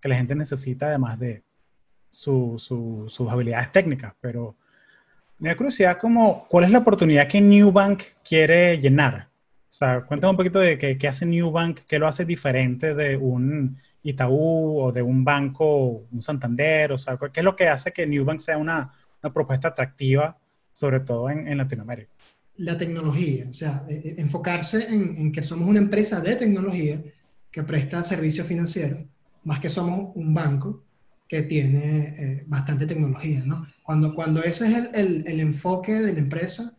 que 0.02 0.10
la 0.10 0.16
gente 0.16 0.36
necesita 0.36 0.88
además 0.88 1.20
de 1.20 1.44
su, 2.10 2.56
su, 2.58 3.06
sus 3.08 3.30
habilidades 3.30 3.72
técnicas, 3.72 4.14
pero 4.20 4.56
me 5.40 5.50
da 5.50 5.56
curiosidad 5.56 5.98
como, 5.98 6.46
¿cuál 6.48 6.66
es 6.66 6.72
la 6.72 6.80
oportunidad 6.80 7.28
que 7.28 7.42
New 7.42 7.72
Bank 7.72 8.04
quiere 8.24 8.80
llenar? 8.80 9.30
O 9.70 9.74
sea, 9.74 10.02
cuéntame 10.02 10.32
un 10.32 10.38
poquito 10.38 10.60
de 10.60 10.78
qué, 10.78 10.98
qué 10.98 11.08
hace 11.08 11.26
New 11.26 11.52
Bank, 11.52 11.82
qué 11.88 11.98
lo 11.98 12.08
hace 12.08 12.26
diferente 12.26 12.94
de 12.94 13.16
un 13.16 13.78
Itaú 14.04 14.80
o 14.80 14.92
de 14.92 15.02
un 15.02 15.24
banco, 15.24 16.06
un 16.12 16.24
Santander? 16.24 16.92
O 16.92 16.98
sea, 16.98 17.18
¿qué 17.18 17.40
es 17.40 17.44
lo 17.44 17.56
que 17.56 17.68
hace 17.68 17.92
que 17.92 18.08
Newbank 18.08 18.40
sea 18.40 18.58
una, 18.58 18.94
una 19.22 19.34
propuesta 19.34 19.70
atractiva, 19.70 20.38
sobre 20.74 21.02
todo 21.02 21.30
en, 21.30 21.48
en, 21.48 21.58
Latinoamérica? 21.58 22.12
La 22.58 22.78
tecnología, 22.78 23.46
o 23.50 23.54
sea, 23.54 23.86
eh, 23.90 24.02
eh, 24.04 24.16
enfocarse 24.18 24.88
en, 24.90 25.18
en, 25.18 25.32
que 25.32 25.42
somos 25.42 25.68
una 25.68 25.80
empresa 25.80 26.20
de 26.20 26.36
tecnología 26.36 27.02
que 27.50 27.64
presta 27.64 28.04
servicios 28.04 28.48
financieros, 28.48 29.02
más 29.44 29.60
que 29.60 29.70
somos 29.70 30.12
un 30.16 30.34
banco 30.34 30.84
que 31.28 31.44
tiene 31.44 32.16
eh, 32.18 32.44
bastante 32.48 32.86
tecnología, 32.86 33.44
¿no? 33.46 33.66
Cuando, 33.84 34.14
cuando 34.14 34.44
ese 34.44 34.68
es 34.68 34.78
el, 34.78 34.90
el, 34.94 35.28
el 35.28 35.40
enfoque 35.40 35.94
de 35.94 36.14
la 36.14 36.20
empresa, 36.20 36.74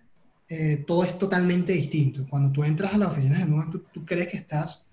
eh, 0.55 0.85
todo 0.87 1.05
es 1.05 1.18
totalmente 1.18 1.72
distinto. 1.72 2.27
Cuando 2.29 2.53
tú 2.53 2.62
entras 2.62 2.92
a 2.92 2.98
las 2.98 3.09
oficinas 3.09 3.38
de 3.38 3.46
Newbank, 3.46 3.70
tú, 3.72 3.85
tú 3.90 4.05
crees 4.05 4.29
que 4.29 4.37
estás 4.37 4.87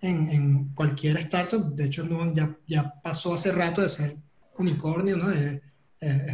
en, 0.00 0.70
cualquier 0.74 1.16
startup. 1.18 1.74
De 1.76 1.84
hecho, 1.84 2.04
ya, 2.32 2.56
ya 2.66 2.92
pasó 3.02 3.34
hace 3.34 3.52
rato 3.52 3.82
de 3.82 3.88
ser 3.88 4.16
unicornio, 4.58 5.16
¿no? 5.16 5.30
Eh, 5.32 5.60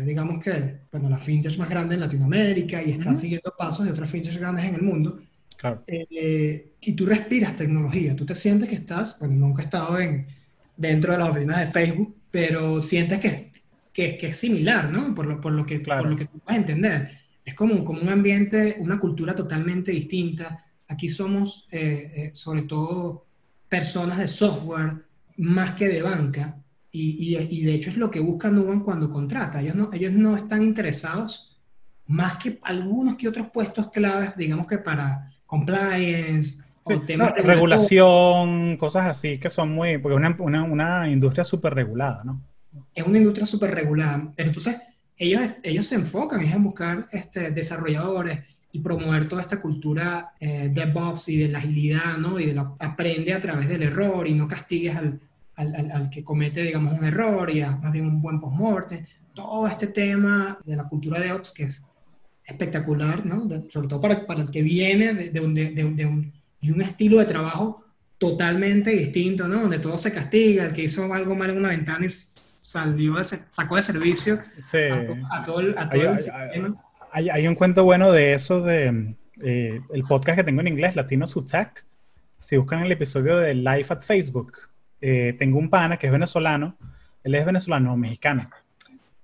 digamos 0.05 0.43
que, 0.43 0.81
bueno, 0.91 1.11
la 1.11 1.19
fintech 1.19 1.59
más 1.59 1.69
grande 1.69 1.95
en 1.97 2.01
Latinoamérica 2.01 2.83
y 2.83 2.93
está 2.93 3.15
siguiendo 3.15 3.53
pasos 3.57 3.85
de 3.85 3.93
otras 3.93 4.09
fintechs 4.09 4.39
grandes 4.39 4.65
en 4.65 4.77
el 4.77 4.83
mundo. 4.83 5.21
Claro. 5.59 5.83
Eh, 5.87 6.73
y 6.81 6.93
tú 6.95 7.05
respiras 7.05 7.55
tecnología, 7.55 8.17
tú 8.17 8.25
te 8.25 8.35
sientes 8.35 8.71
que 8.71 8.77
estás, 8.77 9.19
bueno, 9.19 9.35
nunca 9.35 9.63
he 9.63 9.65
estado 9.67 9.99
en, 10.01 10.27
dentro 10.77 11.13
de 11.13 11.19
las 11.19 11.31
oficinas 11.31 11.61
de 11.61 11.67
Facebook, 11.73 12.17
pero 12.31 12.83
sientes 12.83 13.19
que, 13.19 13.53
que, 13.93 14.17
que 14.17 14.29
es 14.29 14.37
similar, 14.39 14.91
¿no? 14.91 15.15
Por 15.15 15.27
lo, 15.27 15.41
por 15.41 15.53
lo, 15.53 15.67
que, 15.67 15.81
por 15.81 16.05
lo 16.09 16.17
que 16.17 16.27
tú 16.27 16.41
vas 16.45 16.55
a 16.55 16.59
entender. 16.59 17.19
Es 17.45 17.55
como, 17.55 17.85
como 17.85 18.01
un 18.01 18.09
ambiente, 18.09 18.77
una 18.79 18.99
cultura 18.99 19.35
totalmente 19.35 19.93
distinta. 19.93 20.65
Aquí 20.89 21.09
somos, 21.09 21.67
eh, 21.71 22.31
sobre 22.35 22.63
todo, 22.63 23.27
personas 23.69 24.19
de 24.19 24.29
software 24.29 25.05
más 25.39 25.73
que 25.73 25.89
de 25.89 26.03
banca. 26.03 26.59
Y, 26.91 27.39
y, 27.51 27.65
de 27.65 27.75
hecho 27.75 27.89
es 27.89 27.97
lo 27.97 28.11
que 28.11 28.21
busca 28.21 28.51
Nubank 28.51 28.85
cuando 28.85 29.11
contrata. 29.11 29.63
Ellos 29.63 29.75
no, 29.75 29.93
ellos 29.95 30.13
no 30.13 30.37
están 30.37 30.63
interesados 30.63 31.59
más 32.07 32.37
que 32.37 32.59
algunos 32.63 33.17
que 33.17 33.29
otros 33.29 33.49
puestos 33.51 33.91
claves, 33.91 34.37
digamos 34.37 34.67
que 34.67 34.79
para 34.79 35.33
compliance, 35.47 36.63
o 36.85 37.01
temas 37.01 37.35
de 37.35 37.43
regulación, 37.43 38.77
cosas 38.77 39.07
así 39.07 39.39
que 39.39 39.49
son 39.49 39.71
muy, 39.71 39.99
porque 39.99 40.15
es 40.15 40.19
una, 40.19 40.37
una, 40.39 40.63
una 40.65 41.11
industria 41.11 41.45
súper 41.45 41.75
regulada, 41.75 42.23
¿no? 42.25 42.41
Es 42.95 43.07
una 43.07 43.19
industria 43.19 43.47
súper 43.47 43.75
regulada, 43.75 44.33
pero 44.35 44.49
entonces 44.49 44.77
ellos, 45.17 45.43
ellos 45.63 45.87
se 45.87 45.95
enfocan 45.95 46.41
en 46.43 46.63
buscar 46.63 47.09
este, 47.13 47.51
desarrolladores 47.51 48.41
y 48.73 48.81
promover 48.81 49.29
toda 49.29 49.43
esta 49.43 49.61
cultura 49.61 50.33
eh, 50.41 50.71
de 50.71 50.87
DevOps 50.87 51.29
y 51.29 51.37
de 51.39 51.49
la 51.49 51.59
agilidad, 51.59 52.17
¿no? 52.17 52.41
Y 52.41 52.47
de 52.47 52.55
la, 52.55 52.73
aprende 52.79 53.35
a 53.35 53.41
través 53.41 53.69
del 53.69 53.83
error 53.83 54.27
y 54.27 54.35
no 54.35 54.49
castigues 54.49 54.97
al, 54.97 55.21
al, 55.57 55.91
al, 55.91 56.11
que 56.11 56.25
comete, 56.25 56.63
digamos, 56.63 56.95
un 56.95 57.05
error 57.05 57.51
y 57.51 57.61
haz 57.61 57.81
más 57.83 57.93
bien 57.93 58.07
un 58.07 58.23
buen 58.23 58.41
post-mortem. 58.41 59.05
Todo 59.35 59.67
este 59.67 59.89
tema 59.89 60.59
de 60.65 60.77
la 60.77 60.89
cultura 60.89 61.21
de 61.21 61.27
DevOps 61.27 61.53
que 61.53 61.65
es 61.65 61.83
espectacular, 62.45 63.25
¿no? 63.25 63.49
sobre 63.69 63.89
todo 63.89 64.01
para, 64.01 64.27
para, 64.27 64.43
el 64.43 64.51
que 64.51 64.63
viene 64.63 65.15
de, 65.15 65.31
de, 65.31 65.41
un, 65.41 65.55
de, 65.55 65.71
de, 65.71 66.07
un, 66.07 66.33
de, 66.63 66.73
un, 66.73 66.81
estilo 66.81 67.19
de 67.19 67.27
trabajo 67.27 67.85
totalmente 68.19 68.91
distinto, 68.91 69.49
¿no? 69.49 69.63
Donde 69.63 69.79
todo 69.79 69.99
se 69.99 70.13
castiga, 70.13 70.65
el 70.65 70.73
que 70.73 70.85
hizo 70.85 71.13
algo 71.13 71.35
mal 71.35 71.51
en 71.51 71.59
una 71.59 71.71
ventana 71.71 72.07
y 72.07 72.09
salió 72.09 73.17
de, 73.17 73.25
sacó 73.25 73.77
de 73.77 73.83
servicio 73.83 74.41
sí. 74.59 74.79
a, 75.31 75.43
todo, 75.45 75.61
el, 75.61 75.77
a 75.77 75.89
todo 75.89 76.03
el 76.03 76.19
sistema 76.19 76.75
hay, 77.13 77.29
hay, 77.29 77.47
un 77.47 77.55
cuento 77.55 77.85
bueno 77.85 78.11
de 78.11 78.33
eso, 78.33 78.63
de 78.63 79.15
eh, 79.43 79.81
el 79.93 80.05
podcast 80.05 80.39
que 80.39 80.45
tengo 80.45 80.63
en 80.63 80.69
inglés, 80.69 80.97
Latino 80.97 81.27
Tech. 81.27 81.85
Si 82.39 82.57
buscan 82.57 82.81
el 82.81 82.91
episodio 82.91 83.37
de 83.37 83.55
Live 83.55 83.87
at 83.91 84.03
Facebook, 84.03 84.53
eh, 85.01 85.35
tengo 85.39 85.59
un 85.59 85.69
pana 85.69 85.99
que 85.99 86.07
es 86.07 86.13
venezolano, 86.13 86.77
él 87.23 87.35
es 87.35 87.45
venezolano, 87.45 87.97
mexicano, 87.97 88.49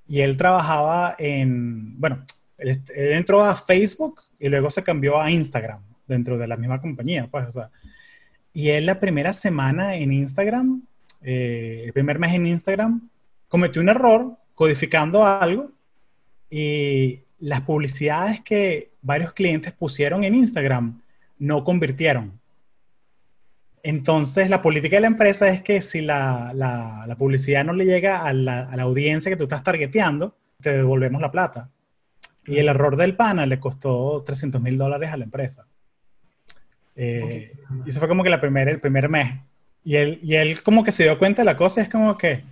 y 0.07 0.20
él 0.20 0.36
trabajaba 0.36 1.16
en, 1.18 1.99
bueno, 1.99 2.24
él, 2.59 2.82
entró 2.95 3.43
a 3.43 3.57
Facebook 3.57 4.20
y 4.39 4.49
luego 4.49 4.70
se 4.70 4.84
cambió 4.84 5.20
a 5.20 5.30
Instagram 5.30 5.80
dentro 6.09 6.38
de 6.38 6.48
la 6.48 6.56
misma 6.56 6.80
compañía, 6.80 7.28
pues, 7.30 7.46
o 7.48 7.52
sea, 7.52 7.70
y 8.52 8.70
él 8.70 8.86
la 8.86 8.98
primera 8.98 9.32
semana 9.32 9.96
en 9.96 10.12
Instagram, 10.12 10.82
eh, 11.22 11.82
el 11.86 11.92
primer 11.92 12.18
mes 12.18 12.34
en 12.34 12.46
Instagram, 12.46 13.09
cometió 13.46 13.80
un 13.80 13.88
error 13.88 14.36
codificando 14.54 15.24
algo 15.24 15.70
y 16.50 17.20
las 17.38 17.61
publicidades 17.61 18.40
que 18.40 18.90
varios 19.00 19.32
clientes 19.32 19.72
pusieron 19.72 20.24
en 20.24 20.34
Instagram 20.34 21.00
no 21.38 21.62
convirtieron. 21.62 22.40
Entonces, 23.82 24.50
la 24.50 24.61
política 24.61 24.96
de 24.96 25.02
la 25.02 25.06
empresa 25.06 25.48
es 25.48 25.62
que 25.62 25.80
si 25.82 26.00
la, 26.00 26.52
la, 26.54 27.14
publicidad 27.16 27.64
no 27.64 27.72
le 27.72 27.84
llega 27.84 28.24
a 28.24 28.32
la, 28.32 28.68
a 28.68 28.76
la, 28.76 28.82
audiencia 28.82 29.30
que 29.30 29.36
tú 29.36 29.44
estás 29.44 29.62
targeteando, 29.62 30.36
te 30.61 30.72
devolvemos 30.72 31.22
la 31.22 31.30
plata. 31.30 31.70
Y 32.44 32.59
el 32.59 32.68
error 32.68 32.96
del 32.96 33.14
pana 33.14 33.46
le 33.46 33.61
costó 33.61 34.22
300 34.24 34.61
mil 34.61 34.76
dólares 34.76 35.12
a 35.12 35.16
la 35.16 35.24
empresa. 35.24 35.66
Eh, 37.01 37.53
y 37.86 37.90
eso 37.90 38.01
fue 38.01 38.09
como 38.09 38.24
que 38.24 38.28
la 38.28 38.40
primera, 38.40 38.72
el 38.72 38.80
primer 38.80 39.09
mes. 39.09 39.40
Y 39.84 39.94
él, 39.94 40.18
y 40.20 40.34
él 40.34 40.62
como 40.64 40.82
que 40.82 40.90
se 40.90 41.05
dio 41.05 41.16
cuenta 41.16 41.42
de 41.42 41.46
la 41.46 41.57
cosa, 41.57 41.80
es 41.80 41.88
como 41.88 42.18
que, 42.18 42.42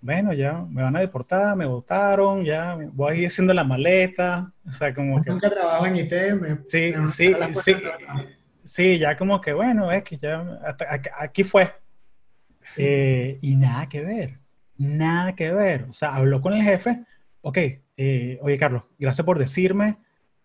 bueno, 0.00 0.32
ya 0.32 0.54
me 0.68 0.82
van 0.82 0.96
a 0.96 1.00
deportar, 1.00 1.56
me 1.56 1.66
votaron, 1.66 2.44
ya 2.44 2.76
voy 2.92 3.12
a 3.12 3.14
ir 3.14 3.26
haciendo 3.28 3.54
la 3.54 3.62
maleta, 3.62 4.52
o 4.66 4.72
sea, 4.72 4.92
como 4.92 5.22
que... 5.22 5.30
Nunca 5.30 5.48
trabajo 5.48 5.86
en 5.86 5.96
IT, 5.96 6.12
me, 6.40 6.58
Sí, 6.66 6.92
sí, 7.08 7.32
sí, 7.54 7.74
sí, 8.64 8.98
ya 8.98 9.16
como 9.16 9.40
que, 9.40 9.52
bueno, 9.52 9.92
es 9.92 10.02
que 10.02 10.16
ya, 10.16 10.44
aquí 11.16 11.44
fue. 11.44 11.72
Eh, 12.76 13.38
y 13.40 13.54
nada 13.54 13.88
que 13.88 14.02
ver, 14.02 14.38
nada 14.76 15.36
que 15.36 15.52
ver, 15.52 15.86
o 15.88 15.92
sea, 15.92 16.16
habló 16.16 16.40
con 16.40 16.54
el 16.54 16.62
jefe, 16.62 17.04
ok, 17.40 17.58
eh, 17.96 18.38
oye 18.42 18.58
Carlos, 18.58 18.82
gracias 18.98 19.24
por 19.24 19.38
decirme, 19.38 19.98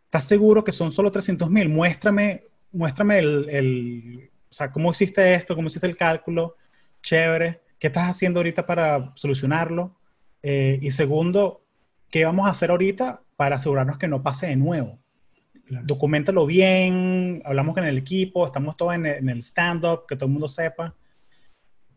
¿estás 0.06 0.26
seguro 0.26 0.64
que 0.64 0.72
son 0.72 0.92
solo 0.92 1.12
300 1.12 1.50
mil? 1.50 1.70
Muéstrame, 1.70 2.44
muéstrame 2.72 3.20
el, 3.20 3.50
el, 3.50 4.32
o 4.50 4.54
sea, 4.54 4.72
cómo 4.72 4.92
hiciste 4.92 5.34
esto, 5.34 5.56
cómo 5.56 5.68
hiciste 5.68 5.88
el 5.88 5.98
cálculo, 5.98 6.56
chévere 7.02 7.68
¿Qué 7.80 7.88
estás 7.88 8.10
haciendo 8.10 8.40
ahorita 8.40 8.66
para 8.66 9.12
solucionarlo? 9.16 9.96
Eh, 10.42 10.80
y 10.82 10.92
segundo, 10.92 11.64
¿qué 12.10 12.26
vamos 12.26 12.48
a 12.48 12.52
hacer 12.52 12.72
ahorita 12.72 13.22
para 13.36 13.58
asegurarnos 13.58 13.98
que 13.98 14.08
no 14.08 14.24
pase 14.24 14.48
de 14.48 14.56
nuevo? 14.56 15.00
Documentalo 15.84 16.46
bien, 16.46 17.42
hablamos 17.46 17.76
con 17.76 17.86
el 17.86 17.98
equipo, 17.98 18.46
estamos 18.46 18.78
todos 18.78 18.96
en 18.96 19.06
el, 19.06 19.44
stand-up, 19.44 20.06
que 20.08 20.16
todo 20.16 20.26
el 20.26 20.32
mundo 20.32 20.48
sepa. 20.48 20.96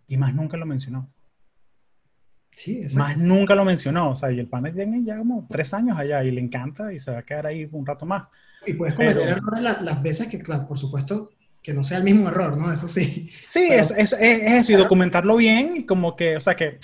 Y 0.07 0.17
más 0.17 0.35
nunca 0.35 0.57
lo 0.57 0.67
mencionó. 0.67 1.09
Sí, 2.53 2.85
Más 2.97 3.17
nunca 3.17 3.55
lo 3.55 3.65
mencionó. 3.65 4.11
O 4.11 4.17
sea, 4.17 4.31
y 4.33 4.39
el 4.39 4.49
panel 4.49 4.75
tiene 4.75 5.03
ya 5.03 5.17
como 5.17 5.47
tres 5.49 5.73
años 5.73 5.97
allá 5.97 6.23
y 6.25 6.31
le 6.31 6.41
encanta 6.41 6.93
y 6.93 6.99
se 6.99 7.13
va 7.13 7.19
a 7.19 7.23
quedar 7.23 7.47
ahí 7.47 7.67
un 7.71 7.87
rato 7.87 8.05
más. 8.05 8.27
Y 8.67 8.75
puedes 8.75 8.95
cometer 8.95 9.29
errores 9.29 9.63
las 9.81 10.03
veces 10.03 10.29
que, 10.29 10.39
claro, 10.39 10.67
por 10.67 10.79
supuesto, 10.79 11.31
que 11.63 11.75
no 11.75 11.83
sea 11.83 11.99
el 11.99 12.05
mismo 12.05 12.29
error, 12.29 12.57
¿no? 12.57 12.73
Eso 12.73 12.89
sí. 12.89 13.31
Sí, 13.47 13.69
es, 13.71 13.91
es, 13.91 14.13
eso, 14.13 14.73
y 14.73 14.77
documentarlo 14.77 15.37
bien, 15.37 15.85
como 15.85 16.17
que, 16.17 16.37
o 16.37 16.41
sea, 16.41 16.57
que, 16.57 16.79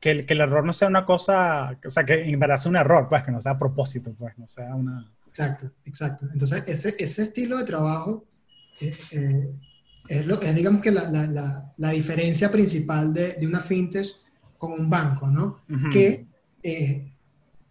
que, 0.00 0.10
el, 0.10 0.26
que 0.26 0.34
el 0.34 0.40
error 0.40 0.64
no 0.64 0.72
sea 0.72 0.88
una 0.88 1.04
cosa, 1.04 1.78
o 1.84 1.90
sea, 1.90 2.04
que 2.04 2.28
en 2.28 2.38
verdad 2.38 2.58
sea 2.58 2.70
un 2.70 2.76
error, 2.76 3.08
pues, 3.08 3.22
que 3.22 3.32
no 3.32 3.40
sea 3.40 3.52
a 3.52 3.58
propósito, 3.58 4.14
pues, 4.18 4.36
no 4.38 4.46
sea 4.48 4.74
una... 4.74 5.10
Exacto, 5.28 5.70
exacto. 5.84 6.26
Entonces, 6.32 6.64
ese, 6.66 6.96
ese 6.98 7.22
estilo 7.24 7.58
de 7.58 7.64
trabajo 7.64 8.24
eh, 8.80 8.96
eh, 9.10 9.50
es, 10.08 10.26
lo, 10.26 10.40
es, 10.40 10.54
digamos 10.54 10.80
que 10.82 10.90
la, 10.90 11.10
la, 11.10 11.72
la, 11.76 11.90
diferencia 11.90 12.50
principal 12.50 13.12
de, 13.12 13.34
de, 13.34 13.46
una 13.46 13.60
fintech 13.60 14.08
con 14.56 14.72
un 14.72 14.90
banco, 14.90 15.28
¿no? 15.28 15.60
Que 15.92 16.26
eh, 16.62 17.12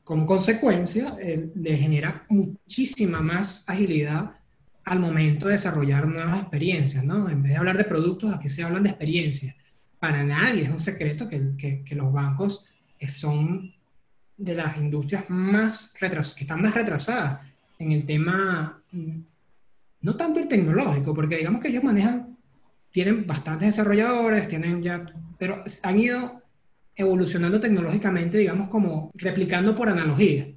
como 0.08 0.26
consecuencia 0.26 1.18
le 1.53 1.76
genera 1.76 2.24
muchísima 2.30 3.20
más 3.20 3.66
agilidad 3.68 4.38
al 4.86 5.01
momento 5.01 5.47
de 5.47 5.51
desarrollar 5.51 6.08
nuevas 6.08 6.39
experiencias, 6.39 7.03
¿no? 7.03 7.28
En 7.28 7.43
vez 7.43 7.51
de 7.51 7.58
hablar 7.58 7.78
de 7.78 7.84
productos, 7.84 8.34
aquí 8.34 8.47
se 8.47 8.64
hablan 8.64 8.84
de 8.84 8.91
experiencias. 8.91 9.53
Para 9.99 10.24
nadie 10.24 10.64
es 10.64 10.70
un 10.70 10.80
secreto 10.80 11.28
que, 11.28 11.84
que, 11.84 11.95
los 11.95 12.14
bancos 12.14 12.64
son 13.10 13.74
de 14.38 14.55
las 14.55 14.78
industrias 14.78 15.26
más 15.28 15.93
retras 15.99 16.34
que 16.34 16.45
están 16.45 16.62
más 16.62 16.74
retrasadas 16.74 17.41
en 17.78 17.91
el 17.91 18.05
tema, 18.05 18.82
mm, 18.93 19.20
no 20.03 20.16
tanto 20.16 20.39
el 20.39 20.47
tecnológico, 20.47 21.14
porque 21.14 21.36
digamos 21.36 21.62
que 21.62 21.68
ellos 21.68 21.84
manejan, 21.84 22.38
tienen 22.91 23.28
bastantes 23.28 23.68
desarrolladores, 23.68 24.47
tienen 24.47 24.82
ya, 24.82 25.05
pero 25.38 25.66
han 25.84 25.99
ido 25.99 26.43
evolucionando 26.98 27.62
tecnológicamente, 27.62 28.39
digamos, 28.39 28.70
como 28.70 29.12
replicando 29.14 29.76
por 29.76 29.88
analogía. 29.88 30.48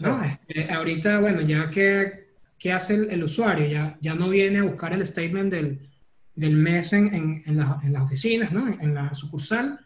¿no? 0.00 0.22
Este, 0.22 0.72
ahorita, 0.72 1.18
bueno, 1.20 1.40
ya 1.40 1.68
que 1.68 2.28
¿qué 2.58 2.72
hace 2.72 2.94
el, 2.94 3.22
usuario? 3.22 3.66
Ya, 3.66 3.98
ya 4.00 4.14
no 4.14 4.28
viene 4.28 4.60
a 4.60 4.62
buscar 4.62 4.92
el 4.92 5.04
statement 5.04 5.52
del, 5.52 5.88
del 6.34 6.56
mes 6.56 6.92
en, 6.92 7.42
en, 7.44 7.56
las 7.56 8.02
oficinas, 8.02 8.52
¿no? 8.52 8.68
en, 8.68 8.94
la 8.94 9.12
sucursal, 9.12 9.80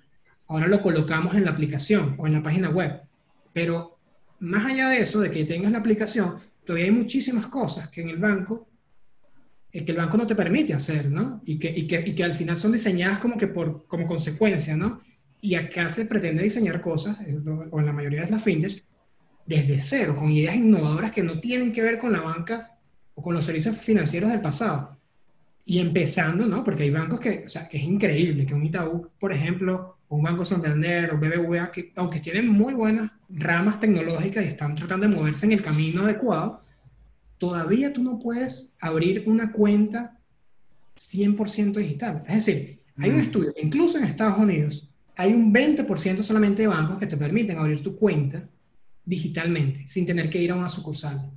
ahora 0.49 0.67
lo 0.69 0.83
colocamos 0.83 1.35
en 1.35 1.45
la 1.45 1.51
aplicación 1.51 2.15
o 2.19 2.27
en 2.27 2.35
la 2.35 2.43
página 2.43 2.69
web. 2.69 3.01
Pero 3.55 3.99
más 4.41 4.67
allá 4.67 4.89
de 4.89 5.01
eso, 5.01 5.21
de 5.21 5.31
que 5.31 5.45
tengas 5.45 5.73
la 5.73 5.79
aplicación, 5.79 6.37
todavía 6.65 6.87
hay 6.87 6.93
muchísimas 6.93 7.47
cosas 7.47 7.89
que 7.89 8.03
en 8.03 8.11
el 8.11 8.19
banco, 8.19 8.69
eh, 9.73 9.85
que 9.85 9.93
el 9.93 9.99
banco 9.99 10.19
no 10.19 10.27
te 10.27 10.35
permite 10.35 10.75
hacer, 10.75 11.11
¿no? 11.11 11.41
Y 11.47 11.59
que, 11.59 11.71
y 11.71 11.87
que, 11.87 12.03
y 12.07 12.15
que 12.15 12.25
al 12.25 12.35
final 12.35 12.59
son 12.59 12.73
diseñadas 12.73 13.19
como 13.19 13.39
que 13.39 13.47
por, 13.47 13.87
como 13.87 14.07
consecuencia, 14.07 14.77
¿no? 14.77 15.01
Y 15.43 15.57
acá 15.57 15.91
se 15.91 16.07
pretende 16.07 16.45
diseñar 16.45 16.81
cosas, 16.81 17.19
o 17.71 17.81
en 17.81 17.87
la 17.87 17.93
mayoría 17.93 18.25
de 18.25 18.31
las 18.31 18.43
fintechs, 18.43 18.83
desde 19.45 19.83
cero, 19.83 20.15
con 20.17 20.31
ideas 20.31 20.55
innovadoras 20.55 21.11
que 21.11 21.23
no 21.23 21.41
tienen 21.41 21.73
que 21.73 21.83
ver 21.83 21.99
con 21.99 22.13
la 22.13 22.21
banca 22.21 22.79
o 23.15 23.21
con 23.21 23.35
los 23.35 23.45
servicios 23.45 23.77
financieros 23.77 24.31
del 24.31 24.41
pasado. 24.41 24.97
Y 25.65 25.81
empezando, 25.81 26.47
¿no? 26.47 26.65
Porque 26.65 26.85
hay 26.85 26.91
bancos 26.91 27.21
que, 27.21 27.43
o 27.47 27.49
sea, 27.49 27.69
que 27.69 27.77
es 27.77 27.83
increíble, 27.83 28.47
que 28.47 28.55
un 28.55 28.65
Itaú, 28.65 29.11
por 29.19 29.33
ejemplo, 29.33 29.99
o 30.09 30.17
un 30.17 30.23
Banco 30.23 30.45
Santander 30.45 31.13
o 31.13 31.19
BBVA, 31.19 31.73
que 31.73 31.93
aunque 31.97 32.21
tienen 32.21 32.49
muy 32.49 32.75
buenas 32.75 33.11
ramas 33.29 33.81
tecnológicas 33.81 34.45
y 34.45 34.49
están 34.49 34.77
tratando 34.77 35.09
de 35.09 35.15
moverse 35.15 35.47
en 35.47 35.53
el 35.53 35.63
camino 35.63 36.03
adecuado, 36.03 36.63
todavía 37.39 37.93
tú 37.93 38.03
no 38.03 38.21
puedes 38.21 38.73
abrir 38.81 39.25
una 39.27 39.51
cuenta 39.51 40.19
100% 40.97 41.75
digital. 41.75 42.23
Es 42.29 42.47
decir, 42.47 42.81
hay 42.97 43.11
un 43.11 43.17
mm. 43.17 43.23
estudio, 43.23 43.55
incluso 43.61 43.99
en 43.99 44.05
Estados 44.05 44.39
Unidos, 44.39 44.89
hay 45.17 45.33
un 45.33 45.53
20% 45.53 46.23
solamente 46.23 46.63
de 46.63 46.69
bancos 46.69 46.99
que 46.99 47.07
te 47.07 47.17
permiten 47.17 47.59
abrir 47.59 47.83
tu 47.83 47.97
cuenta 47.97 48.49
digitalmente, 49.05 49.87
sin 49.87 50.07
tener 50.07 50.31
que 50.31 50.41
ir 50.41 50.53
a 50.53 50.55
una 50.55 50.69
sucursal. 50.69 51.31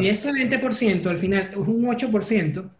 Y 0.00 0.08
ese 0.08 0.30
20%, 0.30 1.06
al 1.06 1.18
final, 1.18 1.50
es 1.52 1.56
un 1.56 1.86
8% 1.86 2.70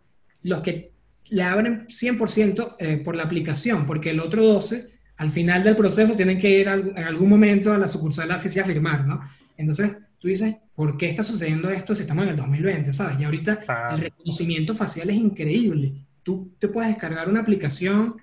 los 0.42 0.60
que 0.60 0.92
le 1.28 1.42
abren 1.42 1.86
100% 1.88 2.76
eh, 2.78 2.96
por 2.98 3.16
la 3.16 3.24
aplicación, 3.24 3.86
porque 3.86 4.10
el 4.10 4.20
otro 4.20 4.42
12%, 4.42 4.86
al 5.16 5.30
final 5.30 5.62
del 5.62 5.76
proceso, 5.76 6.14
tienen 6.14 6.38
que 6.38 6.48
ir 6.48 6.68
en 6.68 6.98
algún 6.98 7.28
momento 7.28 7.72
a 7.72 7.78
la 7.78 7.88
sucursal 7.88 8.30
así 8.30 8.58
a 8.58 8.64
firmar, 8.64 9.06
¿no? 9.06 9.20
Entonces, 9.58 9.94
tú 10.18 10.28
dices, 10.28 10.56
¿por 10.74 10.96
qué 10.96 11.10
está 11.10 11.22
sucediendo 11.22 11.68
esto 11.68 11.94
si 11.94 12.02
estamos 12.02 12.24
en 12.24 12.30
el 12.30 12.36
2020, 12.36 12.92
¿sabes? 12.94 13.20
Y 13.20 13.24
ahorita 13.24 13.60
el 13.92 13.98
reconocimiento 13.98 14.74
facial 14.74 15.10
es 15.10 15.16
increíble. 15.16 15.92
Tú 16.22 16.54
te 16.58 16.68
puedes 16.68 16.90
descargar 16.90 17.28
una 17.28 17.40
aplicación 17.40 18.16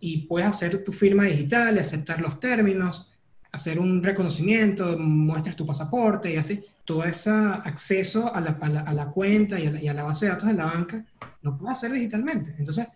y 0.00 0.18
puedes 0.26 0.48
hacer 0.48 0.84
tu 0.84 0.92
firma 0.92 1.24
digital, 1.24 1.78
aceptar 1.78 2.20
los 2.20 2.38
términos, 2.40 3.08
hacer 3.52 3.78
un 3.78 4.02
reconocimiento, 4.02 4.98
muestras 4.98 5.56
tu 5.56 5.66
pasaporte 5.66 6.32
y 6.32 6.36
así. 6.36 6.64
Todo 6.84 7.04
ese 7.04 7.30
acceso 7.30 8.34
a 8.34 8.40
la, 8.40 8.50
a 8.86 8.92
la, 8.94 9.06
cuenta 9.06 9.58
y 9.58 9.66
a 9.66 9.70
la, 9.70 9.82
y 9.82 9.88
a 9.88 9.94
la, 9.94 10.04
base 10.04 10.26
de 10.26 10.32
datos 10.32 10.48
de 10.48 10.54
la 10.54 10.64
banca 10.64 11.04
lo 11.42 11.56
puedes 11.56 11.76
hacer 11.76 11.92
digitalmente. 11.92 12.54
Entonces, 12.58 12.86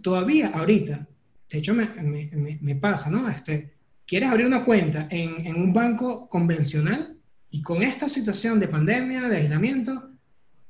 todavía 0.00 0.48
ahorita, 0.48 1.06
de 1.50 1.58
hecho 1.58 1.74
me, 1.74 1.88
me, 1.88 2.58
me 2.60 2.74
pasa, 2.76 3.10
¿no? 3.10 3.28
Este, 3.28 3.72
quieres 4.06 4.30
abrir 4.30 4.46
una 4.46 4.64
cuenta 4.64 5.08
en, 5.10 5.46
en, 5.46 5.56
un 5.56 5.72
banco 5.72 6.28
convencional 6.28 7.16
y 7.50 7.60
con 7.62 7.82
esta 7.82 8.08
situación 8.08 8.60
de 8.60 8.68
pandemia, 8.68 9.28
de 9.28 9.36
aislamiento, 9.38 10.10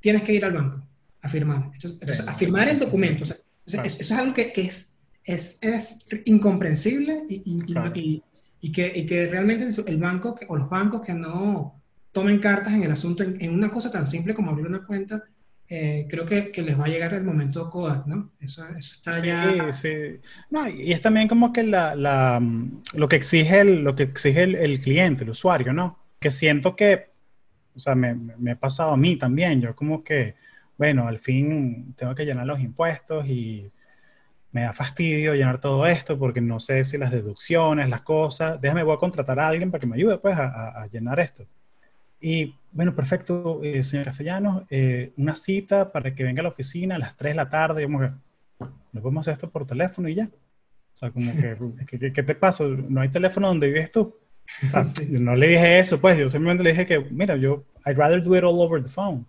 tienes 0.00 0.22
que 0.22 0.32
ir 0.32 0.44
al 0.44 0.52
banco 0.52 0.82
a 1.20 1.28
firmar. 1.28 1.70
Entonces, 1.74 2.26
a 2.26 2.34
firmar 2.34 2.68
el 2.68 2.78
documento. 2.78 3.24
O 3.24 3.26
sea, 3.26 3.36
eso 3.66 4.00
es 4.00 4.12
algo 4.12 4.32
que, 4.32 4.52
que 4.52 4.62
es, 4.62 4.94
es, 5.28 5.58
es, 5.62 5.98
incomprensible 6.24 7.24
y, 7.28 7.42
y, 7.44 8.22
y 8.60 8.72
que, 8.72 8.92
y 8.98 9.06
que 9.06 9.26
realmente 9.28 9.68
el 9.86 9.98
banco 9.98 10.34
o 10.48 10.56
los 10.56 10.70
bancos 10.70 11.02
que 11.02 11.12
no 11.12 11.80
tomen 12.12 12.38
cartas 12.38 12.72
en 12.72 12.82
el 12.82 12.90
asunto, 12.90 13.22
en, 13.22 13.52
una 13.52 13.70
cosa 13.70 13.90
tan 13.90 14.06
simple 14.06 14.34
como 14.34 14.50
abrir 14.50 14.66
una 14.66 14.86
cuenta, 14.86 15.22
eh, 15.68 16.06
creo 16.08 16.24
que, 16.24 16.50
que, 16.50 16.62
les 16.62 16.80
va 16.80 16.86
a 16.86 16.88
llegar 16.88 17.12
el 17.12 17.24
momento 17.24 17.68
Kodak, 17.68 18.06
¿no? 18.06 18.30
Eso, 18.40 18.66
eso 18.70 18.94
está 18.94 19.12
sí, 19.12 19.26
ya... 19.26 19.70
Sí, 19.74 19.90
no, 20.48 20.66
y 20.66 20.92
es 20.92 21.02
también 21.02 21.28
como 21.28 21.52
que 21.52 21.62
la, 21.62 21.94
la, 21.94 22.42
lo 22.94 23.06
que 23.06 23.16
exige, 23.16 23.60
el, 23.60 23.84
lo 23.84 23.94
que 23.94 24.04
exige 24.04 24.44
el, 24.44 24.54
el, 24.54 24.80
cliente, 24.80 25.24
el 25.24 25.30
usuario, 25.30 25.74
¿no? 25.74 25.98
Que 26.18 26.30
siento 26.30 26.74
que, 26.74 27.10
o 27.76 27.80
sea, 27.80 27.94
me, 27.94 28.14
me, 28.14 28.52
ha 28.52 28.58
pasado 28.58 28.92
a 28.92 28.96
mí 28.96 29.16
también, 29.16 29.60
yo 29.60 29.76
como 29.76 30.02
que, 30.02 30.36
bueno, 30.78 31.06
al 31.06 31.18
fin 31.18 31.92
tengo 31.96 32.14
que 32.14 32.24
llenar 32.24 32.46
los 32.46 32.60
impuestos 32.60 33.26
y 33.26 33.70
me 34.52 34.62
da 34.62 34.72
fastidio 34.72 35.34
llenar 35.34 35.60
todo 35.60 35.86
esto 35.86 36.18
porque 36.18 36.40
no 36.40 36.58
sé 36.60 36.84
si 36.84 36.98
las 36.98 37.10
deducciones, 37.10 37.88
las 37.88 38.02
cosas, 38.02 38.60
déjame, 38.60 38.82
voy 38.82 38.96
a 38.96 38.98
contratar 38.98 39.38
a 39.40 39.48
alguien 39.48 39.70
para 39.70 39.80
que 39.80 39.86
me 39.86 39.96
ayude 39.96 40.18
pues 40.18 40.36
a, 40.36 40.82
a 40.82 40.86
llenar 40.88 41.20
esto. 41.20 41.46
Y 42.20 42.54
bueno, 42.72 42.94
perfecto, 42.94 43.60
eh, 43.62 43.82
señor 43.84 44.06
Castellanos, 44.06 44.64
eh, 44.70 45.12
una 45.16 45.34
cita 45.34 45.92
para 45.92 46.14
que 46.14 46.24
venga 46.24 46.40
a 46.40 46.44
la 46.44 46.48
oficina 46.50 46.96
a 46.96 46.98
las 46.98 47.16
3 47.16 47.32
de 47.32 47.36
la 47.36 47.48
tarde, 47.48 47.84
como 47.84 48.00
que, 48.00 48.10
no 48.92 49.02
podemos 49.02 49.24
hacer 49.24 49.34
esto 49.34 49.50
por 49.50 49.66
teléfono 49.66 50.08
y 50.08 50.14
ya. 50.14 50.24
O 50.94 50.96
sea, 50.96 51.10
como 51.10 51.32
que, 51.32 51.98
¿qué, 52.12 52.22
te 52.22 52.34
pasa? 52.34 52.64
¿No 52.64 53.00
hay 53.00 53.08
teléfono 53.08 53.48
donde 53.48 53.68
vives 53.68 53.92
tú? 53.92 54.16
O 54.66 54.68
sea, 54.68 54.84
sí. 54.86 55.06
No 55.12 55.36
le 55.36 55.48
dije 55.48 55.78
eso, 55.78 56.00
pues, 56.00 56.18
yo 56.18 56.28
simplemente 56.28 56.64
le 56.64 56.70
dije 56.70 56.86
que, 56.86 56.98
mira, 57.10 57.36
yo, 57.36 57.64
I'd 57.86 57.96
rather 57.96 58.22
do 58.22 58.36
it 58.36 58.42
all 58.42 58.60
over 58.60 58.82
the 58.82 58.88
phone. 58.88 59.26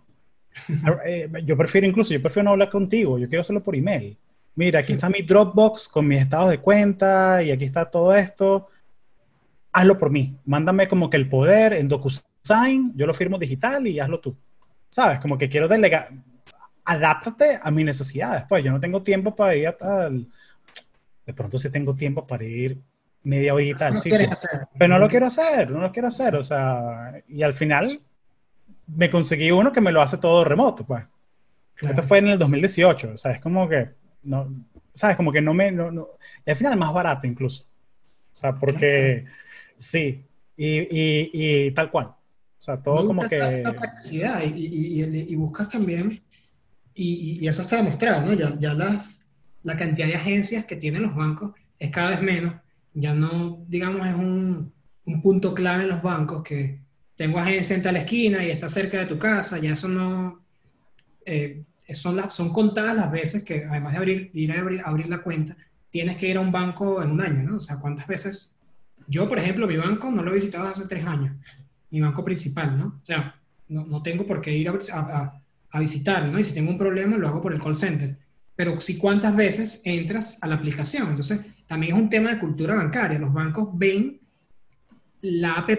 Eh, 1.06 1.30
yo 1.44 1.56
prefiero 1.56 1.86
incluso, 1.86 2.12
yo 2.12 2.20
prefiero 2.20 2.44
no 2.44 2.50
hablar 2.50 2.68
contigo, 2.68 3.18
yo 3.18 3.28
quiero 3.28 3.40
hacerlo 3.40 3.62
por 3.62 3.76
email 3.76 4.18
mira, 4.54 4.80
aquí 4.80 4.92
está 4.92 5.08
mi 5.08 5.22
Dropbox 5.22 5.88
con 5.88 6.06
mis 6.06 6.20
estados 6.20 6.50
de 6.50 6.58
cuenta 6.58 7.42
y 7.42 7.50
aquí 7.50 7.64
está 7.64 7.90
todo 7.90 8.14
esto. 8.14 8.68
Hazlo 9.72 9.96
por 9.98 10.10
mí. 10.10 10.36
Mándame 10.44 10.88
como 10.88 11.08
que 11.08 11.16
el 11.16 11.28
poder 11.28 11.72
en 11.74 11.88
DocuSign, 11.88 12.92
yo 12.96 13.06
lo 13.06 13.14
firmo 13.14 13.38
digital 13.38 13.86
y 13.86 14.00
hazlo 14.00 14.20
tú. 14.20 14.36
¿Sabes? 14.88 15.20
Como 15.20 15.38
que 15.38 15.48
quiero 15.48 15.68
delegar. 15.68 16.08
Adáptate 16.84 17.58
a 17.62 17.70
mis 17.70 17.84
necesidades. 17.84 18.44
Pues 18.48 18.64
yo 18.64 18.72
no 18.72 18.80
tengo 18.80 19.02
tiempo 19.02 19.34
para 19.34 19.54
ir 19.54 19.68
hasta 19.68 20.10
De 20.10 21.34
pronto 21.34 21.58
sí 21.58 21.70
tengo 21.70 21.94
tiempo 21.94 22.26
para 22.26 22.44
ir 22.44 22.80
media 23.22 23.54
horita 23.54 23.86
al 23.86 23.98
sitio. 23.98 24.28
Pero 24.78 24.94
no 24.94 24.98
lo 24.98 25.08
quiero 25.08 25.26
hacer, 25.26 25.70
no 25.70 25.80
lo 25.80 25.92
quiero 25.92 26.08
hacer. 26.08 26.34
O 26.34 26.42
sea, 26.42 27.22
y 27.28 27.42
al 27.42 27.54
final 27.54 28.00
me 28.88 29.10
conseguí 29.10 29.50
uno 29.52 29.72
que 29.72 29.80
me 29.80 29.92
lo 29.92 30.02
hace 30.02 30.18
todo 30.18 30.44
remoto, 30.44 30.84
pues. 30.84 31.04
Claro. 31.74 31.94
Esto 31.94 32.06
fue 32.06 32.18
en 32.18 32.28
el 32.28 32.38
2018. 32.38 33.12
O 33.14 33.18
sea, 33.18 33.32
es 33.32 33.40
como 33.40 33.68
que 33.68 33.99
no, 34.22 34.52
¿sabes? 34.92 35.16
Como 35.16 35.32
que 35.32 35.42
no 35.42 35.54
me, 35.54 35.72
no, 35.72 35.90
no, 35.90 36.08
y 36.44 36.50
al 36.50 36.56
final 36.56 36.72
es 36.74 36.78
más 36.78 36.92
barato 36.92 37.26
incluso. 37.26 37.64
O 38.32 38.36
sea, 38.36 38.54
porque 38.54 39.26
sí, 39.76 40.24
y, 40.56 40.78
y, 40.78 41.30
y 41.32 41.70
tal 41.72 41.90
cual. 41.90 42.06
O 42.60 42.62
sea, 42.62 42.76
todo 42.76 43.06
como 43.06 43.26
que... 43.26 43.38
Esa 43.38 43.72
practicidad 43.72 44.42
y, 44.44 45.02
y, 45.02 45.34
buscas 45.34 45.68
también, 45.68 46.22
y, 46.94 47.46
eso 47.48 47.62
está 47.62 47.76
demostrado, 47.76 48.26
¿no? 48.26 48.34
Ya, 48.34 48.54
ya 48.58 48.74
las, 48.74 49.26
la 49.62 49.76
cantidad 49.76 50.06
de 50.06 50.16
agencias 50.16 50.66
que 50.66 50.76
tienen 50.76 51.02
los 51.02 51.16
bancos 51.16 51.52
es 51.78 51.90
cada 51.90 52.10
vez 52.10 52.22
menos. 52.22 52.54
Ya 52.92 53.14
no, 53.14 53.64
digamos, 53.66 54.06
es 54.06 54.14
un, 54.14 54.72
un 55.06 55.22
punto 55.22 55.54
clave 55.54 55.84
en 55.84 55.88
los 55.88 56.02
bancos 56.02 56.42
que 56.42 56.80
tengo 57.16 57.38
agencia 57.38 57.74
en 57.74 57.82
tal 57.82 57.96
esquina 57.96 58.44
y 58.44 58.50
está 58.50 58.68
cerca 58.68 58.98
de 58.98 59.06
tu 59.06 59.18
casa, 59.18 59.58
ya 59.58 59.72
eso 59.72 59.88
no... 59.88 60.44
Eh, 61.24 61.62
son, 61.94 62.30
son 62.30 62.52
contadas 62.52 62.96
las 62.96 63.10
veces 63.10 63.44
que, 63.44 63.64
además 63.64 63.92
de 63.92 63.98
abrir, 63.98 64.30
ir 64.34 64.52
a 64.52 64.60
abrir, 64.60 64.82
abrir, 64.84 65.08
la 65.08 65.22
cuenta, 65.22 65.56
tienes 65.90 66.16
que 66.16 66.28
ir 66.28 66.36
a 66.36 66.40
un 66.40 66.52
banco 66.52 67.02
en 67.02 67.10
un 67.10 67.20
año, 67.20 67.42
¿no? 67.48 67.56
O 67.56 67.60
sea, 67.60 67.76
¿cuántas 67.76 68.06
veces? 68.06 68.56
Yo, 69.06 69.28
por 69.28 69.38
ejemplo, 69.38 69.66
mi 69.66 69.76
banco 69.76 70.10
no 70.10 70.22
lo 70.22 70.30
he 70.30 70.34
visitado 70.34 70.68
hace 70.68 70.86
tres 70.86 71.04
años, 71.04 71.36
mi 71.90 72.00
banco 72.00 72.24
principal, 72.24 72.78
¿no? 72.78 72.98
O 73.02 73.04
sea, 73.04 73.34
no, 73.68 73.86
no 73.86 74.02
tengo 74.02 74.26
por 74.26 74.40
qué 74.40 74.56
ir 74.56 74.68
a, 74.68 74.78
a, 74.92 75.42
a, 75.70 75.80
visitar, 75.80 76.26
¿no? 76.26 76.38
Y 76.38 76.44
si 76.44 76.52
tengo 76.52 76.70
un 76.70 76.78
problema, 76.78 77.16
lo 77.16 77.28
hago 77.28 77.40
por 77.40 77.52
el 77.52 77.60
call 77.60 77.76
center. 77.76 78.16
Pero 78.56 78.80
sí, 78.80 78.98
¿cuántas 78.98 79.34
veces 79.34 79.80
entras 79.84 80.38
a 80.40 80.46
la 80.46 80.56
aplicación? 80.56 81.08
Entonces, 81.08 81.40
también 81.66 81.94
es 81.94 82.02
un 82.02 82.10
tema 82.10 82.30
de 82.30 82.38
cultura 82.38 82.74
bancaria. 82.74 83.18
Los 83.18 83.32
bancos 83.32 83.70
ven 83.72 84.20
la 85.22 85.54
app, 85.54 85.70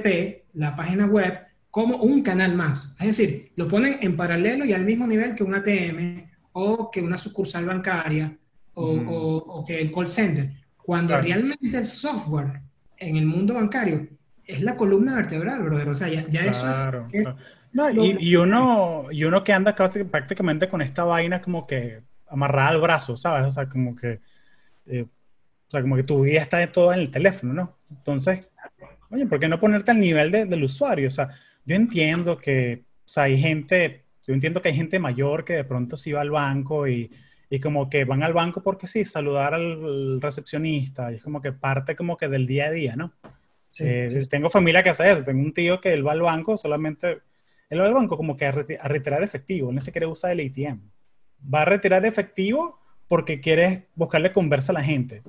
la 0.54 0.76
página 0.76 1.06
web, 1.06 1.38
como 1.72 1.96
un 1.98 2.22
canal 2.22 2.54
más. 2.54 2.94
Es 3.00 3.08
decir, 3.08 3.52
lo 3.56 3.68
ponen 3.68 3.98
en 4.02 4.18
paralelo 4.18 4.66
y 4.66 4.74
al 4.74 4.84
mismo 4.84 5.08
nivel 5.08 5.34
que 5.36 5.44
un 5.44 5.56
ATM 5.56 6.30
o 6.52 6.92
que 6.92 7.02
una 7.02 7.18
sucursal 7.18 7.66
bancaria 7.66 8.38
o, 8.74 8.94
mm. 8.94 9.08
o, 9.08 9.38
o 9.38 9.66
que 9.66 9.80
el 9.80 9.92
call 9.92 10.08
center. 10.08 10.52
Cuando 10.78 11.14
claro. 11.14 11.24
realmente 11.24 11.78
el 11.78 11.88
software 11.88 12.62
en 12.98 13.16
el 13.16 13.26
mundo 13.26 13.54
bancario 13.54 14.08
es 14.46 14.62
la 14.62 14.76
columna 14.76 15.16
vertebral, 15.16 15.64
brother. 15.64 15.90
O 15.90 15.96
sea, 15.96 16.10
ya, 16.10 16.28
ya 16.28 16.42
claro, 16.42 16.52
eso 16.52 16.72
es... 16.72 17.24
Claro. 17.24 17.38
No, 17.74 17.90
y, 17.90 18.18
y, 18.20 18.36
uno, 18.36 19.06
y 19.12 19.24
uno 19.24 19.46
que 19.46 19.54
anda 19.54 19.74
casi 19.74 20.04
prácticamente 20.04 20.68
con 20.68 20.82
esta 20.82 21.06
vaina 21.06 21.42
como 21.42 21.66
que 21.66 22.02
amarrada 22.28 22.68
al 22.68 22.82
brazo, 22.82 23.16
¿sabes? 23.16 23.48
O 23.48 23.52
sea, 23.52 23.70
como 23.70 23.96
que... 23.96 24.20
Eh, 24.88 25.04
o 25.04 25.72
sea, 25.72 25.82
como 25.82 25.96
que 25.96 26.04
tu 26.04 26.24
vida 26.24 26.42
está 26.42 26.70
todo 26.70 26.92
en 26.92 27.00
el 27.00 27.12
teléfono, 27.12 27.54
¿no? 27.54 27.78
Entonces, 27.90 28.50
oye, 29.10 29.26
¿por 29.26 29.40
qué 29.40 29.48
no 29.48 29.58
ponerte 29.58 29.92
al 29.92 30.02
nivel 30.02 30.30
de, 30.30 30.46
del 30.46 30.66
usuario? 30.66 31.08
O 31.08 31.12
sea, 31.12 31.30
yo 31.66 31.76
entiendo 31.76 32.38
que, 32.38 32.84
o 33.06 33.10
sea, 33.10 33.24
hay 33.24 33.38
gente, 33.38 34.06
yo 34.26 34.34
entiendo 34.34 34.62
que 34.62 34.70
hay 34.70 34.76
gente 34.76 35.00
mayor 35.00 35.46
que 35.46 35.54
de 35.54 35.64
pronto 35.64 35.98
sí 35.98 36.12
va 36.12 36.22
al 36.22 36.32
banco 36.32 36.88
y, 36.88 37.12
y 37.50 37.60
como 37.60 37.90
que 37.90 38.06
van 38.06 38.24
al 38.24 38.32
banco 38.32 38.64
porque 38.64 38.88
sí, 38.88 39.04
saludar 39.04 39.54
al 39.54 40.22
recepcionista, 40.22 41.12
y 41.12 41.16
es 41.16 41.24
como 41.24 41.42
que 41.42 41.52
parte 41.52 41.98
como 41.98 42.16
que 42.16 42.30
del 42.30 42.48
día 42.48 42.68
a 42.68 42.72
día, 42.72 42.96
¿no? 42.96 43.14
Sí, 43.70 43.84
eh, 43.86 44.10
sí. 44.10 44.30
Tengo 44.30 44.50
familia 44.50 44.82
que 44.82 44.90
hace 44.90 45.12
eso, 45.12 45.24
tengo 45.24 45.42
un 45.44 45.54
tío 45.54 45.82
que 45.82 45.94
él 45.94 46.08
va 46.08 46.14
al 46.14 46.22
banco 46.22 46.56
solamente, 46.56 47.20
él 47.70 47.82
va 47.82 47.86
al 47.86 47.94
banco 47.94 48.16
como 48.16 48.38
que 48.38 48.46
a, 48.46 48.52
reti 48.54 48.76
a 48.80 48.88
retirar 48.88 49.22
efectivo, 49.22 49.70
él 49.70 49.76
no 49.76 49.82
se 49.82 49.92
quiere 49.92 50.08
usar 50.08 50.32
el 50.32 50.40
ATM. 50.40 50.80
Va 51.54 51.64
a 51.64 51.66
retirar 51.66 52.06
efectivo 52.06 52.80
porque 53.10 53.42
quiere 53.42 53.88
buscarle 53.96 54.32
conversa 54.32 54.72
a 54.72 54.76
la 54.76 54.84
gente. 54.84 55.22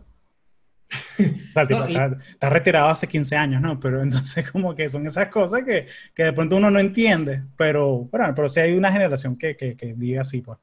O 1.18 1.52
sea, 1.52 1.66
tipo, 1.66 1.80
no, 1.80 1.88
y... 1.88 1.94
está, 1.96 2.18
está, 2.30 2.50
retirado 2.50 2.88
hace 2.88 3.06
15 3.06 3.36
años, 3.36 3.60
¿no? 3.60 3.78
Pero 3.78 4.02
entonces 4.02 4.50
como 4.52 4.74
que 4.74 4.88
son 4.88 5.06
esas 5.06 5.28
cosas 5.28 5.64
que, 5.64 5.86
que 6.14 6.24
de 6.24 6.32
pronto 6.32 6.56
uno 6.56 6.70
no 6.70 6.78
entiende, 6.78 7.42
pero, 7.56 8.08
bueno, 8.10 8.32
pero 8.34 8.48
sí 8.48 8.60
hay 8.60 8.74
una 8.74 8.90
generación 8.90 9.36
que, 9.36 9.56
que, 9.56 9.76
que 9.76 9.92
vive 9.94 10.18
así, 10.18 10.40
pues. 10.40 10.58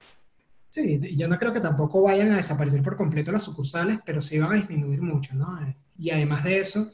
Sí, 0.70 1.16
yo 1.16 1.28
no 1.28 1.38
creo 1.38 1.52
que 1.52 1.60
tampoco 1.60 2.04
vayan 2.04 2.32
a 2.32 2.38
desaparecer 2.38 2.84
por 2.84 2.96
completo 2.96 3.32
las 3.32 3.44
sucursales, 3.44 3.98
pero 4.06 4.22
sí 4.22 4.38
van 4.38 4.52
a 4.52 4.56
disminuir 4.56 5.02
mucho, 5.02 5.36
¿no? 5.36 5.58
Y 5.98 6.12
además 6.12 6.44
de 6.44 6.60
eso, 6.60 6.92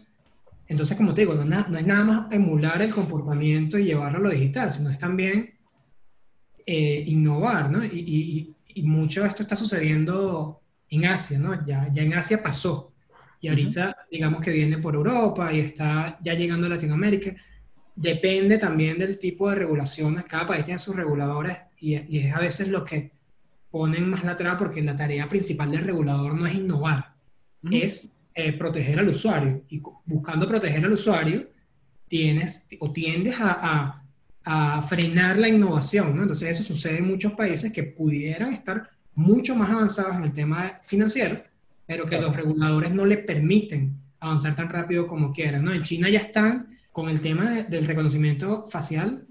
entonces, 0.68 0.96
como 0.96 1.14
te 1.14 1.22
digo, 1.22 1.36
no, 1.36 1.44
no 1.46 1.78
es 1.78 1.86
nada 1.86 2.04
más 2.04 2.34
emular 2.34 2.82
el 2.82 2.94
comportamiento 2.94 3.78
y 3.78 3.86
llevarlo 3.86 4.20
a 4.20 4.22
lo 4.22 4.30
digital, 4.30 4.72
sino 4.72 4.90
es 4.90 4.98
también 4.98 5.54
eh, 6.66 7.04
innovar, 7.06 7.70
¿no? 7.70 7.84
Y, 7.84 7.90
y, 7.90 8.56
y, 8.74 8.84
mucho 8.84 9.22
de 9.22 9.28
esto 9.28 9.44
está 9.44 9.56
sucediendo 9.56 10.62
en 10.90 11.06
Asia, 11.06 11.38
¿no? 11.38 11.64
Ya, 11.66 11.90
ya 11.92 12.02
en 12.02 12.14
Asia 12.14 12.42
pasó 12.42 12.95
y 13.46 13.48
ahorita 13.48 13.90
uh 13.90 13.92
-huh. 13.92 14.10
digamos 14.12 14.42
que 14.42 14.52
viene 14.52 14.80
por 14.80 14.96
Europa 14.96 15.54
y 15.54 15.60
está 15.60 16.18
ya 16.24 16.34
llegando 16.34 16.66
a 16.66 16.72
Latinoamérica. 16.72 17.36
Depende 17.96 18.58
también 18.58 18.98
del 18.98 19.20
tipo 19.20 19.50
de 19.50 19.56
regulaciones, 19.56 20.26
cada 20.26 20.48
país 20.48 20.66
tiene 20.66 20.80
sus 20.80 20.96
reguladores 20.96 21.56
y, 21.80 21.94
y 21.94 22.18
es 22.24 22.36
a 22.36 22.40
veces 22.40 22.70
lo 22.70 22.84
que 22.84 23.12
ponen 23.70 24.10
más 24.10 24.24
la 24.24 24.36
traba 24.36 24.58
porque 24.58 24.82
la 24.82 24.96
tarea 24.96 25.30
principal 25.30 25.70
del 25.70 25.84
regulador 25.84 26.34
no 26.34 26.48
es 26.48 26.56
innovar, 26.56 27.14
uh 27.62 27.70
-huh. 27.70 27.84
es 27.84 28.10
eh, 28.34 28.54
proteger 28.54 28.98
al 29.00 29.10
usuario 29.10 29.64
y 29.70 29.80
buscando 30.06 30.48
proteger 30.48 30.84
al 30.84 30.94
usuario 30.94 31.48
tienes 32.08 32.68
o 32.80 32.92
tiendes 32.92 33.36
a, 33.40 33.52
a, 33.62 34.76
a 34.78 34.82
frenar 34.82 35.38
la 35.38 35.48
innovación, 35.50 36.16
¿no? 36.16 36.24
Entonces 36.24 36.50
eso 36.50 36.64
sucede 36.64 36.98
en 36.98 37.08
muchos 37.08 37.34
países 37.34 37.72
que 37.72 37.84
pudieran 37.84 38.54
estar 38.54 38.90
mucho 39.14 39.56
más 39.56 39.70
avanzados 39.70 40.16
en 40.16 40.24
el 40.24 40.34
tema 40.34 40.80
financiero, 40.84 41.36
pero 41.86 42.06
que 42.06 42.20
los 42.20 42.36
reguladores 42.36 42.92
no 42.92 43.06
le 43.06 43.18
permiten 43.18 43.98
avanzar 44.20 44.56
tan 44.56 44.70
rápido 44.70 45.08
como 45.08 45.32
quieran. 45.32 45.64
¿no? 45.64 45.74
En 45.74 45.84
China 45.84 46.10
ya 46.10 46.20
están 46.20 46.78
con 46.92 47.10
el 47.10 47.22
tema 47.22 47.52
de, 47.52 47.64
del 47.64 47.86
reconocimiento 47.86 48.66
facial 48.68 49.26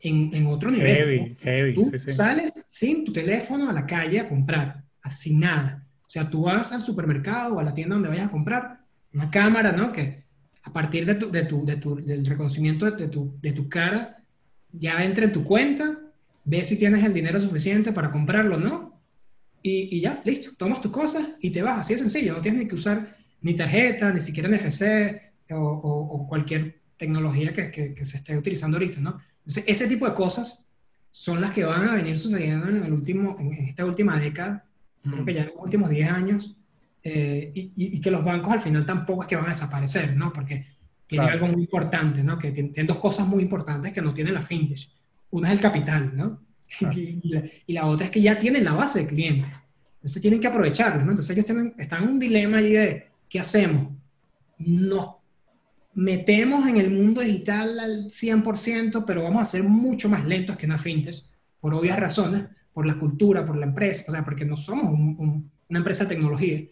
en, 0.00 0.34
en 0.34 0.46
otro 0.46 0.70
nivel. 0.70 0.96
Heavy, 0.96 1.36
heavy, 1.40 1.74
Tú 1.74 1.84
sí, 1.84 1.98
sí. 1.98 2.12
sales 2.12 2.52
sin 2.66 3.04
tu 3.04 3.12
teléfono 3.12 3.70
a 3.70 3.72
la 3.72 3.86
calle 3.86 4.20
a 4.20 4.28
comprar, 4.28 4.82
sin 5.08 5.40
nada. 5.40 5.84
O 6.06 6.10
sea, 6.10 6.28
tú 6.28 6.42
vas 6.42 6.72
al 6.72 6.82
supermercado 6.82 7.54
o 7.54 7.60
a 7.60 7.62
la 7.62 7.74
tienda 7.74 7.94
donde 7.94 8.08
vayas 8.08 8.26
a 8.26 8.30
comprar, 8.30 8.80
una 9.12 9.30
cámara, 9.30 9.72
¿no? 9.72 9.92
Que 9.92 10.24
a 10.62 10.72
partir 10.72 11.06
de 11.06 11.14
tu, 11.14 11.30
de 11.30 11.44
tu, 11.44 11.64
de 11.64 11.76
tu, 11.76 11.96
del 11.96 12.26
reconocimiento 12.26 12.90
de 12.90 13.08
tu, 13.08 13.36
de 13.40 13.52
tu 13.52 13.68
cara, 13.68 14.22
ya 14.72 15.04
entra 15.04 15.24
en 15.24 15.32
tu 15.32 15.44
cuenta, 15.44 15.98
ve 16.44 16.64
si 16.64 16.76
tienes 16.76 17.04
el 17.04 17.14
dinero 17.14 17.40
suficiente 17.40 17.92
para 17.92 18.10
comprarlo, 18.10 18.56
¿no? 18.58 18.93
Y, 19.66 19.96
y 19.96 20.00
ya, 20.02 20.20
listo, 20.26 20.50
tomas 20.58 20.78
tus 20.82 20.90
cosas 20.90 21.26
y 21.40 21.48
te 21.48 21.62
vas. 21.62 21.78
Así 21.78 21.94
de 21.94 22.00
sencillo, 22.00 22.34
no 22.34 22.42
tienes 22.42 22.68
que 22.68 22.74
usar 22.74 23.16
ni 23.40 23.54
tarjeta, 23.54 24.12
ni 24.12 24.20
siquiera 24.20 24.46
NFC 24.46 24.82
o, 25.52 25.56
o, 25.56 26.28
cualquier 26.28 26.82
tecnología 26.98 27.50
que, 27.54 27.70
que, 27.70 27.94
que, 27.94 28.04
se 28.04 28.18
esté 28.18 28.36
utilizando 28.36 28.76
ahorita, 28.76 29.00
¿no? 29.00 29.18
Entonces, 29.38 29.64
ese 29.66 29.88
tipo 29.88 30.06
de 30.06 30.12
cosas 30.12 30.66
son 31.10 31.40
las 31.40 31.50
que 31.52 31.64
van 31.64 31.88
a 31.88 31.94
venir 31.94 32.18
sucediendo 32.18 32.68
en, 32.68 32.84
el 32.84 32.92
último, 32.92 33.38
en 33.40 33.52
esta 33.54 33.86
última 33.86 34.20
década, 34.20 34.66
creo 35.02 35.24
que 35.24 35.32
ya 35.32 35.40
en 35.44 35.46
los 35.54 35.64
últimos 35.64 35.88
10 35.88 36.10
años, 36.10 36.56
eh, 37.02 37.50
y, 37.54 37.72
y, 37.74 38.00
que 38.02 38.10
los 38.10 38.22
bancos 38.22 38.52
al 38.52 38.60
final 38.60 38.84
tampoco 38.84 39.22
es 39.22 39.28
que 39.28 39.36
van 39.36 39.46
a 39.46 39.50
desaparecer, 39.50 40.14
¿no? 40.14 40.30
Porque 40.30 40.66
tiene 41.06 41.24
algo 41.24 41.48
muy 41.48 41.62
importante, 41.62 42.22
¿no? 42.22 42.38
Que 42.38 42.50
tienen 42.50 42.86
dos 42.86 42.98
cosas 42.98 43.26
muy 43.26 43.42
importantes 43.42 43.92
que 43.94 44.02
no 44.02 44.12
tiene 44.12 44.30
la 44.30 44.42
fintech. 44.42 44.90
Una 45.30 45.48
es 45.48 45.54
el 45.54 45.60
capital, 45.60 46.14
¿no? 46.14 46.43
Y, 46.80 47.28
la, 47.28 47.42
y, 47.66 47.72
la, 47.72 47.86
otra 47.86 48.06
es 48.06 48.10
que 48.10 48.20
ya 48.20 48.38
tienen 48.38 48.64
la 48.64 48.72
base 48.72 49.00
de 49.00 49.06
clientes. 49.06 49.54
Entonces 49.96 50.20
tienen 50.20 50.40
que 50.40 50.46
aprovecharlos, 50.46 51.04
¿no? 51.04 51.10
Entonces 51.12 51.30
ellos 51.30 51.46
tienen, 51.46 51.74
están 51.78 52.02
en 52.02 52.08
un 52.10 52.18
dilema 52.18 52.58
allí 52.58 52.72
de, 52.72 53.06
¿qué 53.28 53.40
hacemos? 53.40 53.92
Nos 54.58 55.16
metemos 55.94 56.66
en 56.66 56.76
el 56.76 56.90
mundo 56.90 57.20
digital 57.20 57.78
al 57.78 58.10
100%, 58.10 59.04
pero 59.06 59.22
vamos 59.22 59.42
a 59.42 59.46
ser 59.46 59.62
mucho 59.62 60.08
más 60.08 60.24
lentos 60.24 60.56
que 60.56 60.66
una 60.66 60.78
fintech, 60.78 61.16
por 61.60 61.74
obvias 61.74 61.98
razones, 61.98 62.44
por 62.72 62.86
la 62.86 62.98
cultura, 62.98 63.46
por 63.46 63.56
la 63.56 63.66
empresa, 63.66 64.04
o 64.08 64.10
sea, 64.10 64.24
porque 64.24 64.44
no 64.44 64.56
somos 64.56 64.92
una 65.68 65.78
empresa 65.78 66.04
de 66.04 66.14
tecnología 66.14 66.64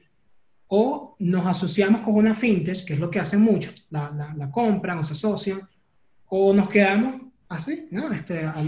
o 0.75 1.17
nos 1.19 1.47
asociamos 1.47 2.01
con 2.01 2.15
una 2.15 2.35
fintech, 2.35 2.87
que 2.87 2.95
es 2.95 2.99
lo 2.99 3.11
que 3.11 3.21
hacen 3.21 3.43
muchos, 3.43 3.87
la, 3.91 4.11
la, 4.11 4.33
la 4.35 4.51
compran 4.51 4.97
o 4.97 5.03
se 5.03 5.13
asocian, 5.13 5.69
o 6.29 6.55
nos 6.55 6.67
quedamos 6.71 7.21
así, 7.47 7.89
¿no? 7.91 8.11
Este, 8.11 8.47
a 8.47 8.63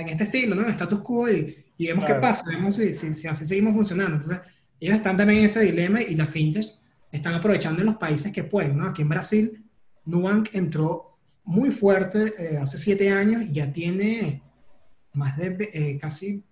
en 0.00 0.08
este 0.08 0.24
estilo, 0.24 0.54
¿no? 0.54 0.62
En 0.62 0.70
status 0.70 1.00
quo 1.00 1.30
y, 1.30 1.56
y 1.76 1.86
vemos 1.86 2.04
qué 2.04 2.14
pasa, 2.14 2.44
vemos 2.48 2.76
si, 2.76 2.92
si, 2.92 3.14
si, 3.14 3.28
así 3.28 3.44
seguimos 3.44 3.74
funcionando. 3.74 4.16
Entonces, 4.16 4.40
ellos 4.80 4.96
están 4.96 5.16
también 5.16 5.40
en 5.40 5.46
ese 5.46 5.60
dilema 5.60 6.02
y 6.02 6.14
las 6.14 6.28
fintech 6.28 6.66
están 7.10 7.34
aprovechando 7.34 7.80
en 7.80 7.86
los 7.86 7.96
países 7.96 8.32
que 8.32 8.44
pueden, 8.44 8.76
¿no? 8.76 8.86
Aquí 8.86 9.02
en 9.02 9.08
Brasil, 9.08 9.64
Nubank 10.04 10.54
entró 10.54 11.18
muy 11.44 11.70
fuerte 11.70 12.32
eh, 12.38 12.58
hace 12.58 12.78
siete 12.78 13.10
años 13.10 13.42
y 13.42 13.52
ya 13.52 13.72
tiene 13.72 14.42
más 15.12 15.36
de 15.36 15.70
eh, 15.72 15.98
casi 16.00 16.42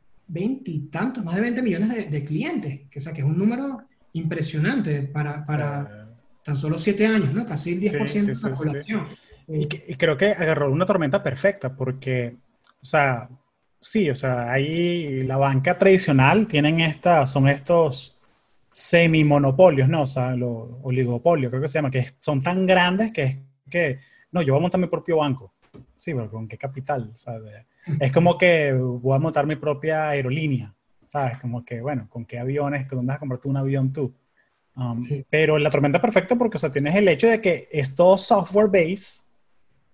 tantos, 0.90 1.24
más 1.24 1.34
de 1.34 1.42
20 1.42 1.62
millones 1.62 1.88
de, 1.88 2.04
de 2.06 2.24
clientes, 2.24 2.80
que, 2.90 2.98
o 2.98 3.02
sea, 3.02 3.12
que 3.12 3.20
es 3.20 3.26
un 3.26 3.36
número 3.36 3.82
impresionante 4.12 5.02
para, 5.02 5.44
para 5.44 6.08
tan 6.44 6.56
solo 6.56 6.78
siete 6.78 7.06
años, 7.06 7.32
¿no? 7.34 7.46
Casi 7.46 7.72
el 7.72 7.80
10% 7.80 8.08
sí, 8.08 8.20
de 8.20 8.50
la 8.50 8.54
población. 8.54 9.08
Y, 9.48 9.62
y, 9.62 9.96
creo 9.96 10.16
que 10.16 10.26
agarró 10.26 10.70
una 10.70 10.86
tormenta 10.86 11.22
perfecta 11.22 11.74
porque, 11.74 12.36
o 12.82 12.86
sea, 12.86 13.28
sí, 13.80 14.10
o 14.10 14.14
sea, 14.14 14.52
ahí 14.52 15.22
la 15.24 15.36
banca 15.36 15.78
tradicional 15.78 16.46
tienen 16.46 16.80
esta, 16.80 17.26
son 17.26 17.48
estos 17.48 18.18
semi-monopolios, 18.70 19.88
¿no? 19.88 20.02
O 20.02 20.06
sea, 20.06 20.34
los 20.34 20.68
oligopolios, 20.82 21.50
creo 21.50 21.62
que 21.62 21.68
se 21.68 21.78
llama, 21.78 21.90
que 21.90 22.06
son 22.18 22.42
tan 22.42 22.66
grandes 22.66 23.12
que 23.12 23.22
es 23.22 23.38
que, 23.70 24.00
no, 24.32 24.42
yo 24.42 24.54
voy 24.54 24.60
a 24.60 24.62
montar 24.62 24.80
mi 24.80 24.86
propio 24.86 25.18
banco. 25.18 25.52
Sí, 25.96 26.12
pero 26.14 26.30
¿con 26.30 26.48
qué 26.48 26.58
capital? 26.58 27.10
O 27.12 27.16
sea, 27.16 27.38
de, 27.38 27.66
es 28.00 28.12
como 28.12 28.36
que 28.36 28.72
voy 28.72 29.16
a 29.16 29.18
montar 29.18 29.46
mi 29.46 29.56
propia 29.56 30.10
aerolínea. 30.10 30.74
¿sabes? 31.12 31.38
Como 31.40 31.62
que, 31.62 31.82
bueno, 31.82 32.06
¿con 32.08 32.24
qué 32.24 32.38
aviones? 32.38 32.88
¿Dónde 32.88 33.08
vas 33.08 33.16
a 33.16 33.18
comprar 33.18 33.38
tú 33.38 33.50
un 33.50 33.58
avión 33.58 33.92
tú? 33.92 34.14
Um, 34.74 35.02
sí. 35.02 35.26
Pero 35.28 35.58
la 35.58 35.68
tormenta 35.68 36.00
perfecta 36.00 36.36
porque, 36.36 36.56
o 36.56 36.58
sea, 36.58 36.72
tienes 36.72 36.96
el 36.96 37.06
hecho 37.06 37.26
de 37.26 37.38
que 37.38 37.68
es 37.70 37.94
todo 37.94 38.16
software 38.16 38.68
base 38.68 39.24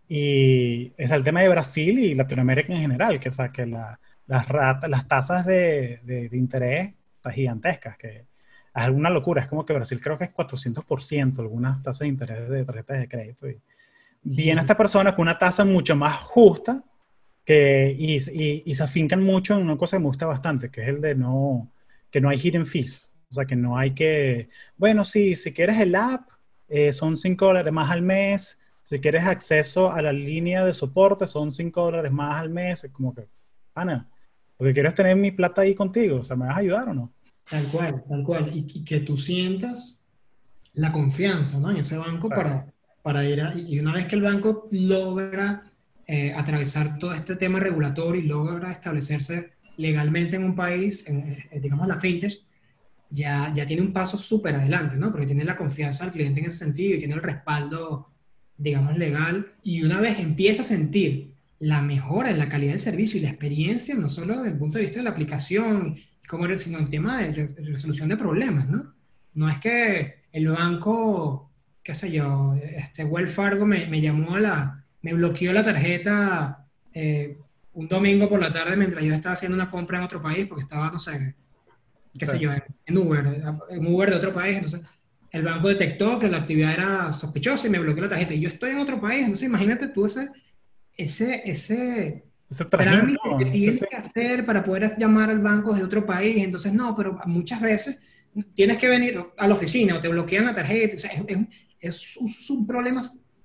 y 0.08 0.92
es 0.96 1.10
el 1.10 1.22
tema 1.22 1.42
de 1.42 1.48
Brasil 1.48 1.98
y 1.98 2.14
Latinoamérica 2.14 2.72
en 2.72 2.80
general, 2.80 3.20
que, 3.20 3.28
o 3.28 3.32
sea, 3.32 3.50
que 3.50 3.66
la, 3.66 4.00
las, 4.26 4.46
las 4.88 5.08
tasas 5.08 5.44
de, 5.44 6.00
de, 6.02 6.28
de 6.28 6.36
interés 6.36 6.94
están 7.16 7.32
gigantescas, 7.32 7.96
que 7.98 8.08
es 8.18 8.26
alguna 8.72 9.10
locura. 9.10 9.42
Es 9.42 9.48
como 9.48 9.64
que 9.64 9.72
Brasil 9.74 10.00
creo 10.00 10.16
que 10.16 10.24
es 10.24 10.34
400% 10.34 11.38
algunas 11.40 11.82
tasas 11.82 12.00
de 12.00 12.08
interés 12.08 12.48
de 12.48 12.64
tarjetas 12.64 13.00
de 13.00 13.08
crédito. 13.08 13.48
Y 13.48 13.54
sí. 13.54 13.60
Viene 14.22 14.60
esta 14.60 14.76
persona 14.76 15.14
con 15.14 15.22
una 15.22 15.38
tasa 15.38 15.64
mucho 15.64 15.94
más 15.96 16.16
justa 16.16 16.82
que, 17.44 17.94
y, 17.96 18.16
y, 18.16 18.62
y, 18.66 18.74
se 18.74 18.82
afincan 18.82 19.22
mucho 19.22 19.54
en 19.54 19.62
una 19.62 19.76
cosa 19.76 19.96
que 19.96 20.00
me 20.00 20.06
gusta 20.06 20.26
bastante, 20.26 20.70
que 20.70 20.82
es 20.82 20.88
el 20.88 21.00
de 21.00 21.14
no, 21.14 21.70
que 22.10 22.20
no 22.20 22.28
hay 22.28 22.38
hidden 22.38 22.66
fees. 22.66 23.14
O 23.30 23.34
sea, 23.34 23.44
que 23.44 23.56
no 23.56 23.76
hay 23.76 23.92
que, 23.92 24.48
bueno, 24.76 25.04
sí, 25.04 25.36
si 25.36 25.52
quieres 25.52 25.78
el 25.80 25.94
app, 25.94 26.28
eh, 26.68 26.92
son 26.92 27.16
5 27.16 27.46
dólares 27.46 27.72
más 27.72 27.90
al 27.90 28.02
mes. 28.02 28.60
Si 28.88 29.00
quieres 29.00 29.24
acceso 29.24 29.92
a 29.92 30.00
la 30.00 30.14
línea 30.14 30.64
de 30.64 30.72
soporte, 30.72 31.26
son 31.26 31.52
5 31.52 31.84
dólares 31.84 32.10
más 32.10 32.40
al 32.40 32.48
mes. 32.48 32.84
Es 32.84 32.90
como 32.90 33.14
que, 33.14 33.28
Ana, 33.74 34.08
lo 34.58 34.64
que 34.64 34.72
quiero 34.72 34.88
es 34.88 34.94
tener 34.94 35.14
mi 35.14 35.30
plata 35.30 35.60
ahí 35.60 35.74
contigo. 35.74 36.20
O 36.20 36.22
sea, 36.22 36.36
¿me 36.36 36.46
vas 36.46 36.56
a 36.56 36.60
ayudar 36.60 36.88
o 36.88 36.94
no? 36.94 37.12
Tal 37.50 37.70
cual, 37.70 38.02
tal 38.08 38.24
cual. 38.24 38.50
Y, 38.56 38.60
y 38.60 38.84
que 38.84 39.00
tú 39.00 39.18
sientas 39.18 40.06
la 40.72 40.90
confianza, 40.90 41.58
¿no? 41.58 41.70
En 41.70 41.76
ese 41.76 41.98
banco 41.98 42.30
para, 42.30 42.72
para 43.02 43.26
ir 43.26 43.42
a... 43.42 43.54
Y 43.54 43.78
una 43.78 43.92
vez 43.92 44.06
que 44.06 44.16
el 44.16 44.22
banco 44.22 44.68
logra 44.70 45.70
eh, 46.06 46.32
atravesar 46.32 46.98
todo 46.98 47.12
este 47.12 47.36
tema 47.36 47.60
regulatorio 47.60 48.22
y 48.22 48.26
logra 48.26 48.72
establecerse 48.72 49.52
legalmente 49.76 50.36
en 50.36 50.44
un 50.44 50.56
país, 50.56 51.06
en, 51.06 51.36
eh, 51.50 51.60
digamos 51.60 51.88
la 51.88 52.00
fintech, 52.00 52.38
ya, 53.10 53.52
ya 53.54 53.66
tiene 53.66 53.82
un 53.82 53.92
paso 53.92 54.16
súper 54.16 54.54
adelante, 54.54 54.96
¿no? 54.96 55.10
Porque 55.10 55.26
tiene 55.26 55.44
la 55.44 55.58
confianza 55.58 56.04
del 56.04 56.14
cliente 56.14 56.40
en 56.40 56.46
ese 56.46 56.56
sentido 56.56 56.94
y 56.96 56.98
tiene 57.00 57.16
el 57.16 57.22
respaldo, 57.22 58.08
digamos, 58.58 58.98
legal. 58.98 59.52
Y 59.62 59.82
una 59.82 60.00
vez 60.00 60.18
empieza 60.18 60.62
a 60.62 60.64
sentir 60.64 61.32
la 61.60 61.80
mejora 61.80 62.30
en 62.30 62.38
la 62.38 62.48
calidad 62.48 62.72
del 62.72 62.80
servicio 62.80 63.18
y 63.18 63.22
la 63.22 63.30
experiencia, 63.30 63.94
no 63.94 64.08
solo 64.08 64.36
desde 64.36 64.50
el 64.50 64.58
punto 64.58 64.78
de 64.78 64.84
vista 64.84 64.98
de 64.98 65.04
la 65.04 65.10
aplicación, 65.10 65.98
como, 66.28 66.46
sino 66.58 66.78
el 66.78 66.90
tema 66.90 67.22
de 67.22 67.46
resolución 67.64 68.08
de 68.08 68.16
problemas, 68.16 68.68
¿no? 68.68 68.92
No 69.34 69.48
es 69.48 69.58
que 69.58 70.18
el 70.32 70.48
banco, 70.48 71.50
qué 71.82 71.94
sé 71.94 72.10
yo, 72.10 72.54
este 72.54 73.04
Wells 73.04 73.32
Fargo 73.32 73.64
me, 73.64 73.86
me 73.86 74.00
llamó 74.00 74.34
a 74.34 74.40
la, 74.40 74.84
me 75.02 75.14
bloqueó 75.14 75.52
la 75.52 75.64
tarjeta 75.64 76.66
eh, 76.92 77.38
un 77.72 77.88
domingo 77.88 78.28
por 78.28 78.40
la 78.40 78.52
tarde 78.52 78.76
mientras 78.76 79.04
yo 79.04 79.14
estaba 79.14 79.34
haciendo 79.34 79.54
una 79.54 79.70
compra 79.70 79.98
en 79.98 80.04
otro 80.04 80.20
país 80.20 80.46
porque 80.46 80.64
estaba, 80.64 80.90
no 80.90 80.98
sé, 80.98 81.34
qué 82.18 82.26
sí. 82.26 82.32
sé 82.32 82.38
yo, 82.40 82.52
en, 82.52 82.62
en, 82.86 82.98
Uber, 82.98 83.40
en 83.70 83.86
Uber 83.86 84.10
de 84.10 84.16
otro 84.16 84.32
país. 84.32 84.56
Entonces, 84.56 84.80
el 85.30 85.42
banco 85.42 85.68
detectó 85.68 86.18
que 86.18 86.28
la 86.28 86.38
actividad 86.38 86.72
era 86.72 87.12
sospechosa 87.12 87.66
y 87.66 87.70
me 87.70 87.78
bloqueó 87.78 88.02
la 88.02 88.08
tarjeta. 88.08 88.34
Y 88.34 88.40
yo 88.40 88.48
estoy 88.48 88.70
en 88.70 88.78
otro 88.78 89.00
país, 89.00 89.20
entonces 89.20 89.48
imagínate 89.48 89.88
tú 89.88 90.06
ese, 90.06 90.28
ese, 90.96 91.42
ese, 91.44 92.24
ese 92.50 92.64
trámite 92.64 93.18
que 93.38 93.44
tienes 93.46 93.84
que 93.88 93.96
hacer 93.96 94.46
para 94.46 94.64
poder 94.64 94.96
llamar 94.98 95.30
al 95.30 95.40
banco 95.40 95.74
de 95.74 95.82
otro 95.82 96.06
país. 96.06 96.38
Entonces, 96.38 96.72
no, 96.72 96.96
pero 96.96 97.20
muchas 97.26 97.60
veces 97.60 97.98
tienes 98.54 98.78
que 98.78 98.88
venir 98.88 99.20
a 99.36 99.46
la 99.46 99.54
oficina 99.54 99.96
o 99.96 100.00
te 100.00 100.08
bloquean 100.08 100.46
la 100.46 100.54
tarjeta. 100.54 100.94
O 100.94 100.98
sea, 100.98 101.10
es, 101.10 101.36
es, 101.80 102.02
es, 102.02 102.16
un, 102.16 102.58
un 102.58 102.66
problema 102.66 103.02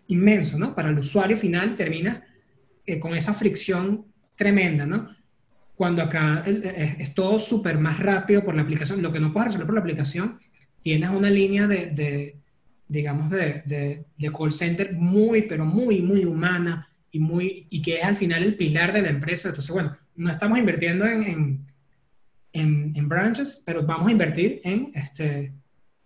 inmenso, 0.07 0.57
¿no? 0.57 0.73
Para 0.73 0.89
el 0.89 0.99
usuario 0.99 1.35
final 1.35 1.75
termina 1.75 2.23
eh, 2.85 2.99
con 2.99 3.15
esa 3.15 3.33
fricción 3.33 4.05
tremenda, 4.35 4.85
¿no? 4.85 5.09
Cuando 5.75 6.01
acá 6.01 6.43
es, 6.45 6.99
es 6.99 7.13
todo 7.13 7.39
súper 7.39 7.77
más 7.77 7.99
rápido 7.99 8.43
por 8.43 8.55
la 8.55 8.61
aplicación, 8.61 9.01
lo 9.01 9.11
que 9.11 9.19
no 9.19 9.33
puedes 9.33 9.47
resolver 9.47 9.65
por 9.65 9.75
la 9.75 9.81
aplicación, 9.81 10.39
tienes 10.83 11.09
una 11.09 11.29
línea 11.29 11.67
de, 11.67 11.87
de 11.87 12.35
digamos, 12.87 13.31
de, 13.31 13.63
de, 13.65 14.05
de, 14.17 14.31
call 14.31 14.53
center 14.53 14.93
muy, 14.93 15.43
pero 15.43 15.65
muy, 15.65 16.01
muy 16.01 16.25
humana 16.25 16.87
y, 17.09 17.19
muy, 17.19 17.65
y 17.69 17.81
que 17.81 17.95
es 17.95 18.03
al 18.03 18.17
final 18.17 18.43
el 18.43 18.55
pilar 18.55 18.93
de 18.93 19.01
la 19.01 19.09
empresa. 19.09 19.49
Entonces, 19.49 19.73
bueno, 19.73 19.97
no 20.15 20.29
estamos 20.29 20.59
invirtiendo 20.59 21.05
en, 21.05 21.23
en, 21.23 21.65
en, 22.51 22.93
en 22.95 23.09
branches, 23.09 23.63
pero 23.65 23.83
vamos 23.83 24.07
a 24.07 24.11
invertir 24.11 24.61
en, 24.63 24.91
este, 24.93 25.53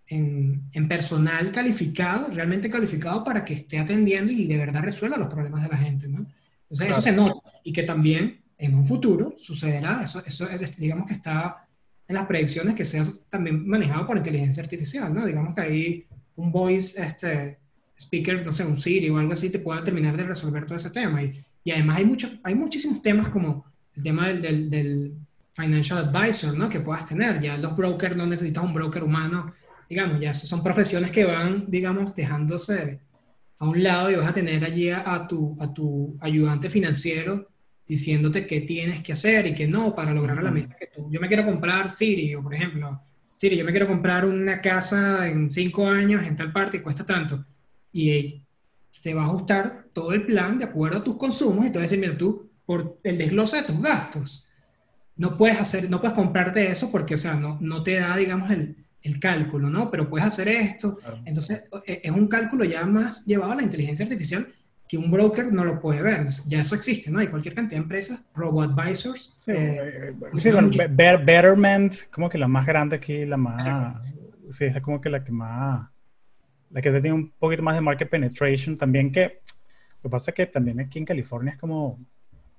en, 0.07 0.63
en, 0.71 0.88
personal 0.88 1.51
calificado, 1.51 2.30
realmente 2.30 2.69
calificado 2.69 3.23
para 3.23 3.43
que 3.43 3.55
esté 3.55 3.80
atendiendo 3.80 4.32
y 4.32 4.47
de 4.47 4.57
verdad 4.57 4.84
resuelva 4.84 5.17
los 5.17 5.30
problemas 5.30 5.63
de 5.63 5.69
la 5.69 5.78
gente, 5.78 6.07
¿no? 6.07 6.25
Entonces 6.61 6.88
claro. 6.88 6.91
eso 6.91 7.01
se 7.01 7.11
nota 7.11 7.51
y 7.63 7.73
que 7.73 7.84
también 7.84 8.41
en 8.57 8.75
un 8.75 8.86
futuro 8.86 9.36
sucederá, 9.38 10.03
eso, 10.03 10.23
eso 10.25 10.47
digamos 10.78 11.07
que 11.07 11.13
está 11.13 11.66
en 12.08 12.16
las 12.16 12.26
predicciones 12.26 12.76
que 12.76 12.86
sea 12.86 13.03
también 13.30 13.68
manejado 13.68 14.08
por 14.08 14.18
inteligencia 14.18 14.64
artificial, 14.64 15.14
¿no? 15.14 15.26
Digamos 15.26 15.53
que 15.53 15.62
ahí 15.62 16.05
un 16.36 16.51
voice 16.51 17.01
este, 17.01 17.58
speaker, 17.97 18.45
no 18.45 18.53
sé, 18.53 18.66
un 18.66 18.80
Siri 18.80 19.10
o 19.10 19.18
algo 19.18 19.34
así 19.34 19.49
te 19.49 19.60
pueda 19.60 19.84
terminar 19.84 20.16
de 20.16 20.24
resolver 20.24 20.66
todo 20.66 20.78
ese 20.78 20.89
tema. 20.91 21.22
Y, 21.24 21.43
y 21.64 21.72
además 21.72 21.97
hay, 21.97 22.05
mucho, 22.05 22.30
hay 22.43 22.55
muchísimos 22.55 23.01
temas 23.01 23.30
como 23.30 23.66
el 23.95 24.03
tema 24.03 24.28
del, 24.28 24.41
del, 24.41 24.70
del 24.70 25.14
financial 25.53 25.99
advisor, 25.99 26.58
¿no? 26.58 26.70
Que 26.70 26.80
puedas 26.80 27.05
tener. 27.05 27.39
Ya 27.41 27.58
los 27.58 27.76
brokers 27.76 28.16
no 28.16 28.26
necesitas 28.26 28.64
un 28.64 28.74
broker 28.74 29.03
humano 29.03 29.53
digamos, 29.89 30.20
ya 30.20 30.34
son 30.34 30.64
profesiones 30.64 31.12
que 31.12 31.26
van, 31.26 31.66
digamos, 31.68 32.16
dejándose 32.16 32.99
a 33.60 33.66
un 33.68 33.82
lado 33.82 34.12
y 34.12 34.16
vas 34.16 34.28
a 34.28 34.34
tener 34.34 34.64
allí 34.64 34.89
a, 34.89 35.14
a, 35.14 35.28
tu, 35.28 35.55
a 35.60 35.74
tu 35.74 36.18
ayudante 36.20 36.70
financiero 36.70 37.47
diciéndote 37.88 38.46
qué 38.46 38.62
tienes 38.62 39.02
que 39.02 39.14
hacer 39.14 39.48
y 39.48 39.54
qué 39.54 39.68
no 39.68 39.96
para 39.96 40.14
lograr 40.14 40.42
la 40.44 40.52
meta 40.52 40.76
que 40.76 40.88
tú. 40.88 41.10
Yo 41.10 41.20
me 41.20 41.28
quiero 41.28 41.46
comprar 41.46 41.90
Siri, 41.90 42.36
o 42.36 42.44
por 42.44 42.54
ejemplo, 42.54 43.02
Siri, 43.36 43.58
yo 43.58 43.66
me 43.66 43.72
quiero 43.72 43.88
comprar 43.88 44.26
una 44.26 44.60
casa 44.62 45.28
en 45.28 45.50
cinco 45.50 45.88
años 45.88 46.26
en 46.26 46.36
tal 46.36 46.52
parte 46.52 46.78
y 46.78 46.82
cuesta 46.82 47.06
tanto. 47.06 47.46
Y 47.94 48.42
se 48.92 49.14
va 49.14 49.24
a 49.24 49.26
ajustar 49.26 49.86
todo 49.94 50.12
el 50.12 50.26
plan 50.26 50.58
de 50.58 50.66
acuerdo 50.66 50.98
a 50.98 51.04
tus 51.04 51.18
consumos 51.18 51.66
y 51.66 51.70
te 51.70 51.78
va 51.78 51.82
a 51.82 51.84
decir, 51.84 52.00
mira, 52.00 52.18
tú, 52.18 52.50
por 52.66 53.00
el 53.04 53.18
desglose 53.18 53.58
de 53.58 53.64
tus 53.64 53.82
gastos, 53.82 54.48
no 55.16 55.38
puedes 55.38 55.60
hacer, 55.60 55.90
no 55.90 56.02
puedes 56.02 56.16
comprarte 56.16 56.70
eso 56.70 56.92
porque, 56.92 57.16
o 57.16 57.18
sea, 57.18 57.36
no, 57.36 57.58
no 57.62 57.84
te 57.84 58.00
da, 58.00 58.18
digamos, 58.18 58.52
el, 58.52 58.76
el 59.02 59.20
cálculo, 59.20 59.70
¿no? 59.70 59.90
Pero 59.90 60.10
puedes 60.10 60.28
hacer 60.28 60.48
esto. 60.48 60.98
Entonces, 61.26 61.64
e, 61.86 62.02
es 62.04 62.12
un 62.12 62.28
cálculo 62.28 62.66
ya 62.66 62.86
más 62.86 63.24
llevado 63.26 63.54
a 63.54 63.56
la 63.56 63.64
inteligencia 63.64 64.04
artificial 64.04 64.48
que 64.88 64.98
un 64.98 65.12
broker 65.12 65.52
no 65.52 65.66
lo 65.66 65.80
puede 65.80 66.02
ver. 66.02 66.28
Ya 66.46 66.62
eso 66.62 66.76
existe, 66.76 67.12
¿no? 67.12 67.20
Hay 67.20 67.28
cualquier 67.28 67.54
cantidad 67.54 67.78
de 67.78 67.84
empresas, 67.84 68.26
robo-advisors. 68.34 69.34
Sí, 69.36 69.52
eh, 69.52 70.14
eh, 70.22 71.18
Betterment, 71.24 71.94
como 72.10 72.30
que 72.30 72.38
la 72.38 72.48
más 72.48 72.66
grande 72.66 72.96
aquí, 72.96 73.26
la 73.26 73.38
más... 73.38 74.06
Sí, 74.50 74.66
es 74.66 74.80
como 74.82 75.02
que 75.02 75.10
la 75.10 75.24
que 75.24 75.32
más... 75.32 75.90
La 76.70 76.82
que 76.82 76.92
tiene 76.92 77.14
un 77.14 77.32
poquito 77.32 77.64
más 77.64 77.76
de 77.76 77.82
market 77.82 78.10
penetration. 78.10 78.78
También 78.78 79.12
que... 79.12 79.42
Lo 80.04 80.04
que 80.04 80.10
pasa 80.10 80.32
es 80.32 80.36
que 80.36 80.46
también 80.46 80.80
aquí 80.80 81.00
en 81.00 81.06
California 81.06 81.54
es 81.54 81.60
como... 81.60 82.00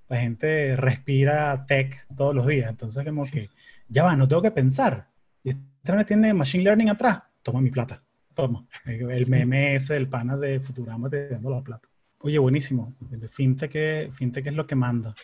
La 0.08 0.18
gente 0.18 0.76
respira 0.76 1.66
tech 1.66 2.06
todos 2.14 2.34
los 2.34 2.46
días. 2.46 2.68
Entonces 2.68 3.04
como 3.04 3.24
que... 3.24 3.48
Ya 3.88 4.04
va, 4.04 4.16
no 4.16 4.28
tengo 4.28 4.42
que 4.42 4.50
pensar. 4.50 5.08
Y 5.42 5.50
este 5.50 6.04
tiene 6.04 6.34
machine 6.34 6.64
learning 6.64 6.90
atrás. 6.90 7.22
Toma 7.42 7.62
mi 7.62 7.70
plata. 7.70 8.02
Toma. 8.34 8.66
El 8.84 9.26
meme 9.28 9.76
ese 9.76 9.94
del 9.94 10.08
pana 10.08 10.36
de 10.36 10.60
Futurama 10.60 11.08
te 11.08 11.30
dando 11.30 11.50
la 11.50 11.62
plata. 11.62 11.88
Oye, 12.20 12.38
buenísimo. 12.38 12.94
El 13.10 13.28
fintech, 13.28 14.12
fintech 14.12 14.46
es 14.46 14.54
lo 14.54 14.66
que 14.66 14.74
manda. 14.74 15.14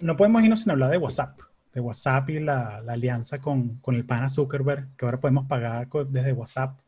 No 0.00 0.16
podemos 0.16 0.42
irnos 0.42 0.60
sin 0.60 0.70
hablar 0.70 0.90
de 0.90 0.98
WhatsApp, 0.98 1.38
de 1.72 1.80
WhatsApp 1.80 2.30
y 2.30 2.40
la, 2.40 2.78
alianza 2.78 3.40
con, 3.40 3.76
con, 3.76 3.94
el 3.94 4.04
pana 4.04 4.28
Zuckerberg, 4.28 4.88
que 4.96 5.04
ahora 5.04 5.20
podemos 5.20 5.46
pagar 5.46 5.88
desde 6.08 6.32
WhatsApp. 6.32 6.78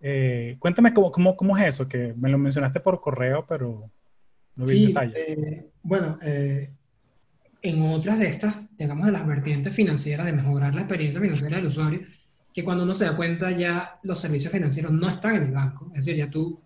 Eh, 0.00 0.56
cuéntame 0.58 0.92
cómo, 0.92 1.10
cómo, 1.10 1.36
cómo, 1.36 1.56
es 1.56 1.66
eso, 1.68 1.88
que 1.88 2.14
me 2.16 2.28
lo 2.28 2.38
mencionaste 2.38 2.80
por 2.80 3.00
correo, 3.00 3.46
pero 3.48 3.90
no 4.56 4.66
vi 4.66 4.88
detalle. 4.88 5.32
Eh, 5.32 5.70
bueno, 5.82 6.16
eh, 6.22 6.70
en 7.62 7.82
otras 7.82 8.18
de 8.18 8.28
estas, 8.28 8.56
digamos, 8.76 9.06
de 9.06 9.12
las 9.12 9.26
vertientes 9.26 9.72
financieras, 9.72 10.26
de 10.26 10.32
mejorar 10.32 10.74
la 10.74 10.82
experiencia 10.82 11.20
financiera 11.20 11.56
del 11.56 11.66
usuario, 11.66 12.00
que 12.52 12.64
cuando 12.64 12.84
uno 12.84 12.94
se 12.94 13.04
da 13.04 13.16
cuenta 13.16 13.50
ya 13.50 13.98
los 14.02 14.18
servicios 14.18 14.52
financieros 14.52 14.92
no 14.92 15.08
están 15.08 15.36
en 15.36 15.42
el 15.44 15.52
banco. 15.52 15.86
Es 15.94 16.04
decir, 16.04 16.16
ya 16.16 16.30
tú 16.30 16.60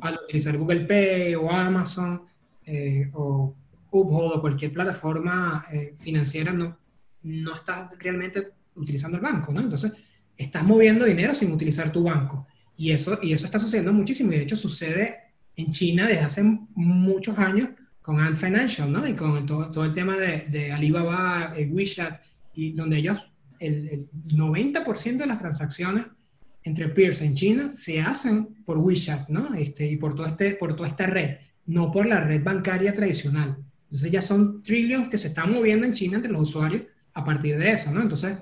al 0.00 0.20
utilizar 0.24 0.56
Google 0.56 0.80
Pay 0.80 1.34
o 1.34 1.50
Amazon 1.50 2.22
eh, 2.66 3.10
o 3.14 3.54
Uphold 3.90 4.32
o 4.36 4.40
cualquier 4.40 4.72
plataforma 4.72 5.64
eh, 5.72 5.94
financiera, 5.98 6.52
no, 6.52 6.76
no 7.22 7.54
estás 7.54 7.98
realmente 7.98 8.52
utilizando 8.76 9.16
el 9.16 9.22
banco, 9.22 9.52
¿no? 9.52 9.60
Entonces, 9.60 9.92
estás 10.36 10.64
moviendo 10.64 11.04
dinero 11.04 11.34
sin 11.34 11.52
utilizar 11.52 11.92
tu 11.92 12.02
banco. 12.02 12.46
Y 12.76 12.92
eso, 12.92 13.18
y 13.22 13.32
eso 13.32 13.46
está 13.46 13.58
sucediendo 13.58 13.92
muchísimo. 13.92 14.32
Y 14.32 14.36
de 14.36 14.42
hecho, 14.42 14.56
sucede 14.56 15.18
en 15.56 15.70
China 15.70 16.06
desde 16.06 16.24
hace 16.24 16.42
muchos 16.74 17.36
años 17.38 17.70
con 18.00 18.20
Ant 18.20 18.36
Financial, 18.36 18.90
¿no? 18.90 19.06
Y 19.06 19.14
con 19.14 19.44
todo, 19.44 19.70
todo, 19.70 19.84
el 19.84 19.92
tema 19.92 20.16
de, 20.16 20.46
de 20.48 20.72
Alibaba, 20.72 21.54
eh, 21.56 21.68
WeChat, 21.70 22.20
y 22.54 22.72
donde 22.72 22.98
ellos, 22.98 23.18
el, 23.58 23.88
el 23.88 24.10
90% 24.28 25.16
de 25.16 25.26
las 25.26 25.38
transacciones 25.38 26.06
entre 26.62 26.88
peers 26.88 27.22
en 27.22 27.34
China 27.34 27.70
se 27.70 28.00
hacen 28.00 28.62
por 28.64 28.78
WeChat, 28.78 29.28
¿no? 29.28 29.54
Este, 29.54 29.86
y 29.86 29.96
por, 29.96 30.14
todo 30.14 30.26
este, 30.26 30.54
por 30.54 30.76
toda 30.76 30.88
esta 30.88 31.06
red, 31.06 31.38
no 31.66 31.90
por 31.90 32.06
la 32.06 32.20
red 32.20 32.42
bancaria 32.42 32.92
tradicional. 32.92 33.56
Entonces 33.84 34.10
ya 34.10 34.22
son 34.22 34.62
trillones 34.62 35.08
que 35.08 35.18
se 35.18 35.28
están 35.28 35.52
moviendo 35.52 35.86
en 35.86 35.92
China 35.92 36.16
entre 36.16 36.32
los 36.32 36.42
usuarios 36.42 36.82
a 37.14 37.24
partir 37.24 37.56
de 37.58 37.72
eso, 37.72 37.90
¿no? 37.90 38.02
Entonces 38.02 38.38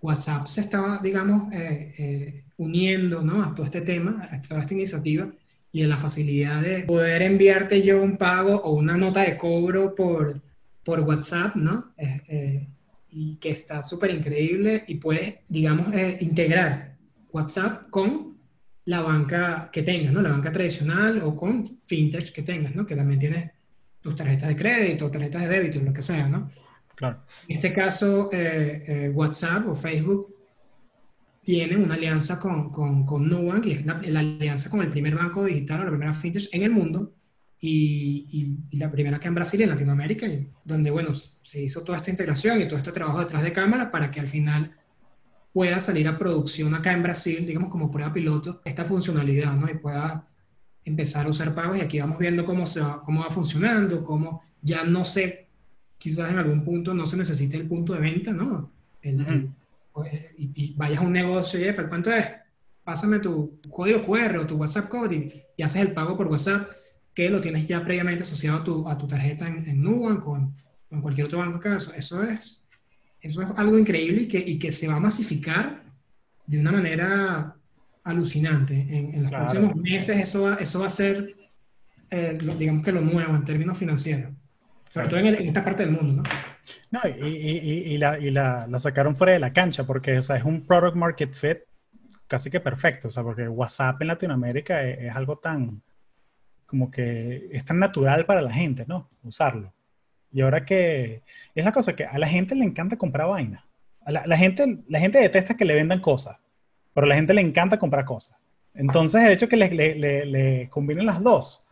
WhatsApp 0.00 0.46
se 0.46 0.60
estaba, 0.60 1.00
digamos, 1.02 1.50
eh, 1.52 1.94
eh, 1.96 2.44
uniendo, 2.58 3.22
¿no? 3.22 3.42
A 3.42 3.54
todo 3.54 3.64
este 3.64 3.80
tema, 3.80 4.28
a 4.30 4.42
toda 4.42 4.60
esta 4.60 4.74
iniciativa 4.74 5.32
y 5.72 5.82
a 5.82 5.88
la 5.88 5.96
facilidad 5.96 6.60
de 6.60 6.80
poder 6.82 7.22
enviarte 7.22 7.82
yo 7.82 8.02
un 8.02 8.18
pago 8.18 8.56
o 8.56 8.74
una 8.74 8.96
nota 8.96 9.22
de 9.22 9.38
cobro 9.38 9.94
por, 9.94 10.42
por 10.84 11.00
WhatsApp, 11.00 11.56
¿no? 11.56 11.94
Eh, 11.96 12.68
y 13.10 13.36
que 13.36 13.50
está 13.50 13.82
súper 13.82 14.10
increíble 14.10 14.84
y 14.86 14.96
puedes, 14.96 15.36
digamos, 15.48 15.86
integrar 16.20 16.93
WhatsApp 17.34 17.90
con 17.90 18.38
la 18.86 19.00
banca 19.00 19.68
que 19.72 19.82
tengas, 19.82 20.12
¿no? 20.12 20.22
La 20.22 20.30
banca 20.30 20.52
tradicional 20.52 21.20
o 21.22 21.34
con 21.34 21.80
fintech 21.84 22.32
que 22.32 22.42
tengas, 22.42 22.74
¿no? 22.74 22.86
Que 22.86 22.94
también 22.94 23.18
tienes 23.18 23.50
tus 24.00 24.14
tarjetas 24.14 24.48
de 24.48 24.56
crédito, 24.56 25.10
tarjetas 25.10 25.42
de 25.42 25.48
débito, 25.48 25.80
lo 25.80 25.92
que 25.92 26.02
sea, 26.02 26.28
¿no? 26.28 26.50
Claro. 26.94 27.24
En 27.48 27.56
este 27.56 27.72
caso, 27.72 28.30
eh, 28.32 28.84
eh, 28.86 29.08
WhatsApp 29.08 29.66
o 29.66 29.74
Facebook 29.74 30.32
tienen 31.42 31.82
una 31.82 31.94
alianza 31.94 32.38
con, 32.38 32.70
con, 32.70 33.04
con 33.04 33.28
Nubank 33.28 33.66
y 33.66 33.72
es 33.72 33.84
la, 33.84 33.98
alianza 34.20 34.70
con 34.70 34.80
el 34.80 34.88
primer 34.88 35.16
banco 35.16 35.44
digital 35.44 35.80
o 35.80 35.84
la 35.84 35.90
primera 35.90 36.14
fintech 36.14 36.48
en 36.52 36.62
el 36.62 36.70
mundo 36.70 37.14
y, 37.58 38.58
y, 38.70 38.76
la 38.78 38.90
primera 38.92 39.18
que 39.18 39.26
en 39.26 39.34
Brasil 39.34 39.60
y 39.60 39.64
en 39.64 39.70
Latinoamérica, 39.70 40.28
donde, 40.64 40.90
bueno, 40.90 41.12
se 41.42 41.62
hizo 41.62 41.82
toda 41.82 41.98
esta 41.98 42.10
integración 42.10 42.60
y 42.60 42.68
todo 42.68 42.76
este 42.76 42.92
trabajo 42.92 43.18
detrás 43.18 43.42
de 43.42 43.52
cámara 43.52 43.90
para 43.90 44.10
que 44.10 44.20
al 44.20 44.28
final 44.28 44.70
pueda 45.54 45.78
salir 45.78 46.08
a 46.08 46.18
producción 46.18 46.74
acá 46.74 46.92
en 46.92 47.04
Brasil, 47.04 47.46
digamos 47.46 47.70
como 47.70 47.88
prueba 47.88 48.12
piloto, 48.12 48.60
esta 48.64 48.84
funcionalidad, 48.84 49.54
¿no? 49.54 49.70
Y 49.70 49.74
pueda 49.78 50.26
empezar 50.84 51.26
a 51.26 51.30
usar 51.30 51.54
pagos 51.54 51.78
y 51.78 51.80
aquí 51.80 52.00
vamos 52.00 52.18
viendo 52.18 52.44
cómo, 52.44 52.66
se 52.66 52.80
va, 52.80 53.00
cómo 53.02 53.22
va 53.22 53.30
funcionando, 53.30 54.04
cómo 54.04 54.42
ya 54.60 54.82
no 54.82 55.04
sé, 55.04 55.46
quizás 55.96 56.32
en 56.32 56.38
algún 56.38 56.64
punto 56.64 56.92
no 56.92 57.06
se 57.06 57.16
necesite 57.16 57.56
el 57.56 57.68
punto 57.68 57.94
de 57.94 58.00
venta, 58.00 58.32
¿no? 58.32 58.72
Pues, 59.92 60.12
y, 60.36 60.74
vayas 60.74 60.98
a 60.98 61.04
un 61.04 61.12
negocio 61.12 61.60
y, 61.60 61.72
¿para 61.72 61.88
cuánto 61.88 62.10
es? 62.10 62.26
Pásame 62.82 63.20
tu 63.20 63.60
código 63.70 64.04
QR 64.04 64.38
o 64.38 64.46
tu 64.46 64.56
WhatsApp 64.56 64.88
code 64.88 65.44
y, 65.56 65.62
haces 65.62 65.82
el 65.82 65.92
pago 65.92 66.16
por 66.16 66.26
WhatsApp, 66.26 66.68
que 67.14 67.30
lo 67.30 67.40
tienes 67.40 67.68
ya 67.68 67.84
previamente 67.84 68.22
asociado 68.22 68.58
a 68.58 68.64
tu, 68.64 68.88
a 68.88 68.98
tu 68.98 69.06
tarjeta 69.06 69.46
en, 69.46 69.68
en 69.68 69.80
Nubank 69.80 70.26
o 70.26 70.36
en, 70.36 71.00
cualquier 71.00 71.26
otro 71.26 71.38
banco 71.38 71.58
acá. 71.58 71.76
Eso 71.96 72.24
es 72.24 72.63
eso 73.24 73.40
es 73.40 73.48
algo 73.56 73.78
increíble 73.78 74.22
y 74.22 74.28
que, 74.28 74.38
y 74.38 74.58
que 74.58 74.70
se 74.70 74.86
va 74.86 74.96
a 74.96 75.00
masificar 75.00 75.82
de 76.46 76.60
una 76.60 76.72
manera 76.72 77.56
alucinante. 78.04 78.74
En, 78.74 79.22
los 79.22 79.30
próximos 79.30 79.76
meses 79.76 80.20
eso 80.20 80.42
va, 80.42 80.56
eso 80.56 80.80
va 80.80 80.88
a 80.88 80.90
ser, 80.90 81.34
eh, 82.10 82.38
digamos 82.58 82.84
que 82.84 82.92
lo 82.92 83.00
nuevo 83.00 83.34
en 83.34 83.44
términos 83.44 83.78
financieros. 83.78 84.30
Sobre 84.90 85.08
todo 85.08 85.20
en, 85.20 85.26
esta 85.26 85.64
parte 85.64 85.86
del 85.86 85.92
mundo, 85.92 86.22
¿no? 86.22 86.22
No, 86.90 87.00
y, 87.18 87.26
y, 87.26 87.94
y, 87.94 87.98
la, 87.98 88.18
y 88.18 88.30
la, 88.30 88.66
la, 88.66 88.78
sacaron 88.78 89.16
fuera 89.16 89.32
de 89.32 89.38
la 89.38 89.52
cancha 89.54 89.84
porque 89.84 90.18
o 90.18 90.22
sea, 90.22 90.36
es 90.36 90.44
un 90.44 90.66
product 90.66 90.94
market 90.94 91.32
fit 91.32 91.58
casi 92.28 92.50
que 92.50 92.60
perfecto, 92.60 93.08
o 93.08 93.10
sea, 93.10 93.22
porque 93.22 93.48
WhatsApp 93.48 94.02
en 94.02 94.08
Latinoamérica 94.08 94.82
es, 94.84 94.98
es 94.98 95.16
algo 95.16 95.38
tan, 95.38 95.82
como 96.66 96.90
que 96.90 97.48
es 97.50 97.64
tan 97.64 97.78
natural 97.78 98.26
para 98.26 98.42
la 98.42 98.52
gente, 98.52 98.84
¿no? 98.86 99.10
Usarlo. 99.22 99.73
Y 100.34 100.40
ahora 100.40 100.64
que 100.64 101.22
es 101.54 101.64
la 101.64 101.70
cosa 101.70 101.94
que 101.94 102.04
a 102.04 102.18
la 102.18 102.26
gente 102.26 102.56
le 102.56 102.64
encanta 102.64 102.98
comprar 102.98 103.28
vaina. 103.28 103.64
A 104.04 104.10
la, 104.10 104.36
gente, 104.36 104.82
la 104.88 104.98
gente 104.98 105.18
detesta 105.18 105.54
que 105.54 105.64
le 105.64 105.76
vendan 105.76 106.00
cosas, 106.00 106.36
pero 106.92 107.06
a 107.06 107.08
la 107.08 107.14
gente 107.14 107.32
le 107.32 107.40
encanta 107.40 107.78
comprar 107.78 108.04
cosas. 108.04 108.36
Entonces, 108.74 109.22
el 109.22 109.32
hecho 109.32 109.48
que 109.48 109.56
le, 109.56 109.70
le, 109.70 110.26
le, 110.26 110.68
combinen 110.68 111.06
las 111.06 111.22
dos, 111.22 111.68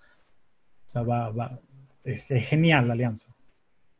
o 0.86 0.88
sea, 0.88 1.02
va, 1.02 1.30
va, 1.30 1.60
es, 2.04 2.24
genial 2.28 2.86
la 2.86 2.94
alianza. 2.94 3.34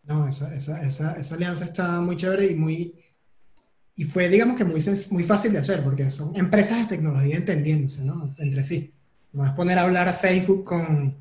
No, 0.04 0.28
esa, 0.28 0.54
esa, 0.54 0.80
esa, 0.82 1.14
esa, 1.14 1.34
alianza 1.34 1.64
está 1.64 2.00
muy 2.00 2.16
chévere 2.16 2.46
y 2.46 2.54
muy... 2.54 2.94
Y 3.96 4.04
fue, 4.04 4.28
digamos 4.28 4.56
que 4.56 4.64
muy, 4.64 4.80
muy 5.10 5.24
fácil 5.24 5.52
de 5.52 5.58
hacer, 5.58 5.82
porque 5.82 6.08
son 6.08 6.36
empresas 6.36 6.78
de 6.78 6.96
tecnología 6.96 7.36
entendiéndose, 7.36 8.04
¿no? 8.04 8.28
Entre 8.38 8.62
sí. 8.62 8.94
No 9.32 9.44
es 9.44 9.50
poner 9.50 9.78
a 9.78 9.82
hablar 9.82 10.08
a 10.08 10.12
Facebook 10.12 10.64
con, 10.64 11.16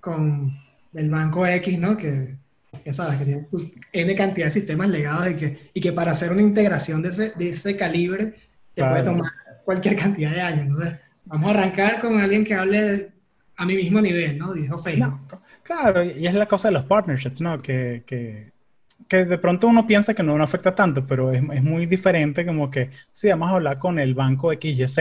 con 0.00 0.58
el 0.94 1.10
banco 1.10 1.46
X, 1.46 1.78
¿no? 1.78 1.96
Que 1.96 2.41
que 2.82 2.92
sabes, 2.92 3.18
que 3.18 3.24
tiene 3.24 3.46
N 3.92 4.14
cantidad 4.14 4.46
de 4.46 4.50
sistemas 4.50 4.88
legados 4.88 5.30
y 5.30 5.34
que, 5.34 5.70
y 5.74 5.80
que 5.80 5.92
para 5.92 6.12
hacer 6.12 6.32
una 6.32 6.42
integración 6.42 7.02
de 7.02 7.08
ese, 7.10 7.32
de 7.36 7.48
ese 7.50 7.76
calibre 7.76 8.34
te 8.74 8.82
puede 8.82 9.02
tomar 9.02 9.30
cualquier 9.64 9.96
cantidad 9.96 10.30
de 10.30 10.40
años. 10.40 10.62
Entonces, 10.62 10.94
vamos 11.24 11.48
a 11.48 11.58
arrancar 11.58 11.98
con 11.98 12.20
alguien 12.20 12.44
que 12.44 12.54
hable 12.54 13.10
a 13.56 13.64
mi 13.64 13.76
mismo 13.76 14.00
nivel, 14.00 14.38
¿no? 14.38 14.52
Dijo 14.52 14.78
Facebook. 14.78 15.38
claro, 15.62 16.02
y 16.04 16.26
es 16.26 16.34
la 16.34 16.46
cosa 16.46 16.68
de 16.68 16.74
los 16.74 16.84
partnerships, 16.84 17.40
¿no? 17.40 17.60
Que, 17.62 18.02
que, 18.06 18.52
que 19.08 19.24
de 19.24 19.38
pronto 19.38 19.68
uno 19.68 19.86
piensa 19.86 20.14
que 20.14 20.22
no, 20.22 20.36
no 20.36 20.44
afecta 20.44 20.74
tanto, 20.74 21.06
pero 21.06 21.32
es, 21.32 21.42
es, 21.52 21.62
muy 21.62 21.86
diferente 21.86 22.44
como 22.44 22.70
que, 22.70 22.90
sí, 23.12 23.28
vamos 23.28 23.50
a 23.50 23.56
hablar 23.56 23.78
con 23.78 23.98
el 23.98 24.14
banco 24.14 24.52
XYZ 24.52 24.98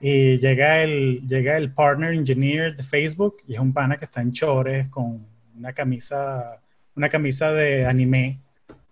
y 0.00 0.38
llega 0.38 0.82
el, 0.82 1.26
llega 1.28 1.56
el 1.56 1.72
partner 1.72 2.14
engineer 2.14 2.76
de 2.76 2.82
Facebook 2.82 3.36
y 3.46 3.54
es 3.54 3.60
un 3.60 3.72
pana 3.72 3.98
que 3.98 4.06
está 4.06 4.22
en 4.22 4.32
chores 4.32 4.88
con 4.88 5.26
una 5.56 5.72
camisa 5.74 6.58
una 6.94 7.08
camisa 7.08 7.52
de 7.52 7.86
anime 7.86 8.40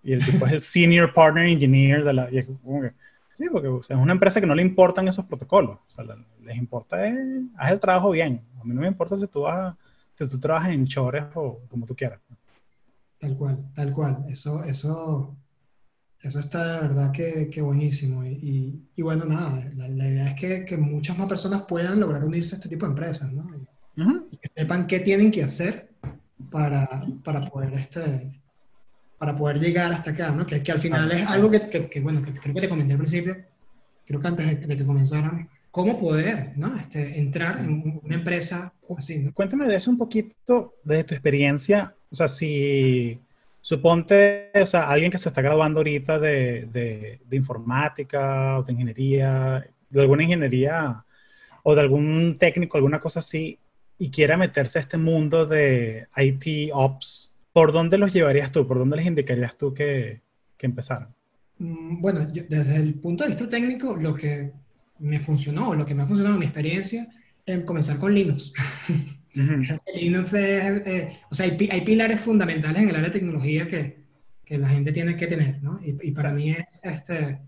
y 0.02 0.12
el 0.12 0.24
tipo 0.24 0.46
es 0.46 0.52
el 0.52 0.60
senior 0.60 1.12
partner 1.12 1.46
engineer 1.46 2.04
de 2.04 2.12
la... 2.12 2.30
sí, 2.30 3.44
porque 3.50 3.68
es 3.68 3.90
una 3.90 4.12
empresa 4.12 4.40
que 4.40 4.46
no 4.46 4.54
le 4.54 4.62
importan 4.62 5.08
esos 5.08 5.26
protocolos. 5.26 5.78
O 5.86 5.90
sea, 5.90 6.04
les 6.42 6.56
importa 6.56 7.06
es, 7.06 7.16
haz 7.56 7.72
el 7.72 7.80
trabajo 7.80 8.10
bien. 8.10 8.42
A 8.60 8.64
mí 8.64 8.74
no 8.74 8.80
me 8.80 8.88
importa 8.88 9.16
si 9.16 9.26
tú, 9.26 9.42
vas 9.42 9.74
si 10.14 10.26
tú 10.26 10.40
trabajas 10.40 10.70
en 10.70 10.86
chores 10.86 11.24
o 11.34 11.60
como 11.68 11.86
tú 11.86 11.94
quieras. 11.94 12.20
Tal 13.18 13.36
cual, 13.36 13.70
tal 13.74 13.92
cual. 13.92 14.24
Eso, 14.28 14.62
eso, 14.64 15.36
Eso 16.20 16.40
está 16.40 16.74
de 16.74 16.88
verdad 16.88 17.12
que, 17.12 17.50
que 17.50 17.60
buenísimo. 17.60 18.24
Y, 18.24 18.88
y, 18.96 19.02
bueno, 19.02 19.24
nada, 19.24 19.68
la, 19.74 19.88
la 19.88 20.08
idea 20.08 20.30
es 20.30 20.34
que, 20.34 20.64
que, 20.64 20.76
muchas 20.76 21.18
más 21.18 21.28
personas 21.28 21.62
puedan 21.62 22.00
lograr 22.00 22.24
unirse 22.24 22.54
a 22.54 22.58
este 22.58 22.68
tipo 22.68 22.86
de 22.86 22.90
empresas, 22.90 23.32
¿no? 23.32 23.46
Y, 23.56 24.36
que 24.36 24.50
sepan 24.54 24.86
qué 24.86 25.00
tienen 25.00 25.30
que 25.30 25.42
hacer 25.42 25.90
para, 26.50 26.88
para, 27.24 27.40
poder 27.40 27.74
este, 27.74 28.40
para 29.18 29.36
poder 29.36 29.58
llegar 29.58 29.92
hasta 29.92 30.10
acá, 30.10 30.30
¿no? 30.30 30.46
Que, 30.46 30.62
que 30.62 30.72
al 30.72 30.78
final 30.78 31.10
es 31.12 31.26
algo 31.26 31.50
que, 31.50 31.88
que, 31.88 32.00
bueno, 32.00 32.22
que 32.22 32.32
creo 32.32 32.54
que 32.54 32.60
te 32.60 32.68
comenté 32.68 32.92
al 32.92 32.98
principio, 32.98 33.36
creo 34.06 34.20
que 34.20 34.28
antes 34.28 34.66
de, 34.66 34.76
que 34.76 34.84
comenzaran, 34.84 35.48
cómo 35.70 35.98
poder, 35.98 36.52
¿no? 36.56 36.76
Este, 36.76 37.18
entrar 37.18 37.60
en 37.60 38.00
una 38.02 38.14
empresa 38.14 38.72
así, 38.96 39.18
¿no? 39.18 39.32
Cuéntame 39.32 39.66
de 39.66 39.76
eso 39.76 39.90
un 39.90 39.98
poquito, 39.98 40.74
de 40.84 41.04
tu 41.04 41.14
experiencia, 41.14 41.94
o 42.10 42.14
sea, 42.14 42.28
si 42.28 43.20
Suponte, 43.60 44.50
o 44.54 44.64
sea, 44.64 44.88
alguien 44.88 45.10
que 45.10 45.18
se 45.18 45.28
está 45.28 45.42
graduando 45.42 45.80
ahorita 45.80 46.18
de, 46.18 46.66
de, 46.72 47.36
informática 47.36 48.58
o 48.58 48.62
de 48.62 48.72
ingeniería, 48.72 49.68
de 49.90 50.00
alguna 50.00 50.22
ingeniería 50.22 51.04
o 51.62 51.74
de 51.74 51.80
algún 51.82 52.38
técnico, 52.38 52.78
alguna 52.78 52.98
cosa 52.98 53.18
así, 53.18 53.58
y 53.98 54.10
quiera 54.10 54.36
meterse 54.36 54.78
a 54.78 54.82
este 54.82 54.96
mundo 54.96 55.44
de 55.46 56.06
IT 56.16 56.70
Ops, 56.72 57.36
¿por 57.52 57.72
dónde 57.72 57.98
los 57.98 58.12
llevarías 58.12 58.52
tú? 58.52 58.66
¿Por 58.66 58.78
dónde 58.78 58.96
les 58.96 59.06
indicarías 59.06 59.58
tú 59.58 59.74
que, 59.74 60.22
que 60.56 60.66
empezaran? 60.66 61.14
Mm, 61.58 62.00
bueno, 62.00 62.26
desde 62.26 62.76
el 62.76 62.94
punto 62.94 63.24
de 63.24 63.30
vista 63.30 63.48
técnico, 63.48 63.96
lo 63.96 64.14
que 64.14 64.52
me 65.00 65.20
funcionó, 65.20 65.74
lo 65.74 65.84
que 65.84 65.94
me 65.94 66.02
ha 66.02 66.06
funcionado 66.06 66.36
en 66.36 66.40
mi 66.40 66.46
experiencia, 66.46 67.08
es 67.44 67.64
comenzar 67.64 67.98
con 67.98 68.14
Linux. 68.14 68.52
Linux 69.94 70.32
es, 70.32 70.86
eh, 70.86 71.18
o 71.30 71.34
sea, 71.34 71.46
hay, 71.46 71.68
hay, 71.70 71.80
pilares 71.82 72.20
fundamentales 72.20 72.82
en 72.82 72.88
el 72.88 72.96
área 72.96 73.08
de 73.08 73.18
tecnología 73.18 73.66
que, 73.66 73.98
que 74.44 74.58
la 74.58 74.68
gente 74.68 74.92
tiene 74.92 75.16
que 75.16 75.26
tener, 75.26 75.62
¿no? 75.62 75.80
Y, 75.82 76.10
para 76.12 76.32
mí 76.32 76.50
es 76.50 76.66
este, 76.82 77.38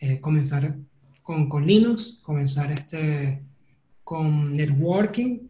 eh, 0.00 0.20
comenzar 0.20 0.74
con, 1.22 1.48
con, 1.48 1.66
Linux, 1.66 2.18
comenzar 2.22 2.72
este, 2.72 3.42
con 4.04 4.52
networking, 4.54 5.48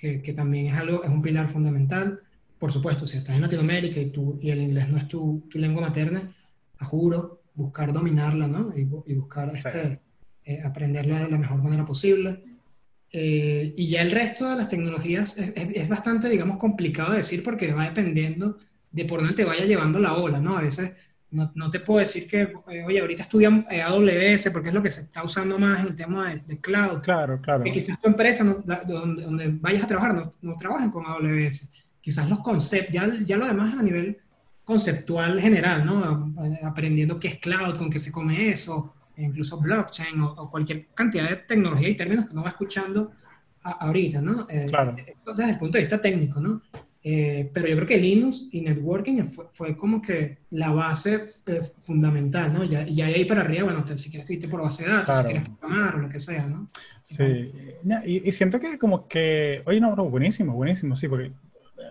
que, 0.00 0.22
que, 0.22 0.32
también 0.32 0.66
es 0.66 0.74
algo, 0.74 1.02
es 1.04 1.10
un 1.10 1.22
pilar 1.22 1.48
fundamental. 1.48 2.20
Por 2.58 2.72
supuesto, 2.72 3.06
si 3.06 3.18
estás 3.18 3.36
en 3.36 3.42
Latinoamérica 3.42 4.00
y, 4.00 4.10
tú, 4.10 4.38
y 4.40 4.50
el 4.50 4.60
inglés 4.60 4.88
no 4.88 4.98
es 4.98 5.08
tu, 5.08 5.46
tu 5.50 5.58
lengua 5.58 5.82
materna, 5.82 6.34
te 6.78 6.84
juro, 6.84 7.42
buscar 7.54 7.92
dominarla, 7.92 8.46
¿no? 8.46 8.72
Y, 8.76 8.80
y 8.80 9.14
buscar 9.14 9.52
este, 9.54 10.00
eh, 10.44 10.60
aprenderla 10.62 11.20
de 11.20 11.30
la 11.30 11.38
mejor 11.38 11.62
manera 11.62 11.84
posible. 11.84 12.42
Eh, 13.10 13.72
y 13.76 13.88
ya 13.88 14.02
el 14.02 14.10
resto 14.10 14.50
de 14.50 14.56
las 14.56 14.68
tecnologías 14.68 15.36
es, 15.38 15.52
es, 15.56 15.88
bastante, 15.88 16.28
digamos, 16.28 16.58
complicado 16.58 17.12
de 17.12 17.18
decir 17.18 17.42
porque 17.42 17.72
va 17.72 17.84
dependiendo 17.84 18.58
de 18.90 19.04
por 19.04 19.20
dónde 19.20 19.34
te 19.34 19.44
vaya 19.44 19.64
llevando 19.64 19.98
la 20.00 20.14
ola, 20.14 20.40
¿no? 20.40 20.58
A 20.58 20.62
veces 20.62 20.92
no, 21.30 21.50
no 21.54 21.70
te 21.70 21.80
puedo 21.80 22.00
decir 22.00 22.26
que, 22.28 22.42
eh, 22.68 22.84
oye, 22.84 23.00
ahorita 23.00 23.24
estudian 23.24 23.66
eh, 23.70 23.82
AWS 23.82 24.50
porque 24.52 24.68
es 24.68 24.74
lo 24.74 24.82
que 24.82 24.90
se 24.90 25.02
está 25.02 25.24
usando 25.24 25.58
más 25.58 25.80
en 25.80 25.86
el 25.88 25.96
tema 25.96 26.34
de, 26.34 26.60
cloud. 26.60 27.00
Claro, 27.02 27.40
claro. 27.40 27.64
Que 27.64 27.72
quizás 27.72 28.00
tu 28.00 28.08
empresa, 28.08 28.44
donde, 28.44 29.22
donde, 29.22 29.48
vayas 29.60 29.82
a 29.82 29.86
trabajar, 29.86 30.14
no, 30.14 30.32
no 30.42 30.56
trabajen 30.56 30.90
con 30.90 31.04
AWS. 31.06 31.70
Quizás 32.00 32.28
los 32.28 32.40
conceptos, 32.40 32.94
ya, 32.94 33.10
ya 33.26 33.36
lo 33.36 33.46
demás 33.46 33.76
a 33.76 33.82
nivel 33.82 34.18
conceptual 34.64 35.40
general, 35.40 35.84
¿no? 35.84 36.34
Aprendiendo 36.62 37.20
qué 37.20 37.28
es 37.28 37.36
cloud, 37.36 37.76
con 37.76 37.90
qué 37.90 37.98
se 37.98 38.10
come 38.10 38.50
eso, 38.50 38.94
incluso 39.16 39.58
blockchain 39.60 40.20
o, 40.20 40.50
cualquier 40.50 40.88
cantidad 40.94 41.28
de 41.28 41.36
tecnología 41.36 41.88
y 41.88 41.96
términos 41.96 42.26
que 42.26 42.32
uno 42.32 42.42
va 42.42 42.50
escuchando 42.50 43.12
ahorita, 43.62 44.20
¿no? 44.20 44.46
Eh, 44.48 44.66
claro. 44.68 44.94
Desde 44.94 45.52
el 45.52 45.58
punto 45.58 45.78
de 45.78 45.84
vista 45.84 46.00
técnico, 46.00 46.40
¿no? 46.40 46.62
Eh, 47.06 47.50
pero 47.52 47.68
yo 47.68 47.76
creo 47.76 47.86
que 47.86 47.98
Linux 47.98 48.48
y 48.50 48.62
networking 48.62 49.24
fue, 49.24 49.44
fue 49.52 49.76
como 49.76 50.00
que 50.00 50.38
la 50.50 50.70
base 50.70 51.26
eh, 51.46 51.60
fundamental, 51.82 52.54
¿no? 52.54 52.64
Ya, 52.64 52.88
y 52.88 53.02
ahí 53.02 53.26
para 53.26 53.42
arriba, 53.42 53.64
bueno, 53.64 53.84
si 53.98 54.10
quieres 54.10 54.30
irte 54.30 54.48
por 54.48 54.62
base 54.62 54.86
de 54.86 54.90
datos, 54.90 55.18
si 55.18 55.24
quieres 55.24 55.42
programar 55.42 55.96
o 55.96 55.98
lo 55.98 56.08
que 56.08 56.18
sea, 56.18 56.46
¿no? 56.46 56.70
Sí, 57.02 57.52
y, 58.06 58.26
y, 58.26 58.32
siento 58.32 58.58
que 58.58 58.78
como 58.78 59.06
que, 59.06 59.62
oye, 59.66 59.80
no, 59.80 59.94
no, 59.94 60.08
buenísimo, 60.08 60.54
buenísimo, 60.54 60.96
sí, 60.96 61.06
porque 61.06 61.30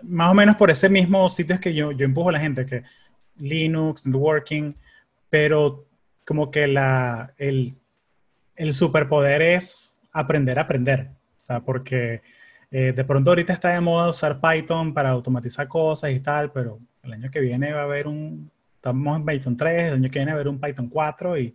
más 0.02 0.32
o 0.32 0.34
menos 0.34 0.56
por 0.56 0.72
ese 0.72 0.88
mismo 0.88 1.28
sitio 1.28 1.54
es 1.54 1.60
que 1.60 1.72
yo, 1.72 1.92
yo 1.92 2.04
empujo 2.04 2.30
a 2.30 2.32
la 2.32 2.40
gente, 2.40 2.66
que 2.66 2.82
Linux, 3.36 4.04
networking, 4.06 4.72
pero 5.30 5.86
como 6.24 6.50
que 6.50 6.66
la, 6.66 7.34
el, 7.38 7.76
el 8.56 8.72
superpoder 8.72 9.42
es 9.42 9.96
aprender 10.12 10.58
a 10.58 10.62
aprender. 10.62 11.10
O 11.36 11.40
sea, 11.40 11.60
porque 11.60 12.22
eh, 12.76 12.92
de 12.92 13.04
pronto 13.04 13.30
ahorita 13.30 13.52
está 13.52 13.68
de 13.68 13.80
moda 13.80 14.10
usar 14.10 14.40
Python 14.40 14.92
para 14.92 15.10
automatizar 15.10 15.68
cosas 15.68 16.10
y 16.10 16.18
tal, 16.18 16.50
pero 16.50 16.80
el 17.04 17.12
año 17.12 17.30
que 17.30 17.38
viene 17.38 17.72
va 17.72 17.82
a 17.82 17.84
haber 17.84 18.08
un, 18.08 18.50
estamos 18.74 19.16
en 19.16 19.24
Python 19.24 19.56
3, 19.56 19.92
el 19.92 19.94
año 19.94 20.10
que 20.10 20.18
viene 20.18 20.32
va 20.32 20.38
a 20.38 20.40
haber 20.40 20.48
un 20.48 20.60
Python 20.60 20.88
4 20.88 21.38
y 21.38 21.54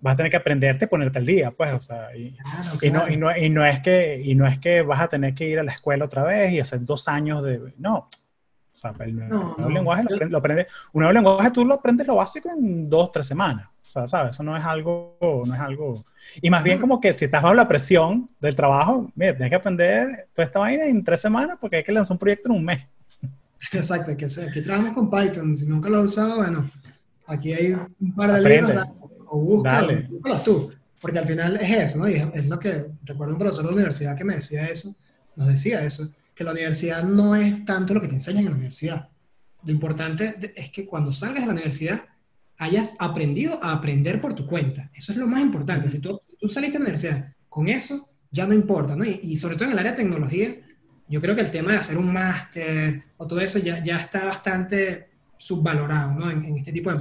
vas 0.00 0.14
a 0.14 0.16
tener 0.16 0.30
que 0.30 0.38
aprenderte 0.38 0.86
ponerte 0.86 1.18
al 1.18 1.26
día, 1.26 1.50
pues, 1.50 1.70
o 1.74 1.80
sea, 1.80 2.16
y, 2.16 2.34
y, 2.80 2.90
no, 2.90 3.06
y, 3.10 3.18
no, 3.18 3.36
y, 3.36 3.50
no, 3.50 3.66
es 3.66 3.80
que, 3.80 4.18
y 4.24 4.34
no 4.34 4.46
es 4.46 4.58
que 4.58 4.80
vas 4.80 5.02
a 5.02 5.08
tener 5.08 5.34
que 5.34 5.46
ir 5.46 5.58
a 5.58 5.64
la 5.64 5.72
escuela 5.72 6.06
otra 6.06 6.24
vez 6.24 6.52
y 6.52 6.60
hacer 6.60 6.82
dos 6.82 7.08
años 7.08 7.42
de, 7.42 7.74
no, 7.76 8.08
o 8.74 8.78
sea, 8.78 8.94
el 9.00 9.16
nuevo, 9.16 9.68
lenguaje 9.68 10.04
lo, 10.08 10.28
lo 10.28 10.38
aprendes, 10.38 10.68
un 10.94 11.00
nuevo 11.02 11.12
lenguaje 11.12 11.50
tú 11.50 11.66
lo 11.66 11.74
aprendes 11.74 12.06
lo 12.06 12.16
básico 12.16 12.48
en 12.50 12.88
dos, 12.88 13.12
tres 13.12 13.26
semanas. 13.26 13.68
O 13.86 13.90
sea, 13.90 14.08
¿sabes? 14.08 14.30
Eso 14.30 14.42
no 14.42 14.56
es 14.56 14.64
algo, 14.64 15.18
no 15.46 15.54
es 15.54 15.60
algo... 15.60 16.06
Y 16.40 16.50
más 16.50 16.62
bien 16.62 16.80
como 16.80 17.00
que 17.00 17.12
si 17.12 17.26
estás 17.26 17.42
bajo 17.42 17.54
la 17.54 17.68
presión 17.68 18.28
del 18.40 18.56
trabajo, 18.56 19.10
mira, 19.14 19.32
tienes 19.32 19.50
que 19.50 19.56
aprender 19.56 20.28
toda 20.34 20.46
esta 20.46 20.58
vaina 20.58 20.86
en 20.86 21.04
tres 21.04 21.20
semanas 21.20 21.56
porque 21.60 21.76
hay 21.76 21.84
que 21.84 21.92
lanzar 21.92 22.14
un 22.14 22.18
proyecto 22.18 22.48
en 22.48 22.56
un 22.56 22.64
mes. 22.64 22.80
Exacto, 23.72 24.16
que 24.16 24.26
aquí 24.26 24.62
trabajamos 24.62 24.94
con 24.94 25.10
Python. 25.10 25.56
Si 25.56 25.66
nunca 25.66 25.88
lo 25.88 25.98
has 25.98 26.04
usado, 26.04 26.36
bueno, 26.36 26.70
aquí 27.26 27.52
hay 27.52 27.72
un 27.72 28.14
par 28.14 28.32
de 28.32 28.48
libros 28.48 28.84
o 29.26 29.38
búscalos, 29.38 30.42
tú. 30.44 30.72
Porque 31.00 31.18
al 31.18 31.26
final 31.26 31.56
es 31.56 31.70
eso, 31.70 31.98
¿no? 31.98 32.08
Y 32.08 32.14
es, 32.14 32.46
lo 32.46 32.58
que 32.58 32.86
recuerdo 33.04 33.34
un 33.34 33.38
profesor 33.38 33.64
de 33.64 33.70
la 33.70 33.76
universidad 33.76 34.16
que 34.16 34.24
me 34.24 34.36
decía 34.36 34.66
eso, 34.66 34.94
nos 35.36 35.48
decía 35.48 35.84
eso, 35.84 36.10
que 36.34 36.44
la 36.44 36.52
universidad 36.52 37.02
no 37.04 37.34
es 37.34 37.64
tanto 37.64 37.94
lo 37.94 38.00
que 38.00 38.08
te 38.08 38.14
enseñan 38.14 38.44
en 38.44 38.50
la 38.50 38.56
universidad. 38.56 39.08
Lo 39.64 39.72
importante 39.72 40.52
es 40.56 40.70
que 40.70 40.86
cuando 40.86 41.12
salgas 41.12 41.42
de 41.42 41.46
la 41.46 41.52
universidad 41.52 42.02
hayas 42.58 42.94
aprendido 42.98 43.62
a 43.62 43.72
aprender 43.72 44.20
por 44.20 44.34
tu 44.34 44.46
cuenta. 44.46 44.90
Eso 44.94 45.12
es 45.12 45.18
lo 45.18 45.26
más 45.26 45.40
importante. 45.40 45.88
Si 45.88 45.98
tú, 45.98 46.20
tú 46.38 46.48
saliste 46.48 46.78
de 46.78 46.84
la 46.84 46.90
universidad 46.90 47.34
con 47.48 47.68
eso, 47.68 48.10
ya 48.30 48.46
no 48.46 48.54
importa, 48.54 48.96
¿no? 48.96 49.04
Y, 49.04 49.36
sobre 49.36 49.56
todo 49.56 49.66
en 49.66 49.72
el 49.72 49.78
área 49.78 49.92
de 49.92 49.98
tecnología, 49.98 50.56
yo 51.08 51.20
creo 51.20 51.36
que 51.36 51.42
el 51.42 51.50
tema 51.50 51.72
de 51.72 51.78
hacer 51.78 51.98
un 51.98 52.12
máster 52.12 53.02
o 53.16 53.26
todo 53.26 53.40
eso 53.40 53.58
ya, 53.58 53.82
ya 53.82 53.98
está 53.98 54.24
bastante 54.24 55.08
subvalorado, 55.36 56.12
¿no? 56.14 56.30
En, 56.30 56.56
este 56.58 56.72
tipo 56.72 56.92
de... 56.92 56.98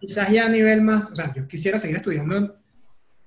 Quizás 0.00 0.30
ya 0.30 0.46
a 0.46 0.48
nivel 0.48 0.82
más, 0.82 1.10
o 1.10 1.14
sea, 1.14 1.32
yo 1.34 1.48
quisiera 1.48 1.78
seguir 1.78 1.96
estudiando 1.96 2.56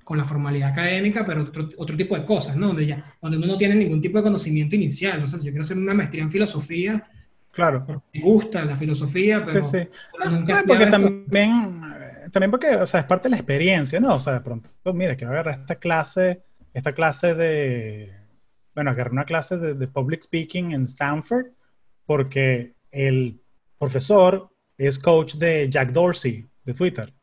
con 0.04 0.18
la 0.18 0.24
formalidad 0.24 0.70
académica, 0.70 1.26
pero 1.26 1.44
otro, 1.44 1.70
otro 1.78 1.98
tipo 1.98 2.16
de 2.16 2.26
cosas, 2.26 2.56
¿no? 2.56 2.68
Donde, 2.68 2.86
ya, 2.86 3.16
donde 3.22 3.38
uno 3.38 3.48
no 3.48 3.58
tiene 3.58 3.76
ningún 3.76 4.02
tipo 4.02 4.18
de 4.18 4.24
conocimiento 4.24 4.76
inicial. 4.76 5.22
O 5.24 5.28
sea, 5.28 5.40
yo 5.40 5.52
quiero 5.52 5.62
hacer 5.62 5.78
una 5.78 5.94
maestría 5.94 6.24
en 6.24 6.32
filosofía, 6.32 7.08
Claro. 7.60 8.04
Me 8.14 8.22
gusta 8.22 8.64
la 8.64 8.78
filosofía, 8.78 9.44
pero. 9.46 9.62
Sí, 9.62 9.80
sí. 9.80 10.30
Nunca 10.30 10.64
porque 10.66 10.88
también, 10.88 11.26
también 12.32 12.52
porque, 12.52 12.76
o 12.78 12.86
sea, 12.86 13.02
es 13.02 13.06
parte 13.06 13.28
de 13.28 13.32
la 13.32 13.36
experiencia, 13.36 14.00
¿no? 14.00 14.16
O 14.16 14.20
sea, 14.20 14.34
de 14.34 14.40
pronto, 14.40 14.70
mira, 14.94 15.18
quiero 15.18 15.34
agarrar 15.34 15.60
esta 15.60 15.76
clase, 15.76 16.42
esta 16.74 16.94
clase 16.94 17.36
de. 17.36 18.14
Bueno, 18.74 18.92
agarré 18.92 19.12
una 19.12 19.26
clase 19.26 19.58
de, 19.58 19.74
de 19.74 19.88
public 19.90 20.22
speaking 20.22 20.72
en 20.72 20.84
Stanford, 20.84 21.48
porque 22.06 22.76
el 22.92 23.42
profesor 23.78 24.50
es 24.78 24.98
coach 24.98 25.36
de 25.36 25.70
Jack 25.70 25.92
Dorsey, 25.92 26.48
de 26.64 26.74
Twitter. 26.74 27.14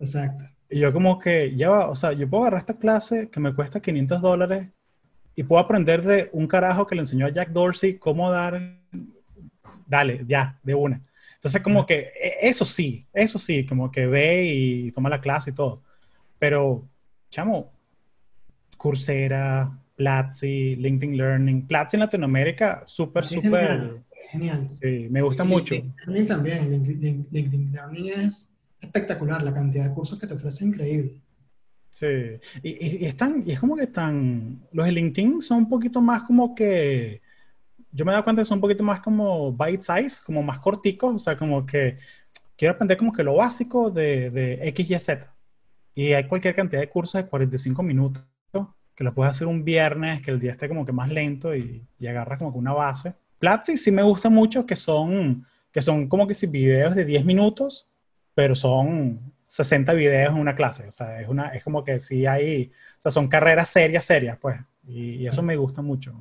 Exacto. 0.00 0.44
Y 0.68 0.80
yo 0.80 0.92
como 0.92 1.20
que, 1.20 1.54
ya 1.54 1.70
va, 1.70 1.88
o 1.88 1.94
sea, 1.94 2.12
yo 2.12 2.28
puedo 2.28 2.42
agarrar 2.42 2.60
esta 2.60 2.76
clase 2.76 3.30
que 3.30 3.38
me 3.38 3.54
cuesta 3.54 3.80
500 3.80 4.20
dólares 4.20 4.68
y 5.36 5.44
puedo 5.44 5.62
aprender 5.62 6.02
de 6.02 6.28
un 6.32 6.48
carajo 6.48 6.84
que 6.84 6.96
le 6.96 7.02
enseñó 7.02 7.26
a 7.26 7.30
Jack 7.30 7.50
Dorsey 7.50 7.96
cómo 7.96 8.28
dar 8.28 8.60
dale, 9.88 10.24
ya, 10.26 10.58
de 10.62 10.74
una. 10.74 11.00
Entonces, 11.34 11.62
como 11.62 11.86
que 11.86 12.12
e, 12.20 12.48
eso 12.48 12.64
sí, 12.64 13.06
eso 13.12 13.38
sí, 13.38 13.64
como 13.64 13.90
que 13.90 14.06
ve 14.06 14.44
y 14.44 14.92
toma 14.92 15.08
la 15.08 15.20
clase 15.20 15.50
y 15.50 15.54
todo. 15.54 15.82
Pero, 16.38 16.88
chamo, 17.30 17.72
Coursera, 18.76 19.78
Platzi, 19.96 20.76
LinkedIn 20.76 21.16
Learning, 21.16 21.66
Platzi 21.66 21.96
en 21.96 22.00
Latinoamérica, 22.00 22.82
súper, 22.86 23.24
súper. 23.24 24.02
Genial. 24.30 24.68
Sí, 24.68 25.08
me 25.10 25.22
gusta 25.22 25.42
mucho. 25.42 25.74
LinkedIn 25.74 26.26
también, 26.26 26.70
LinkedIn, 26.70 27.72
Learning 27.72 28.06
es 28.08 28.52
espectacular, 28.80 29.42
la 29.42 29.54
cantidad 29.54 29.88
de 29.88 29.94
cursos 29.94 30.18
que 30.18 30.26
te 30.26 30.34
ofrece 30.34 30.56
es 30.56 30.62
increíble. 30.62 31.20
Sí, 31.90 32.06
y, 32.62 33.02
y, 33.02 33.06
están, 33.06 33.42
y 33.46 33.52
es 33.52 33.60
como 33.60 33.74
que 33.74 33.84
están, 33.84 34.60
los 34.72 34.86
de 34.86 34.92
LinkedIn 34.92 35.40
son 35.40 35.58
un 35.58 35.68
poquito 35.68 36.00
más 36.02 36.22
como 36.24 36.54
que 36.54 37.22
yo 37.92 38.04
me 38.04 38.10
he 38.10 38.14
dado 38.14 38.24
cuenta 38.24 38.42
que 38.42 38.46
son 38.46 38.58
un 38.58 38.62
poquito 38.62 38.84
más 38.84 39.00
como 39.00 39.52
bite 39.52 39.82
size, 39.82 40.22
como 40.24 40.42
más 40.42 40.58
corticos, 40.58 41.14
o 41.14 41.18
sea, 41.18 41.36
como 41.36 41.64
que 41.66 41.98
quiero 42.56 42.74
aprender 42.74 42.96
como 42.96 43.12
que 43.12 43.24
lo 43.24 43.36
básico 43.36 43.90
de, 43.90 44.30
de 44.30 44.68
X, 44.68 44.90
Y, 44.90 44.98
Z. 44.98 45.34
Y 45.94 46.12
hay 46.12 46.28
cualquier 46.28 46.54
cantidad 46.54 46.80
de 46.80 46.88
cursos 46.88 47.22
de 47.22 47.28
45 47.28 47.82
minutos 47.82 48.24
que 48.94 49.04
lo 49.04 49.14
puedes 49.14 49.30
hacer 49.30 49.46
un 49.46 49.64
viernes, 49.64 50.22
que 50.22 50.32
el 50.32 50.40
día 50.40 50.50
esté 50.50 50.66
como 50.66 50.84
que 50.84 50.90
más 50.90 51.08
lento 51.08 51.54
y, 51.54 51.86
y 52.00 52.06
agarras 52.08 52.40
como 52.40 52.50
que 52.50 52.58
una 52.58 52.72
base. 52.72 53.14
Platzi 53.38 53.76
sí 53.76 53.92
me 53.92 54.02
gusta 54.02 54.28
mucho 54.28 54.66
que 54.66 54.74
son, 54.74 55.46
que 55.70 55.80
son 55.80 56.08
como 56.08 56.26
que 56.26 56.34
si 56.34 56.48
videos 56.48 56.96
de 56.96 57.04
10 57.04 57.24
minutos, 57.24 57.88
pero 58.34 58.56
son 58.56 59.32
60 59.44 59.92
videos 59.94 60.34
en 60.34 60.40
una 60.40 60.54
clase. 60.54 60.88
O 60.88 60.92
sea, 60.92 61.20
es, 61.20 61.28
una, 61.28 61.48
es 61.48 61.64
como 61.64 61.84
que 61.84 61.98
sí 61.98 62.26
hay, 62.26 62.70
o 62.98 63.00
sea, 63.00 63.10
son 63.10 63.28
carreras 63.28 63.68
serias, 63.68 64.04
serias, 64.04 64.36
pues. 64.38 64.58
Y, 64.86 65.26
eso 65.26 65.42
me 65.42 65.56
gusta 65.56 65.82
mucho. 65.82 66.14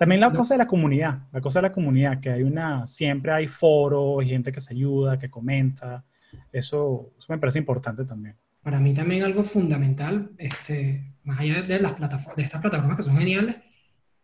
También 0.00 0.22
la 0.22 0.32
cosa 0.32 0.54
de 0.54 0.58
la 0.58 0.66
comunidad, 0.66 1.28
la 1.30 1.42
cosa 1.42 1.58
de 1.58 1.68
la 1.68 1.72
comunidad, 1.72 2.20
que 2.20 2.30
hay 2.30 2.42
una, 2.42 2.86
siempre 2.86 3.32
hay 3.32 3.48
foros, 3.48 4.24
gente 4.24 4.50
que 4.50 4.58
se 4.58 4.72
ayuda, 4.72 5.18
que 5.18 5.28
comenta. 5.28 6.02
Eso, 6.50 7.12
eso 7.18 7.26
me 7.28 7.36
parece 7.36 7.58
importante 7.58 8.06
también. 8.06 8.34
Para 8.62 8.80
mí 8.80 8.94
también 8.94 9.24
algo 9.24 9.42
fundamental, 9.42 10.30
este, 10.38 11.12
más 11.24 11.40
allá 11.40 11.60
de, 11.64 11.80
las 11.80 11.92
plataformas, 11.92 12.34
de 12.34 12.42
estas 12.44 12.62
plataformas 12.62 12.96
que 12.96 13.02
son 13.02 13.18
geniales, 13.18 13.56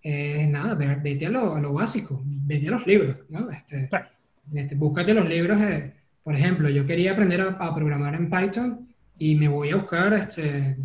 es 0.00 0.48
nada, 0.48 0.74
vete 0.74 1.26
a 1.26 1.28
lo, 1.28 1.56
a 1.56 1.60
lo, 1.60 1.74
básico, 1.74 2.22
vete 2.24 2.68
a 2.68 2.70
los 2.70 2.86
libros, 2.86 3.18
¿no? 3.28 3.50
Este, 3.50 3.90
este, 4.54 4.74
búscate 4.76 5.12
los 5.12 5.28
libros, 5.28 5.60
por 6.22 6.34
ejemplo, 6.34 6.70
yo 6.70 6.86
quería 6.86 7.12
aprender 7.12 7.42
a, 7.42 7.74
programar 7.74 8.14
en 8.14 8.30
Python 8.30 8.88
y 9.18 9.34
me 9.34 9.48
voy 9.48 9.72
a 9.72 9.76
buscar 9.76 10.14
este, 10.14 10.78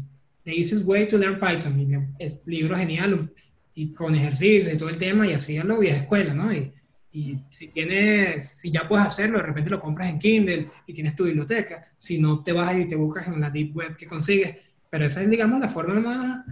The 0.44 0.52
Easiest 0.52 0.86
Way 0.86 1.08
to 1.08 1.18
Learn 1.18 1.40
Python, 1.40 1.80
y 1.80 2.22
es 2.22 2.42
libro 2.46 2.76
genial, 2.76 3.32
y 3.74 3.94
con 3.94 4.16
ejercicios 4.16 4.74
y 4.74 4.78
todo 4.78 4.90
el 4.90 4.98
tema, 4.98 5.28
y 5.28 5.34
así 5.34 5.58
a 5.58 5.64
lo 5.64 5.80
vieja 5.80 5.98
escuela, 5.98 6.34
¿no? 6.34 6.54
Y, 6.54 6.74
y 7.14 7.38
si 7.50 7.68
tienes, 7.68 8.48
si 8.48 8.72
ya 8.72 8.88
puedes 8.88 9.06
hacerlo, 9.06 9.38
de 9.38 9.44
repente 9.44 9.70
lo 9.70 9.82
compras 9.82 10.10
en 10.10 10.20
Kindle 10.20 10.70
y 10.88 10.94
tienes 10.94 11.16
tu 11.16 11.26
biblioteca. 11.26 11.92
Si 11.98 12.20
no, 12.20 12.42
te 12.42 12.54
vas 12.54 12.76
y 12.78 12.86
te 12.86 12.96
buscas 12.96 13.28
en 13.28 13.42
la 13.42 13.50
deep 13.50 13.76
web 13.76 13.98
que 13.98 14.08
consigues. 14.08 14.56
Pero 14.90 15.06
esa 15.06 15.22
es, 15.22 15.30
digamos, 15.30 15.60
la 15.60 15.68
forma 15.68 16.00
más, 16.00 16.46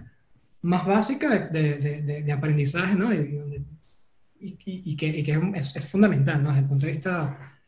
más 0.62 0.86
básica 0.86 1.48
de, 1.48 1.78
de, 1.78 2.22
de, 2.22 2.32
aprendizaje, 2.32 2.94
¿no? 2.94 3.12
Y, 3.12 3.64
y, 4.38 4.96
que, 4.96 5.06
y 5.06 5.22
que 5.22 5.40
es, 5.54 5.76
es, 5.76 5.88
fundamental, 5.88 6.42
¿no? 6.42 6.50
Desde 6.50 6.62
el 6.62 6.68
punto 6.68 6.86
de 6.86 6.92
vista 6.92 7.58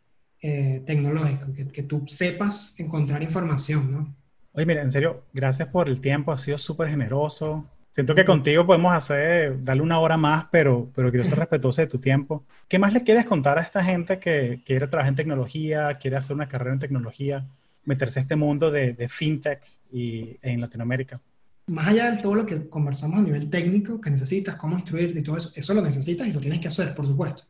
eh, 0.41 0.83
tecnológico, 0.87 1.53
que, 1.53 1.69
que, 1.69 1.83
tú 1.83 2.05
sepas 2.07 2.75
encontrar 2.79 3.23
información, 3.23 3.91
¿no? 3.91 4.17
Oye, 4.53 4.67
mira, 4.67 4.83
en 4.83 4.91
serio, 4.91 5.25
gracias 5.33 5.69
por 5.69 5.89
el 5.89 6.01
tiempo, 6.01 6.33
ha 6.33 6.39
sido 6.39 6.59
súper 6.59 6.89
generoso. 6.89 7.67
Siento 7.93 8.15
que 8.15 8.25
contigo 8.25 8.65
podemos 8.65 8.95
hacer, 8.95 9.63
darle 9.63 9.83
una 9.83 10.01
hora 10.01 10.17
más, 10.17 10.47
pero, 10.51 10.91
pero 10.95 11.11
quiero 11.11 11.27
ser 11.27 11.39
respetuoso 11.41 11.83
de 11.83 11.87
tu 11.87 11.99
tiempo. 11.99 12.43
¿Qué 12.67 12.79
más 12.79 12.95
le 12.95 13.03
quieres 13.03 13.27
contar 13.27 13.59
a 13.59 13.61
esta 13.61 13.85
gente 13.85 14.19
que 14.19 14.63
quiere 14.65 14.89
trabajar 14.89 15.11
en 15.11 15.17
tecnología, 15.17 15.93
quiere 16.01 16.17
hacer 16.17 16.35
una 16.35 16.49
carrera 16.49 16.73
en 16.73 16.79
tecnología, 16.79 17.47
meterse 17.85 18.19
a 18.19 18.23
este 18.23 18.35
mundo 18.35 18.71
de, 18.71 18.95
de 18.95 19.09
fintech 19.11 19.63
y, 19.93 20.39
en 20.41 20.63
Latinoamérica? 20.63 21.21
Más 21.67 21.89
allá 21.89 22.13
de 22.13 22.23
todo 22.23 22.35
lo 22.35 22.47
que 22.47 22.67
conversamos 22.67 23.19
a 23.19 23.23
nivel 23.23 23.51
técnico, 23.51 24.01
que 24.01 24.09
necesitas, 24.09 24.57
cómo 24.57 24.77
instruirte 24.77 25.21
y 25.21 25.23
todo 25.23 25.37
eso, 25.37 25.53
eso 25.55 25.75
lo 25.75 25.83
necesitas 25.83 26.27
y 26.27 26.33
lo 26.33 26.41
tienes 26.41 26.61
que 26.61 26.69
hacer, 26.69 26.95
por 26.95 27.07
supuesto. 27.07 27.45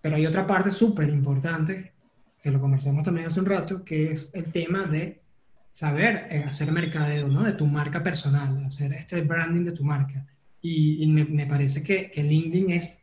Pero 0.00 0.16
hay 0.16 0.26
otra 0.26 0.44
parte 0.48 0.72
súper 0.72 1.08
importante, 1.10 1.92
que 2.42 2.50
lo 2.50 2.60
conversamos 2.60 3.04
también 3.04 3.28
hace 3.28 3.38
un 3.38 3.46
rato, 3.46 3.84
que 3.84 4.10
es 4.10 4.32
el 4.34 4.50
tema 4.50 4.82
de 4.82 5.20
saber 5.76 6.26
eh, 6.30 6.42
hacer 6.48 6.72
mercadeo, 6.72 7.28
¿no? 7.28 7.44
De 7.44 7.52
tu 7.52 7.66
marca 7.66 8.02
personal, 8.02 8.64
hacer 8.64 8.94
este 8.94 9.20
branding 9.20 9.62
de 9.66 9.72
tu 9.72 9.84
marca. 9.84 10.26
Y, 10.62 11.06
me, 11.06 11.44
parece 11.44 11.82
que, 11.82 12.10
que, 12.10 12.22
LinkedIn 12.22 12.70
es 12.70 12.98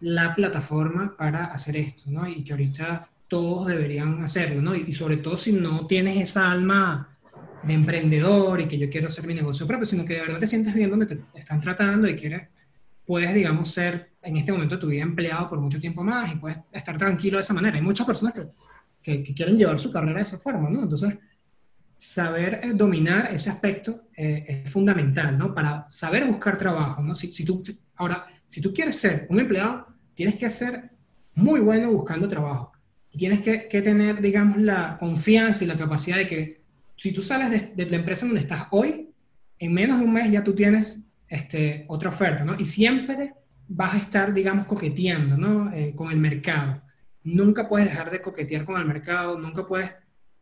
la 0.00 0.34
plataforma 0.34 1.16
para 1.16 1.44
hacer 1.44 1.76
esto, 1.76 2.10
¿no? 2.10 2.26
Y 2.26 2.42
que 2.42 2.54
ahorita 2.54 3.08
todos 3.28 3.68
deberían 3.68 4.20
hacerlo, 4.20 4.60
¿no? 4.60 4.74
Y, 4.74 4.90
sobre 4.90 5.18
todo 5.18 5.36
si 5.36 5.52
no 5.52 5.86
tienes 5.86 6.16
esa 6.16 6.50
alma 6.50 7.16
de 7.62 7.72
emprendedor 7.72 8.60
y 8.60 8.66
que 8.66 8.78
yo 8.78 8.90
quiero 8.90 9.06
hacer 9.06 9.24
mi 9.24 9.34
negocio 9.34 9.64
propio, 9.68 9.86
sino 9.86 10.04
que 10.04 10.14
de 10.14 10.22
verdad 10.22 10.40
te 10.40 10.48
sientes 10.48 10.74
bien 10.74 10.90
donde 10.90 11.06
te 11.06 11.20
están 11.34 11.60
tratando 11.60 12.08
y 12.08 12.16
quieres, 12.16 12.48
puedes, 13.06 13.32
digamos, 13.32 13.70
ser 13.70 14.10
en 14.22 14.38
este 14.38 14.50
momento 14.50 14.74
de 14.74 14.80
tu 14.80 14.88
vida 14.88 15.02
empleado 15.02 15.48
por 15.48 15.60
mucho 15.60 15.78
tiempo 15.78 16.02
más 16.02 16.32
y 16.32 16.34
puedes 16.34 16.58
estar 16.72 16.98
tranquilo 16.98 17.36
de 17.36 17.42
esa 17.42 17.54
manera. 17.54 17.76
Hay 17.76 17.82
muchas 17.82 18.08
personas 18.08 18.34
que, 18.34 18.48
que, 19.00 19.22
que 19.22 19.34
quieren 19.34 19.56
llevar 19.56 19.78
su 19.78 19.92
carrera 19.92 20.16
de 20.18 20.24
esa 20.24 20.38
forma, 20.40 20.68
¿no? 20.68 20.82
Entonces, 20.82 21.16
saber 22.02 22.58
eh, 22.64 22.72
dominar 22.74 23.28
ese 23.32 23.48
aspecto 23.48 24.08
eh, 24.16 24.44
es 24.64 24.70
fundamental, 24.72 25.38
¿no? 25.38 25.54
Para 25.54 25.86
saber 25.88 26.26
buscar 26.26 26.58
trabajo, 26.58 27.00
¿no? 27.00 27.14
Si, 27.14 27.32
si 27.32 27.44
tú, 27.44 27.62
ahora, 27.94 28.26
si 28.44 28.60
tú 28.60 28.74
quieres 28.74 28.98
ser 28.98 29.26
un 29.30 29.38
empleado, 29.38 29.86
tienes 30.12 30.34
que 30.34 30.50
ser 30.50 30.90
muy 31.36 31.60
bueno 31.60 31.92
buscando 31.92 32.26
trabajo. 32.26 32.72
Y 33.08 33.18
tienes 33.18 33.40
que, 33.40 33.68
que 33.68 33.82
tener, 33.82 34.20
digamos, 34.20 34.60
la 34.60 34.96
confianza 34.98 35.62
y 35.62 35.68
la 35.68 35.76
capacidad 35.76 36.16
de 36.16 36.26
que 36.26 36.62
si 36.96 37.12
tú 37.12 37.22
sales 37.22 37.76
de, 37.76 37.86
la 37.86 37.96
empresa 37.96 38.26
donde 38.26 38.40
estás 38.40 38.66
hoy, 38.72 39.08
en 39.60 39.72
menos 39.72 40.00
de 40.00 40.04
un 40.04 40.12
mes 40.12 40.28
ya 40.28 40.42
tú 40.42 40.56
tienes 40.56 40.98
este, 41.28 41.84
otra 41.86 42.08
oferta, 42.08 42.44
¿no? 42.44 42.56
Y 42.58 42.64
siempre 42.64 43.34
vas 43.68 43.94
a 43.94 43.98
estar, 43.98 44.34
digamos, 44.34 44.66
coqueteando, 44.66 45.36
¿no? 45.36 45.72
Eh, 45.72 45.94
con 45.94 46.10
el 46.10 46.18
mercado. 46.18 46.82
Nunca 47.22 47.68
puedes 47.68 47.88
dejar 47.88 48.10
de 48.10 48.20
coquetear 48.20 48.64
con 48.64 48.80
el 48.80 48.86
mercado, 48.86 49.38
nunca 49.38 49.64
puedes 49.64 49.92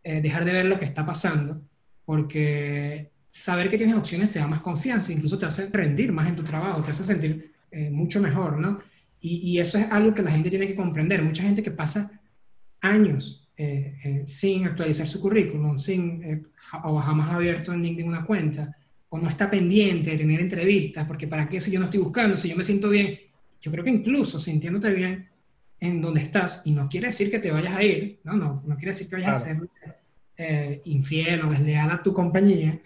eh, 0.02 0.20
dejar 0.20 0.44
de 0.44 0.52
ver 0.52 0.66
lo 0.66 0.78
que 0.78 0.84
está 0.84 1.04
pasando, 1.04 1.62
porque 2.04 3.10
saber 3.30 3.68
que 3.70 3.78
tienes 3.78 3.96
opciones 3.96 4.30
te 4.30 4.38
da 4.38 4.46
más 4.46 4.60
confianza, 4.60 5.12
incluso 5.12 5.38
te 5.38 5.46
hace 5.46 5.66
rendir 5.66 6.12
más 6.12 6.28
en 6.28 6.36
tu 6.36 6.42
trabajo, 6.42 6.82
te 6.82 6.90
hace 6.90 7.04
sentir 7.04 7.52
eh, 7.70 7.90
mucho 7.90 8.20
mejor, 8.20 8.58
¿no? 8.58 8.80
Y, 9.22 9.58
eso 9.58 9.76
es 9.76 9.86
algo 9.90 10.14
que 10.14 10.22
la 10.22 10.30
gente 10.30 10.48
tiene 10.48 10.66
que 10.66 10.74
comprender. 10.74 11.22
Mucha 11.22 11.42
gente 11.42 11.62
que 11.62 11.70
pasa 11.70 12.10
años 12.80 13.46
eh, 13.54 14.22
sin 14.24 14.64
actualizar 14.64 15.06
su 15.06 15.20
currículum, 15.20 15.76
sin, 15.76 16.46
o 16.84 16.98
jamás 16.98 17.30
abierto 17.30 17.74
en 17.74 17.82
LinkedIn 17.82 18.08
una 18.08 18.24
cuenta, 18.24 18.74
o 19.10 19.18
no 19.18 19.28
está 19.28 19.50
pendiente 19.50 20.10
de 20.10 20.16
tener 20.16 20.40
entrevistas, 20.40 21.06
porque 21.06 21.28
¿para 21.28 21.48
qué 21.48 21.60
si 21.60 21.70
yo 21.70 21.78
no 21.80 21.84
estoy 21.86 22.00
buscando, 22.00 22.36
si 22.36 22.48
yo 22.48 22.56
me 22.56 22.64
siento 22.64 22.88
bien? 22.88 23.18
Yo 23.60 23.70
creo 23.70 23.84
que 23.84 23.90
incluso 23.90 24.40
sintiéndote 24.40 24.90
bien, 24.94 25.28
en 25.80 26.02
donde 26.02 26.20
estás, 26.20 26.62
y 26.64 26.72
no 26.72 26.88
quiere 26.88 27.08
decir 27.08 27.30
que 27.30 27.38
te 27.38 27.50
vayas 27.50 27.74
a 27.74 27.82
ir, 27.82 28.20
no, 28.24 28.34
no, 28.34 28.62
no 28.66 28.76
quiere 28.76 28.92
decir 28.92 29.08
que 29.08 29.16
vayas 29.16 29.42
a 29.42 29.46
ser 29.46 29.60
eh, 30.36 30.80
infiel 30.84 31.42
o 31.42 31.50
desleal 31.50 31.90
a 31.90 32.02
tu 32.02 32.12
compañía, 32.12 32.78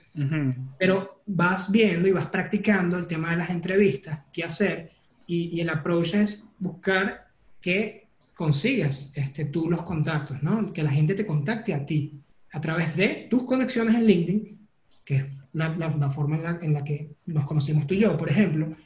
pero 0.78 1.22
vas 1.26 1.70
viendo 1.70 2.08
y 2.08 2.12
vas 2.12 2.26
practicando 2.26 2.96
el 2.96 3.06
tema 3.06 3.30
de 3.30 3.36
las 3.36 3.50
entrevistas, 3.50 4.20
qué 4.32 4.44
hacer, 4.44 4.92
y, 5.26 5.60
el 5.60 5.70
approach 5.70 6.14
es 6.14 6.44
buscar 6.58 7.28
que 7.60 8.06
consigas 8.34 9.10
este, 9.14 9.46
tú 9.46 9.70
los 9.70 9.82
contactos, 9.82 10.42
¿no? 10.42 10.72
Que 10.72 10.82
la 10.82 10.90
gente 10.90 11.14
te 11.14 11.26
contacte 11.26 11.72
a 11.72 11.84
ti 11.84 12.20
a 12.52 12.60
través 12.60 12.94
de 12.96 13.26
tus 13.30 13.44
conexiones 13.44 13.94
en 13.94 14.06
LinkedIn, 14.06 14.58
que 15.04 15.16
es 15.16 15.26
la, 15.52 15.68
la, 15.76 16.10
forma 16.10 16.36
en 16.60 16.74
la, 16.74 16.84
que 16.84 17.14
nos 17.26 17.46
conocimos 17.46 17.86
tú 17.86 17.94
y 17.94 18.00
yo, 18.00 18.16
por 18.16 18.28
ejemplo, 18.28 18.76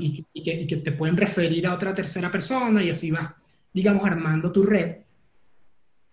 y, 0.00 0.24
y, 0.32 0.42
que, 0.42 0.60
y, 0.62 0.66
que, 0.66 0.76
te 0.78 0.92
pueden 0.92 1.16
referir 1.16 1.66
a 1.66 1.74
otra 1.74 1.94
tercera 1.94 2.30
persona 2.30 2.82
y 2.82 2.90
así 2.90 3.10
vas 3.10 3.30
digamos, 3.74 4.04
armando 4.04 4.52
tu 4.52 4.62
red. 4.62 4.98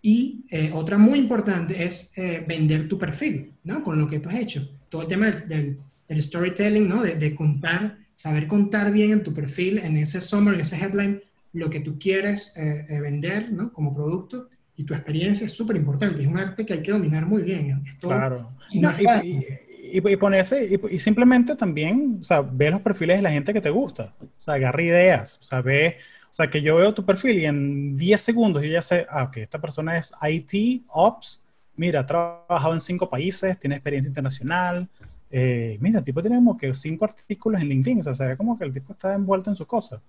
Y 0.01 0.45
eh, 0.49 0.71
otra 0.73 0.97
muy 0.97 1.19
importante 1.19 1.83
es 1.83 2.09
eh, 2.15 2.43
vender 2.45 2.89
tu 2.89 2.97
perfil, 2.97 3.53
¿no? 3.63 3.83
Con 3.83 3.99
lo 3.99 4.07
que 4.07 4.19
tú 4.19 4.29
has 4.29 4.35
hecho. 4.35 4.67
Todo 4.89 5.03
el 5.03 5.07
tema 5.07 5.29
del, 5.29 5.77
storytelling, 6.19 6.89
¿no? 6.89 7.03
De, 7.03 7.35
contar, 7.35 7.99
saber 8.13 8.47
contar 8.47 8.91
bien 8.91 9.11
en 9.11 9.23
tu 9.23 9.33
perfil, 9.33 9.77
en 9.77 9.95
ese 9.95 10.19
summary, 10.19 10.55
en 10.55 10.61
ese 10.61 10.75
headline, 10.75 11.21
lo 11.53 11.69
que 11.69 11.79
tú 11.81 11.99
quieres 11.99 12.51
eh, 12.57 12.99
vender, 12.99 13.51
¿no? 13.51 13.71
Como 13.71 13.93
producto. 13.95 14.49
Y 14.75 14.83
tu 14.83 14.95
experiencia 14.95 15.45
es 15.45 15.53
súper 15.53 15.75
importante. 15.75 16.21
Es 16.21 16.27
un 16.27 16.39
arte 16.39 16.65
que 16.65 16.73
hay 16.73 16.81
que 16.81 16.91
dominar 16.91 17.27
muy 17.27 17.43
bien. 17.43 17.83
claro. 17.99 18.51
Y, 18.71 19.97
y, 19.97 20.17
ponerse, 20.17 20.79
y, 20.89 20.99
simplemente 20.99 21.55
también, 21.55 22.19
o 22.21 22.23
sea, 22.23 22.41
ve 22.41 22.71
los 22.71 22.81
perfiles 22.81 23.17
de 23.17 23.21
la 23.21 23.31
gente 23.31 23.53
que 23.53 23.61
te 23.61 23.69
gusta. 23.69 24.15
O 24.19 24.27
sea, 24.37 24.55
agarra 24.55 24.81
ideas. 24.81 25.37
O 25.39 25.43
sea, 25.43 25.61
ve 25.61 25.97
o 26.31 26.33
sea, 26.33 26.49
que 26.49 26.61
yo 26.61 26.77
veo 26.77 26.93
tu 26.93 27.05
perfil 27.05 27.39
y 27.39 27.45
en 27.45 27.97
10 27.97 28.21
segundos 28.21 28.63
yo 28.63 28.69
ya 28.69 28.81
sé, 28.81 29.05
ah, 29.09 29.23
ok, 29.23 29.37
esta 29.37 29.59
persona 29.59 29.97
es 29.97 30.13
IT, 30.21 30.85
Ops, 30.87 31.45
mira, 31.75 31.99
ha 31.99 32.05
trabajado 32.05 32.73
en 32.73 32.79
cinco 32.79 33.09
países, 33.09 33.59
tiene 33.59 33.75
experiencia 33.75 34.07
internacional. 34.07 34.87
Eh, 35.29 35.77
mira, 35.81 35.99
el 35.99 36.05
tipo 36.05 36.21
tiene 36.21 36.37
como 36.37 36.57
que 36.57 36.73
cinco 36.73 37.03
artículos 37.03 37.59
en 37.59 37.67
LinkedIn, 37.67 37.99
o 37.99 38.03
sea, 38.03 38.15
se 38.15 38.25
ve 38.25 38.37
como 38.37 38.57
que 38.57 38.63
el 38.63 38.73
tipo 38.73 38.93
está 38.93 39.13
envuelto 39.13 39.49
en 39.49 39.57
su 39.57 39.67
cosa. 39.67 40.01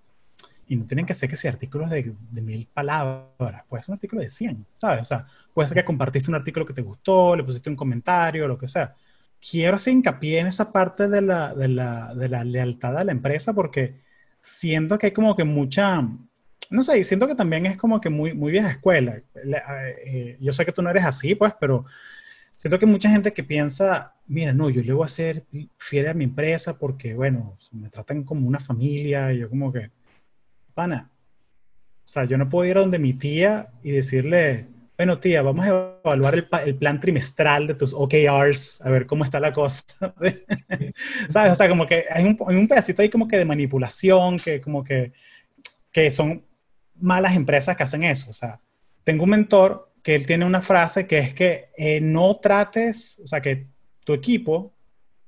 Y 0.69 0.77
no 0.77 0.85
tienen 0.87 1.07
que 1.07 1.15
ser 1.15 1.29
que 1.29 1.37
sean 1.37 1.55
artículos 1.55 1.91
de, 1.91 2.15
de, 2.31 2.41
mil 2.41 2.69
palabras, 2.73 3.65
puede 3.69 3.83
ser 3.83 3.91
un 3.91 3.95
artículo 3.95 4.23
de 4.23 4.29
100, 4.29 4.65
¿sabes? 4.75 5.01
O 5.01 5.05
sea, 5.05 5.27
puede 5.53 5.69
ser 5.69 5.79
que 5.79 5.85
compartiste 5.85 6.31
un 6.31 6.37
artículo 6.37 6.65
que 6.65 6.73
te 6.73 6.83
gustó, 6.83 7.35
le 7.35 7.43
pusiste 7.43 7.69
un 7.69 7.77
comentario, 7.77 8.47
lo 8.47 8.57
que 8.57 8.69
sea. 8.69 8.95
Quiero 9.41 9.75
hacer 9.75 9.93
hincapié 9.93 10.39
en 10.39 10.47
esa 10.47 10.71
parte 10.71 11.09
de 11.09 11.21
la, 11.21 11.53
de 11.53 11.67
la, 11.67 12.15
de 12.15 12.29
la 12.29 12.45
lealtad 12.45 12.97
a 12.97 13.03
la 13.03 13.11
empresa 13.11 13.53
porque 13.55 14.02
siento 14.43 14.99
que 14.99 15.07
hay 15.07 15.13
como 15.13 15.37
que 15.37 15.45
mucha, 15.45 16.07
no 16.71 16.85
sé, 16.85 17.03
siento 17.05 17.27
que 17.27 17.35
también 17.35 17.67
es 17.67 17.77
como 17.77 18.01
que 18.01 18.11
muy, 18.11 18.35
muy 18.35 18.53
vieja 18.53 18.71
escuela. 18.71 19.23
Eh, 20.05 20.37
yo 20.41 20.53
sé 20.53 20.65
que 20.67 20.73
tú 20.73 20.83
no 20.83 20.91
eres 20.91 21.05
así, 21.05 21.35
pues, 21.35 21.55
pero 21.59 21.87
siento 22.57 22.79
que 22.79 22.87
mucha 22.87 23.09
gente 23.09 23.33
que 23.33 23.45
piensa, 23.45 24.15
mira, 24.27 24.53
no, 24.53 24.69
yo 24.71 24.83
le 24.83 24.93
voy 24.93 25.05
a 25.05 25.09
ser 25.09 25.45
fiel 25.79 26.09
a 26.09 26.15
mi 26.15 26.25
empresa 26.25 26.79
porque, 26.79 27.15
bueno, 27.15 27.57
me 27.71 27.89
tratan 27.89 28.25
como 28.25 28.47
una 28.47 28.61
familia 28.61 29.33
y 29.33 29.39
yo 29.39 29.49
como 29.49 29.73
que, 29.73 29.91
pana, 30.75 31.11
o 32.05 32.09
sea, 32.09 32.25
yo 32.25 32.37
no 32.37 32.49
puedo 32.49 32.69
ir 32.69 32.77
a 32.77 32.81
donde 32.81 32.99
mi 32.99 33.15
tía 33.15 33.71
y 33.83 33.93
decirle, 33.93 34.67
bueno, 34.97 35.19
tía, 35.19 35.43
vamos 35.43 35.65
a 35.67 35.99
evaluar 36.05 36.35
el, 36.35 36.77
plan 36.77 37.01
trimestral 37.01 37.67
de 37.67 37.75
tus 37.75 37.95
OKRs, 37.95 38.83
a 38.83 38.91
ver 38.91 39.07
cómo 39.07 39.25
está 39.25 39.41
la 39.41 39.53
cosa. 39.53 39.83
¿Sabes? 41.29 41.53
O 41.53 41.55
sea, 41.55 41.69
como 41.69 41.87
que 41.87 42.05
hay 42.11 42.25
un, 42.25 42.37
un, 42.39 42.69
pedacito 42.69 43.03
ahí 43.03 43.09
como 43.09 43.27
que 43.27 43.39
de 43.39 43.45
manipulación, 43.45 44.39
que 44.39 44.61
como 44.61 44.85
que, 44.85 45.13
que 45.91 46.11
son 46.11 46.45
malas 46.95 47.35
empresas 47.35 47.77
que 47.77 47.83
hacen 47.83 48.05
eso. 48.05 48.31
O 48.31 48.35
sea, 48.35 48.61
tengo 49.05 49.25
un 49.25 49.31
mentor 49.31 49.93
que 50.03 50.15
él 50.15 50.27
tiene 50.27 50.45
una 50.45 50.61
frase 50.61 51.07
que 51.07 51.19
es 51.19 51.35
que 51.35 51.71
eh, 51.77 52.01
no 52.01 52.37
trates, 52.37 53.21
o 53.25 53.27
sea, 53.27 53.41
que 53.41 53.69
tu 54.05 54.13
equipo 54.13 54.75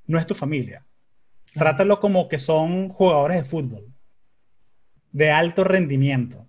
no 0.07 0.19
es 0.19 0.27
tu 0.27 0.35
familia. 0.35 0.85
Trátalo 1.53 2.01
como 2.01 2.29
que 2.29 2.39
son 2.39 2.89
jugadores 2.89 3.39
de 3.39 3.45
fútbol, 3.45 3.87
de 5.13 5.31
alto 5.31 5.63
rendimiento, 5.63 6.49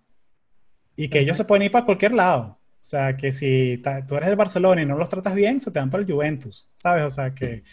y 0.95 1.09
que 1.09 1.19
ellos 1.19 1.37
se 1.37 1.45
pueden 1.45 1.63
ir 1.63 1.71
para 1.71 1.85
cualquier 1.85 2.13
lado. 2.13 2.57
O 2.85 2.87
sea, 2.87 3.17
que 3.17 3.31
si 3.31 3.81
tú 4.07 4.15
eres 4.15 4.29
el 4.29 4.35
Barcelona 4.35 4.79
y 4.79 4.85
no 4.85 4.95
los 4.95 5.09
tratas 5.09 5.33
bien, 5.33 5.59
se 5.59 5.71
te 5.71 5.79
van 5.79 5.89
para 5.89 6.03
el 6.03 6.11
Juventus, 6.11 6.69
¿sabes? 6.75 7.03
O 7.03 7.09
sea, 7.09 7.33
que, 7.33 7.63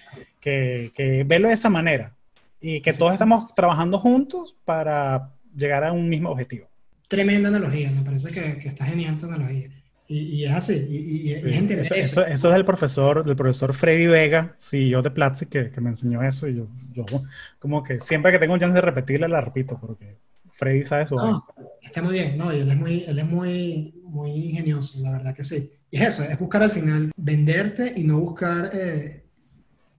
que, 0.41 0.91
que 0.95 1.23
velo 1.25 1.49
de 1.49 1.55
esa 1.55 1.69
manera 1.69 2.15
y 2.63 2.81
que 2.81 2.95
todos 2.95 3.13
estamos 3.13 3.55
trabajando 3.55 3.99
juntos 3.99 4.57
para 4.65 5.35
llegar 5.55 5.85
a 5.85 5.93
un 5.93 6.09
mismo 6.09 6.31
objetivo. 6.31 6.67
Tremenda 7.09 7.51
analogía, 7.51 7.91
me 7.91 8.01
parece 8.01 8.31
que, 8.31 8.57
que 8.57 8.69
está 8.69 8.87
genial 8.87 9.19
tu 9.19 9.27
analogía. 9.27 9.69
Y, 10.09 10.47
es 10.47 10.53
así, 10.53 10.83
y, 10.89 11.29
y, 11.29 11.33
eso, 11.35 11.95
eso, 11.95 12.25
es 12.25 12.43
del 12.43 12.65
profesor, 12.65 13.23
del 13.23 13.37
profesor 13.37 13.75
Freddy 13.75 14.07
Vega, 14.07 14.57
CEO 14.59 15.03
de 15.03 15.11
Platzi, 15.11 15.45
que, 15.45 15.71
que, 15.71 15.81
me 15.83 15.91
enseñó 15.91 16.23
eso, 16.23 16.49
y 16.49 16.57
yo, 16.57 16.69
yo 16.95 17.05
como 17.59 17.83
que 17.83 18.01
siempre 18.01 18.33
que 18.33 18.39
tengo 18.39 18.55
un 18.55 18.61
chance 18.61 18.75
de 18.75 18.81
repetirla, 18.81 19.29
la 19.29 19.43
repito, 19.43 19.79
porque 19.79 20.17
Freddy 20.63 20.85
sabe 20.85 21.03
eso. 21.03 21.17
No, 21.17 21.45
está 21.83 22.03
muy 22.03 22.15
bien, 22.15 22.39
no, 22.39 22.53
él 22.53 22.71
es 22.71 22.77
muy, 22.77 23.03
él 23.03 23.19
es 23.19 23.27
muy, 23.27 24.01
muy 24.05 24.31
ingenioso, 24.31 25.01
la 25.01 25.11
verdad 25.11 25.35
que 25.35 25.43
sí. 25.43 25.73
Y 25.91 25.97
es 25.97 26.09
eso, 26.11 26.23
es 26.23 26.39
buscar 26.39 26.63
al 26.63 26.71
final 26.71 27.11
venderte 27.17 27.93
y 27.97 28.05
no 28.05 28.21
buscar 28.21 28.71
eh, 28.73 29.25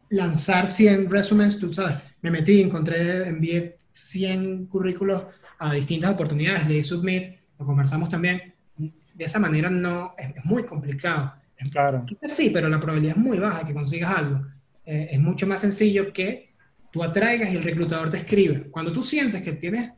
lanzar 0.09 0.67
100 0.67 1.09
resúmenes, 1.09 1.59
tú 1.59 1.73
sabes, 1.73 1.97
me 2.21 2.31
metí, 2.31 2.61
encontré, 2.61 3.27
envié 3.27 3.77
100 3.91 4.67
currículos 4.67 5.23
a 5.59 5.73
distintas 5.73 6.11
oportunidades, 6.11 6.65
le 6.65 6.75
di 6.75 6.83
submit, 6.83 7.35
lo 7.59 7.65
conversamos 7.65 8.07
también. 8.07 8.53
De 8.77 9.25
esa 9.25 9.39
manera 9.39 9.69
no, 9.69 10.15
es, 10.17 10.33
muy 10.45 10.63
complicado. 10.63 11.33
Claro. 11.71 12.05
Sí, 12.23 12.51
pero 12.53 12.69
la 12.69 12.79
probabilidad 12.79 13.17
es 13.17 13.21
muy 13.21 13.37
baja 13.37 13.59
de 13.59 13.65
que 13.65 13.73
consigas 13.73 14.17
algo. 14.17 14.45
Eh, 14.85 15.09
es 15.11 15.19
mucho 15.19 15.45
más 15.45 15.59
sencillo 15.59 16.11
que 16.13 16.53
tú 16.91 17.03
atraigas 17.03 17.51
y 17.51 17.57
el 17.57 17.63
reclutador 17.63 18.09
te 18.09 18.17
escribe. 18.17 18.69
Cuando 18.71 18.93
tú 18.93 19.03
sientes 19.03 19.41
que 19.41 19.53
tienes 19.53 19.91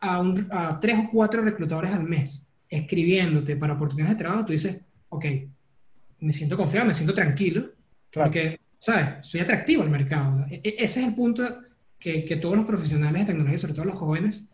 a, 0.00 0.20
un, 0.20 0.48
a 0.50 0.80
tres 0.80 0.98
o 0.98 1.10
cuatro 1.10 1.42
reclutadores 1.42 1.92
al 1.92 2.04
mes 2.04 2.50
escribiéndote 2.68 3.56
para 3.56 3.74
oportunidades 3.74 4.16
de 4.16 4.24
trabajo, 4.24 4.44
tú 4.44 4.52
dices, 4.52 4.80
ok, 5.08 5.24
me 6.20 6.32
siento 6.32 6.56
confiado, 6.56 6.86
me 6.86 6.94
siento 6.94 7.12
tranquilo, 7.12 7.70
porque, 8.12 8.60
¿sabes? 8.78 9.26
Soy 9.26 9.40
atractivo 9.40 9.82
al 9.82 9.90
mercado. 9.90 10.46
E, 10.48 10.60
e, 10.62 10.74
ese 10.78 11.00
es 11.00 11.08
el 11.08 11.14
punto 11.14 11.42
que, 11.98 12.24
que, 12.24 12.36
todos 12.36 12.56
los 12.56 12.66
profesionales 12.66 13.22
de 13.22 13.26
tecnología, 13.26 13.58
sobre 13.58 13.74
todo 13.74 13.86
los 13.86 13.98
jóvenes, 13.98 14.44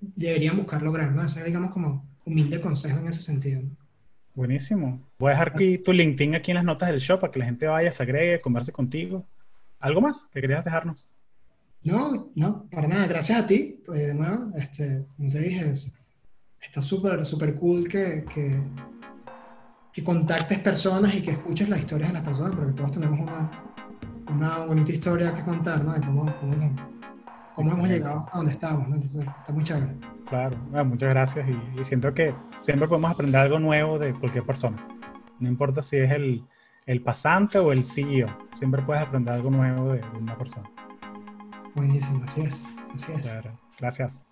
deberían 0.00 0.56
buscar 0.56 0.82
lograr, 0.82 1.12
¿no? 1.12 1.22
Ese 1.22 1.40
es, 1.40 1.46
digamos, 1.46 1.70
como 1.70 2.08
humilde 2.24 2.60
consejo 2.60 2.98
en 2.98 3.08
ese 3.08 3.20
sentido. 3.20 3.62
Buenísimo. 4.34 5.06
Voy 5.18 5.28
a 5.28 5.32
dejar 5.32 5.48
aquí 5.48 5.76
tu 5.76 5.92
LinkedIn 5.92 6.34
aquí 6.34 6.50
en 6.50 6.56
las 6.56 6.64
notas 6.64 6.88
del 6.88 7.00
show 7.00 7.18
para 7.18 7.30
que 7.30 7.40
la 7.40 7.44
gente 7.44 7.66
vaya, 7.66 7.90
se 7.90 8.02
agregue, 8.02 8.40
converse 8.40 8.72
contigo. 8.72 9.26
¿Algo 9.78 10.00
más 10.00 10.28
que 10.32 10.40
querías 10.40 10.64
dejarnos? 10.64 11.09
No, 11.82 12.30
no, 12.34 12.66
para 12.70 12.88
nada. 12.88 13.06
Gracias 13.06 13.38
a 13.38 13.46
ti, 13.46 13.82
pues, 13.86 14.06
de 14.06 14.14
nuevo. 14.14 14.50
Este, 14.56 15.06
como 15.16 15.30
te 15.30 15.38
dije, 15.40 15.72
está 16.60 16.80
súper, 16.80 17.24
súper 17.24 17.54
cool 17.54 17.88
que, 17.88 18.24
que, 18.32 18.60
que, 19.92 20.04
contactes 20.04 20.58
personas 20.58 21.14
y 21.14 21.22
que 21.22 21.32
escuches 21.32 21.68
las 21.68 21.80
historias 21.80 22.10
de 22.10 22.14
las 22.14 22.24
personas, 22.24 22.54
porque 22.54 22.72
todos 22.72 22.92
tenemos 22.92 23.20
una, 23.20 23.50
una 24.30 24.58
bonita 24.58 24.92
historia 24.92 25.32
que 25.34 25.42
contar, 25.42 25.82
¿no? 25.82 25.94
De 25.94 26.00
cómo, 26.00 26.26
cómo, 26.38 26.76
cómo 27.54 27.72
hemos 27.72 27.88
llegado 27.88 28.28
a 28.30 28.36
donde 28.36 28.52
estamos, 28.52 28.88
¿no? 28.88 28.96
Entonces, 28.96 29.26
está 29.40 29.52
muy 29.52 29.64
chévere. 29.64 29.96
Claro, 30.30 30.56
muchas 30.84 31.10
gracias 31.10 31.46
y, 31.48 31.82
siento 31.82 32.14
que 32.14 32.32
siempre 32.60 32.86
podemos 32.86 33.10
aprender 33.10 33.40
algo 33.40 33.58
nuevo 33.58 33.98
de 33.98 34.14
cualquier 34.14 34.44
persona. 34.44 34.76
No 35.40 35.48
importa 35.48 35.82
si 35.82 35.96
es 35.96 36.10
el, 36.12 36.44
el 36.86 37.02
pasante 37.02 37.58
o 37.58 37.72
el 37.72 37.84
CEO, 37.84 38.28
siempre 38.56 38.80
puedes 38.82 39.02
aprender 39.02 39.34
algo 39.34 39.50
nuevo 39.50 39.92
de, 39.92 40.00
una 40.20 40.38
persona. 40.38 40.70
Buenísimo, 41.74 42.22
así 42.24 42.42
es. 42.42 42.62
Así 42.94 43.12
es. 43.12 43.28
Gracias. 43.78 44.24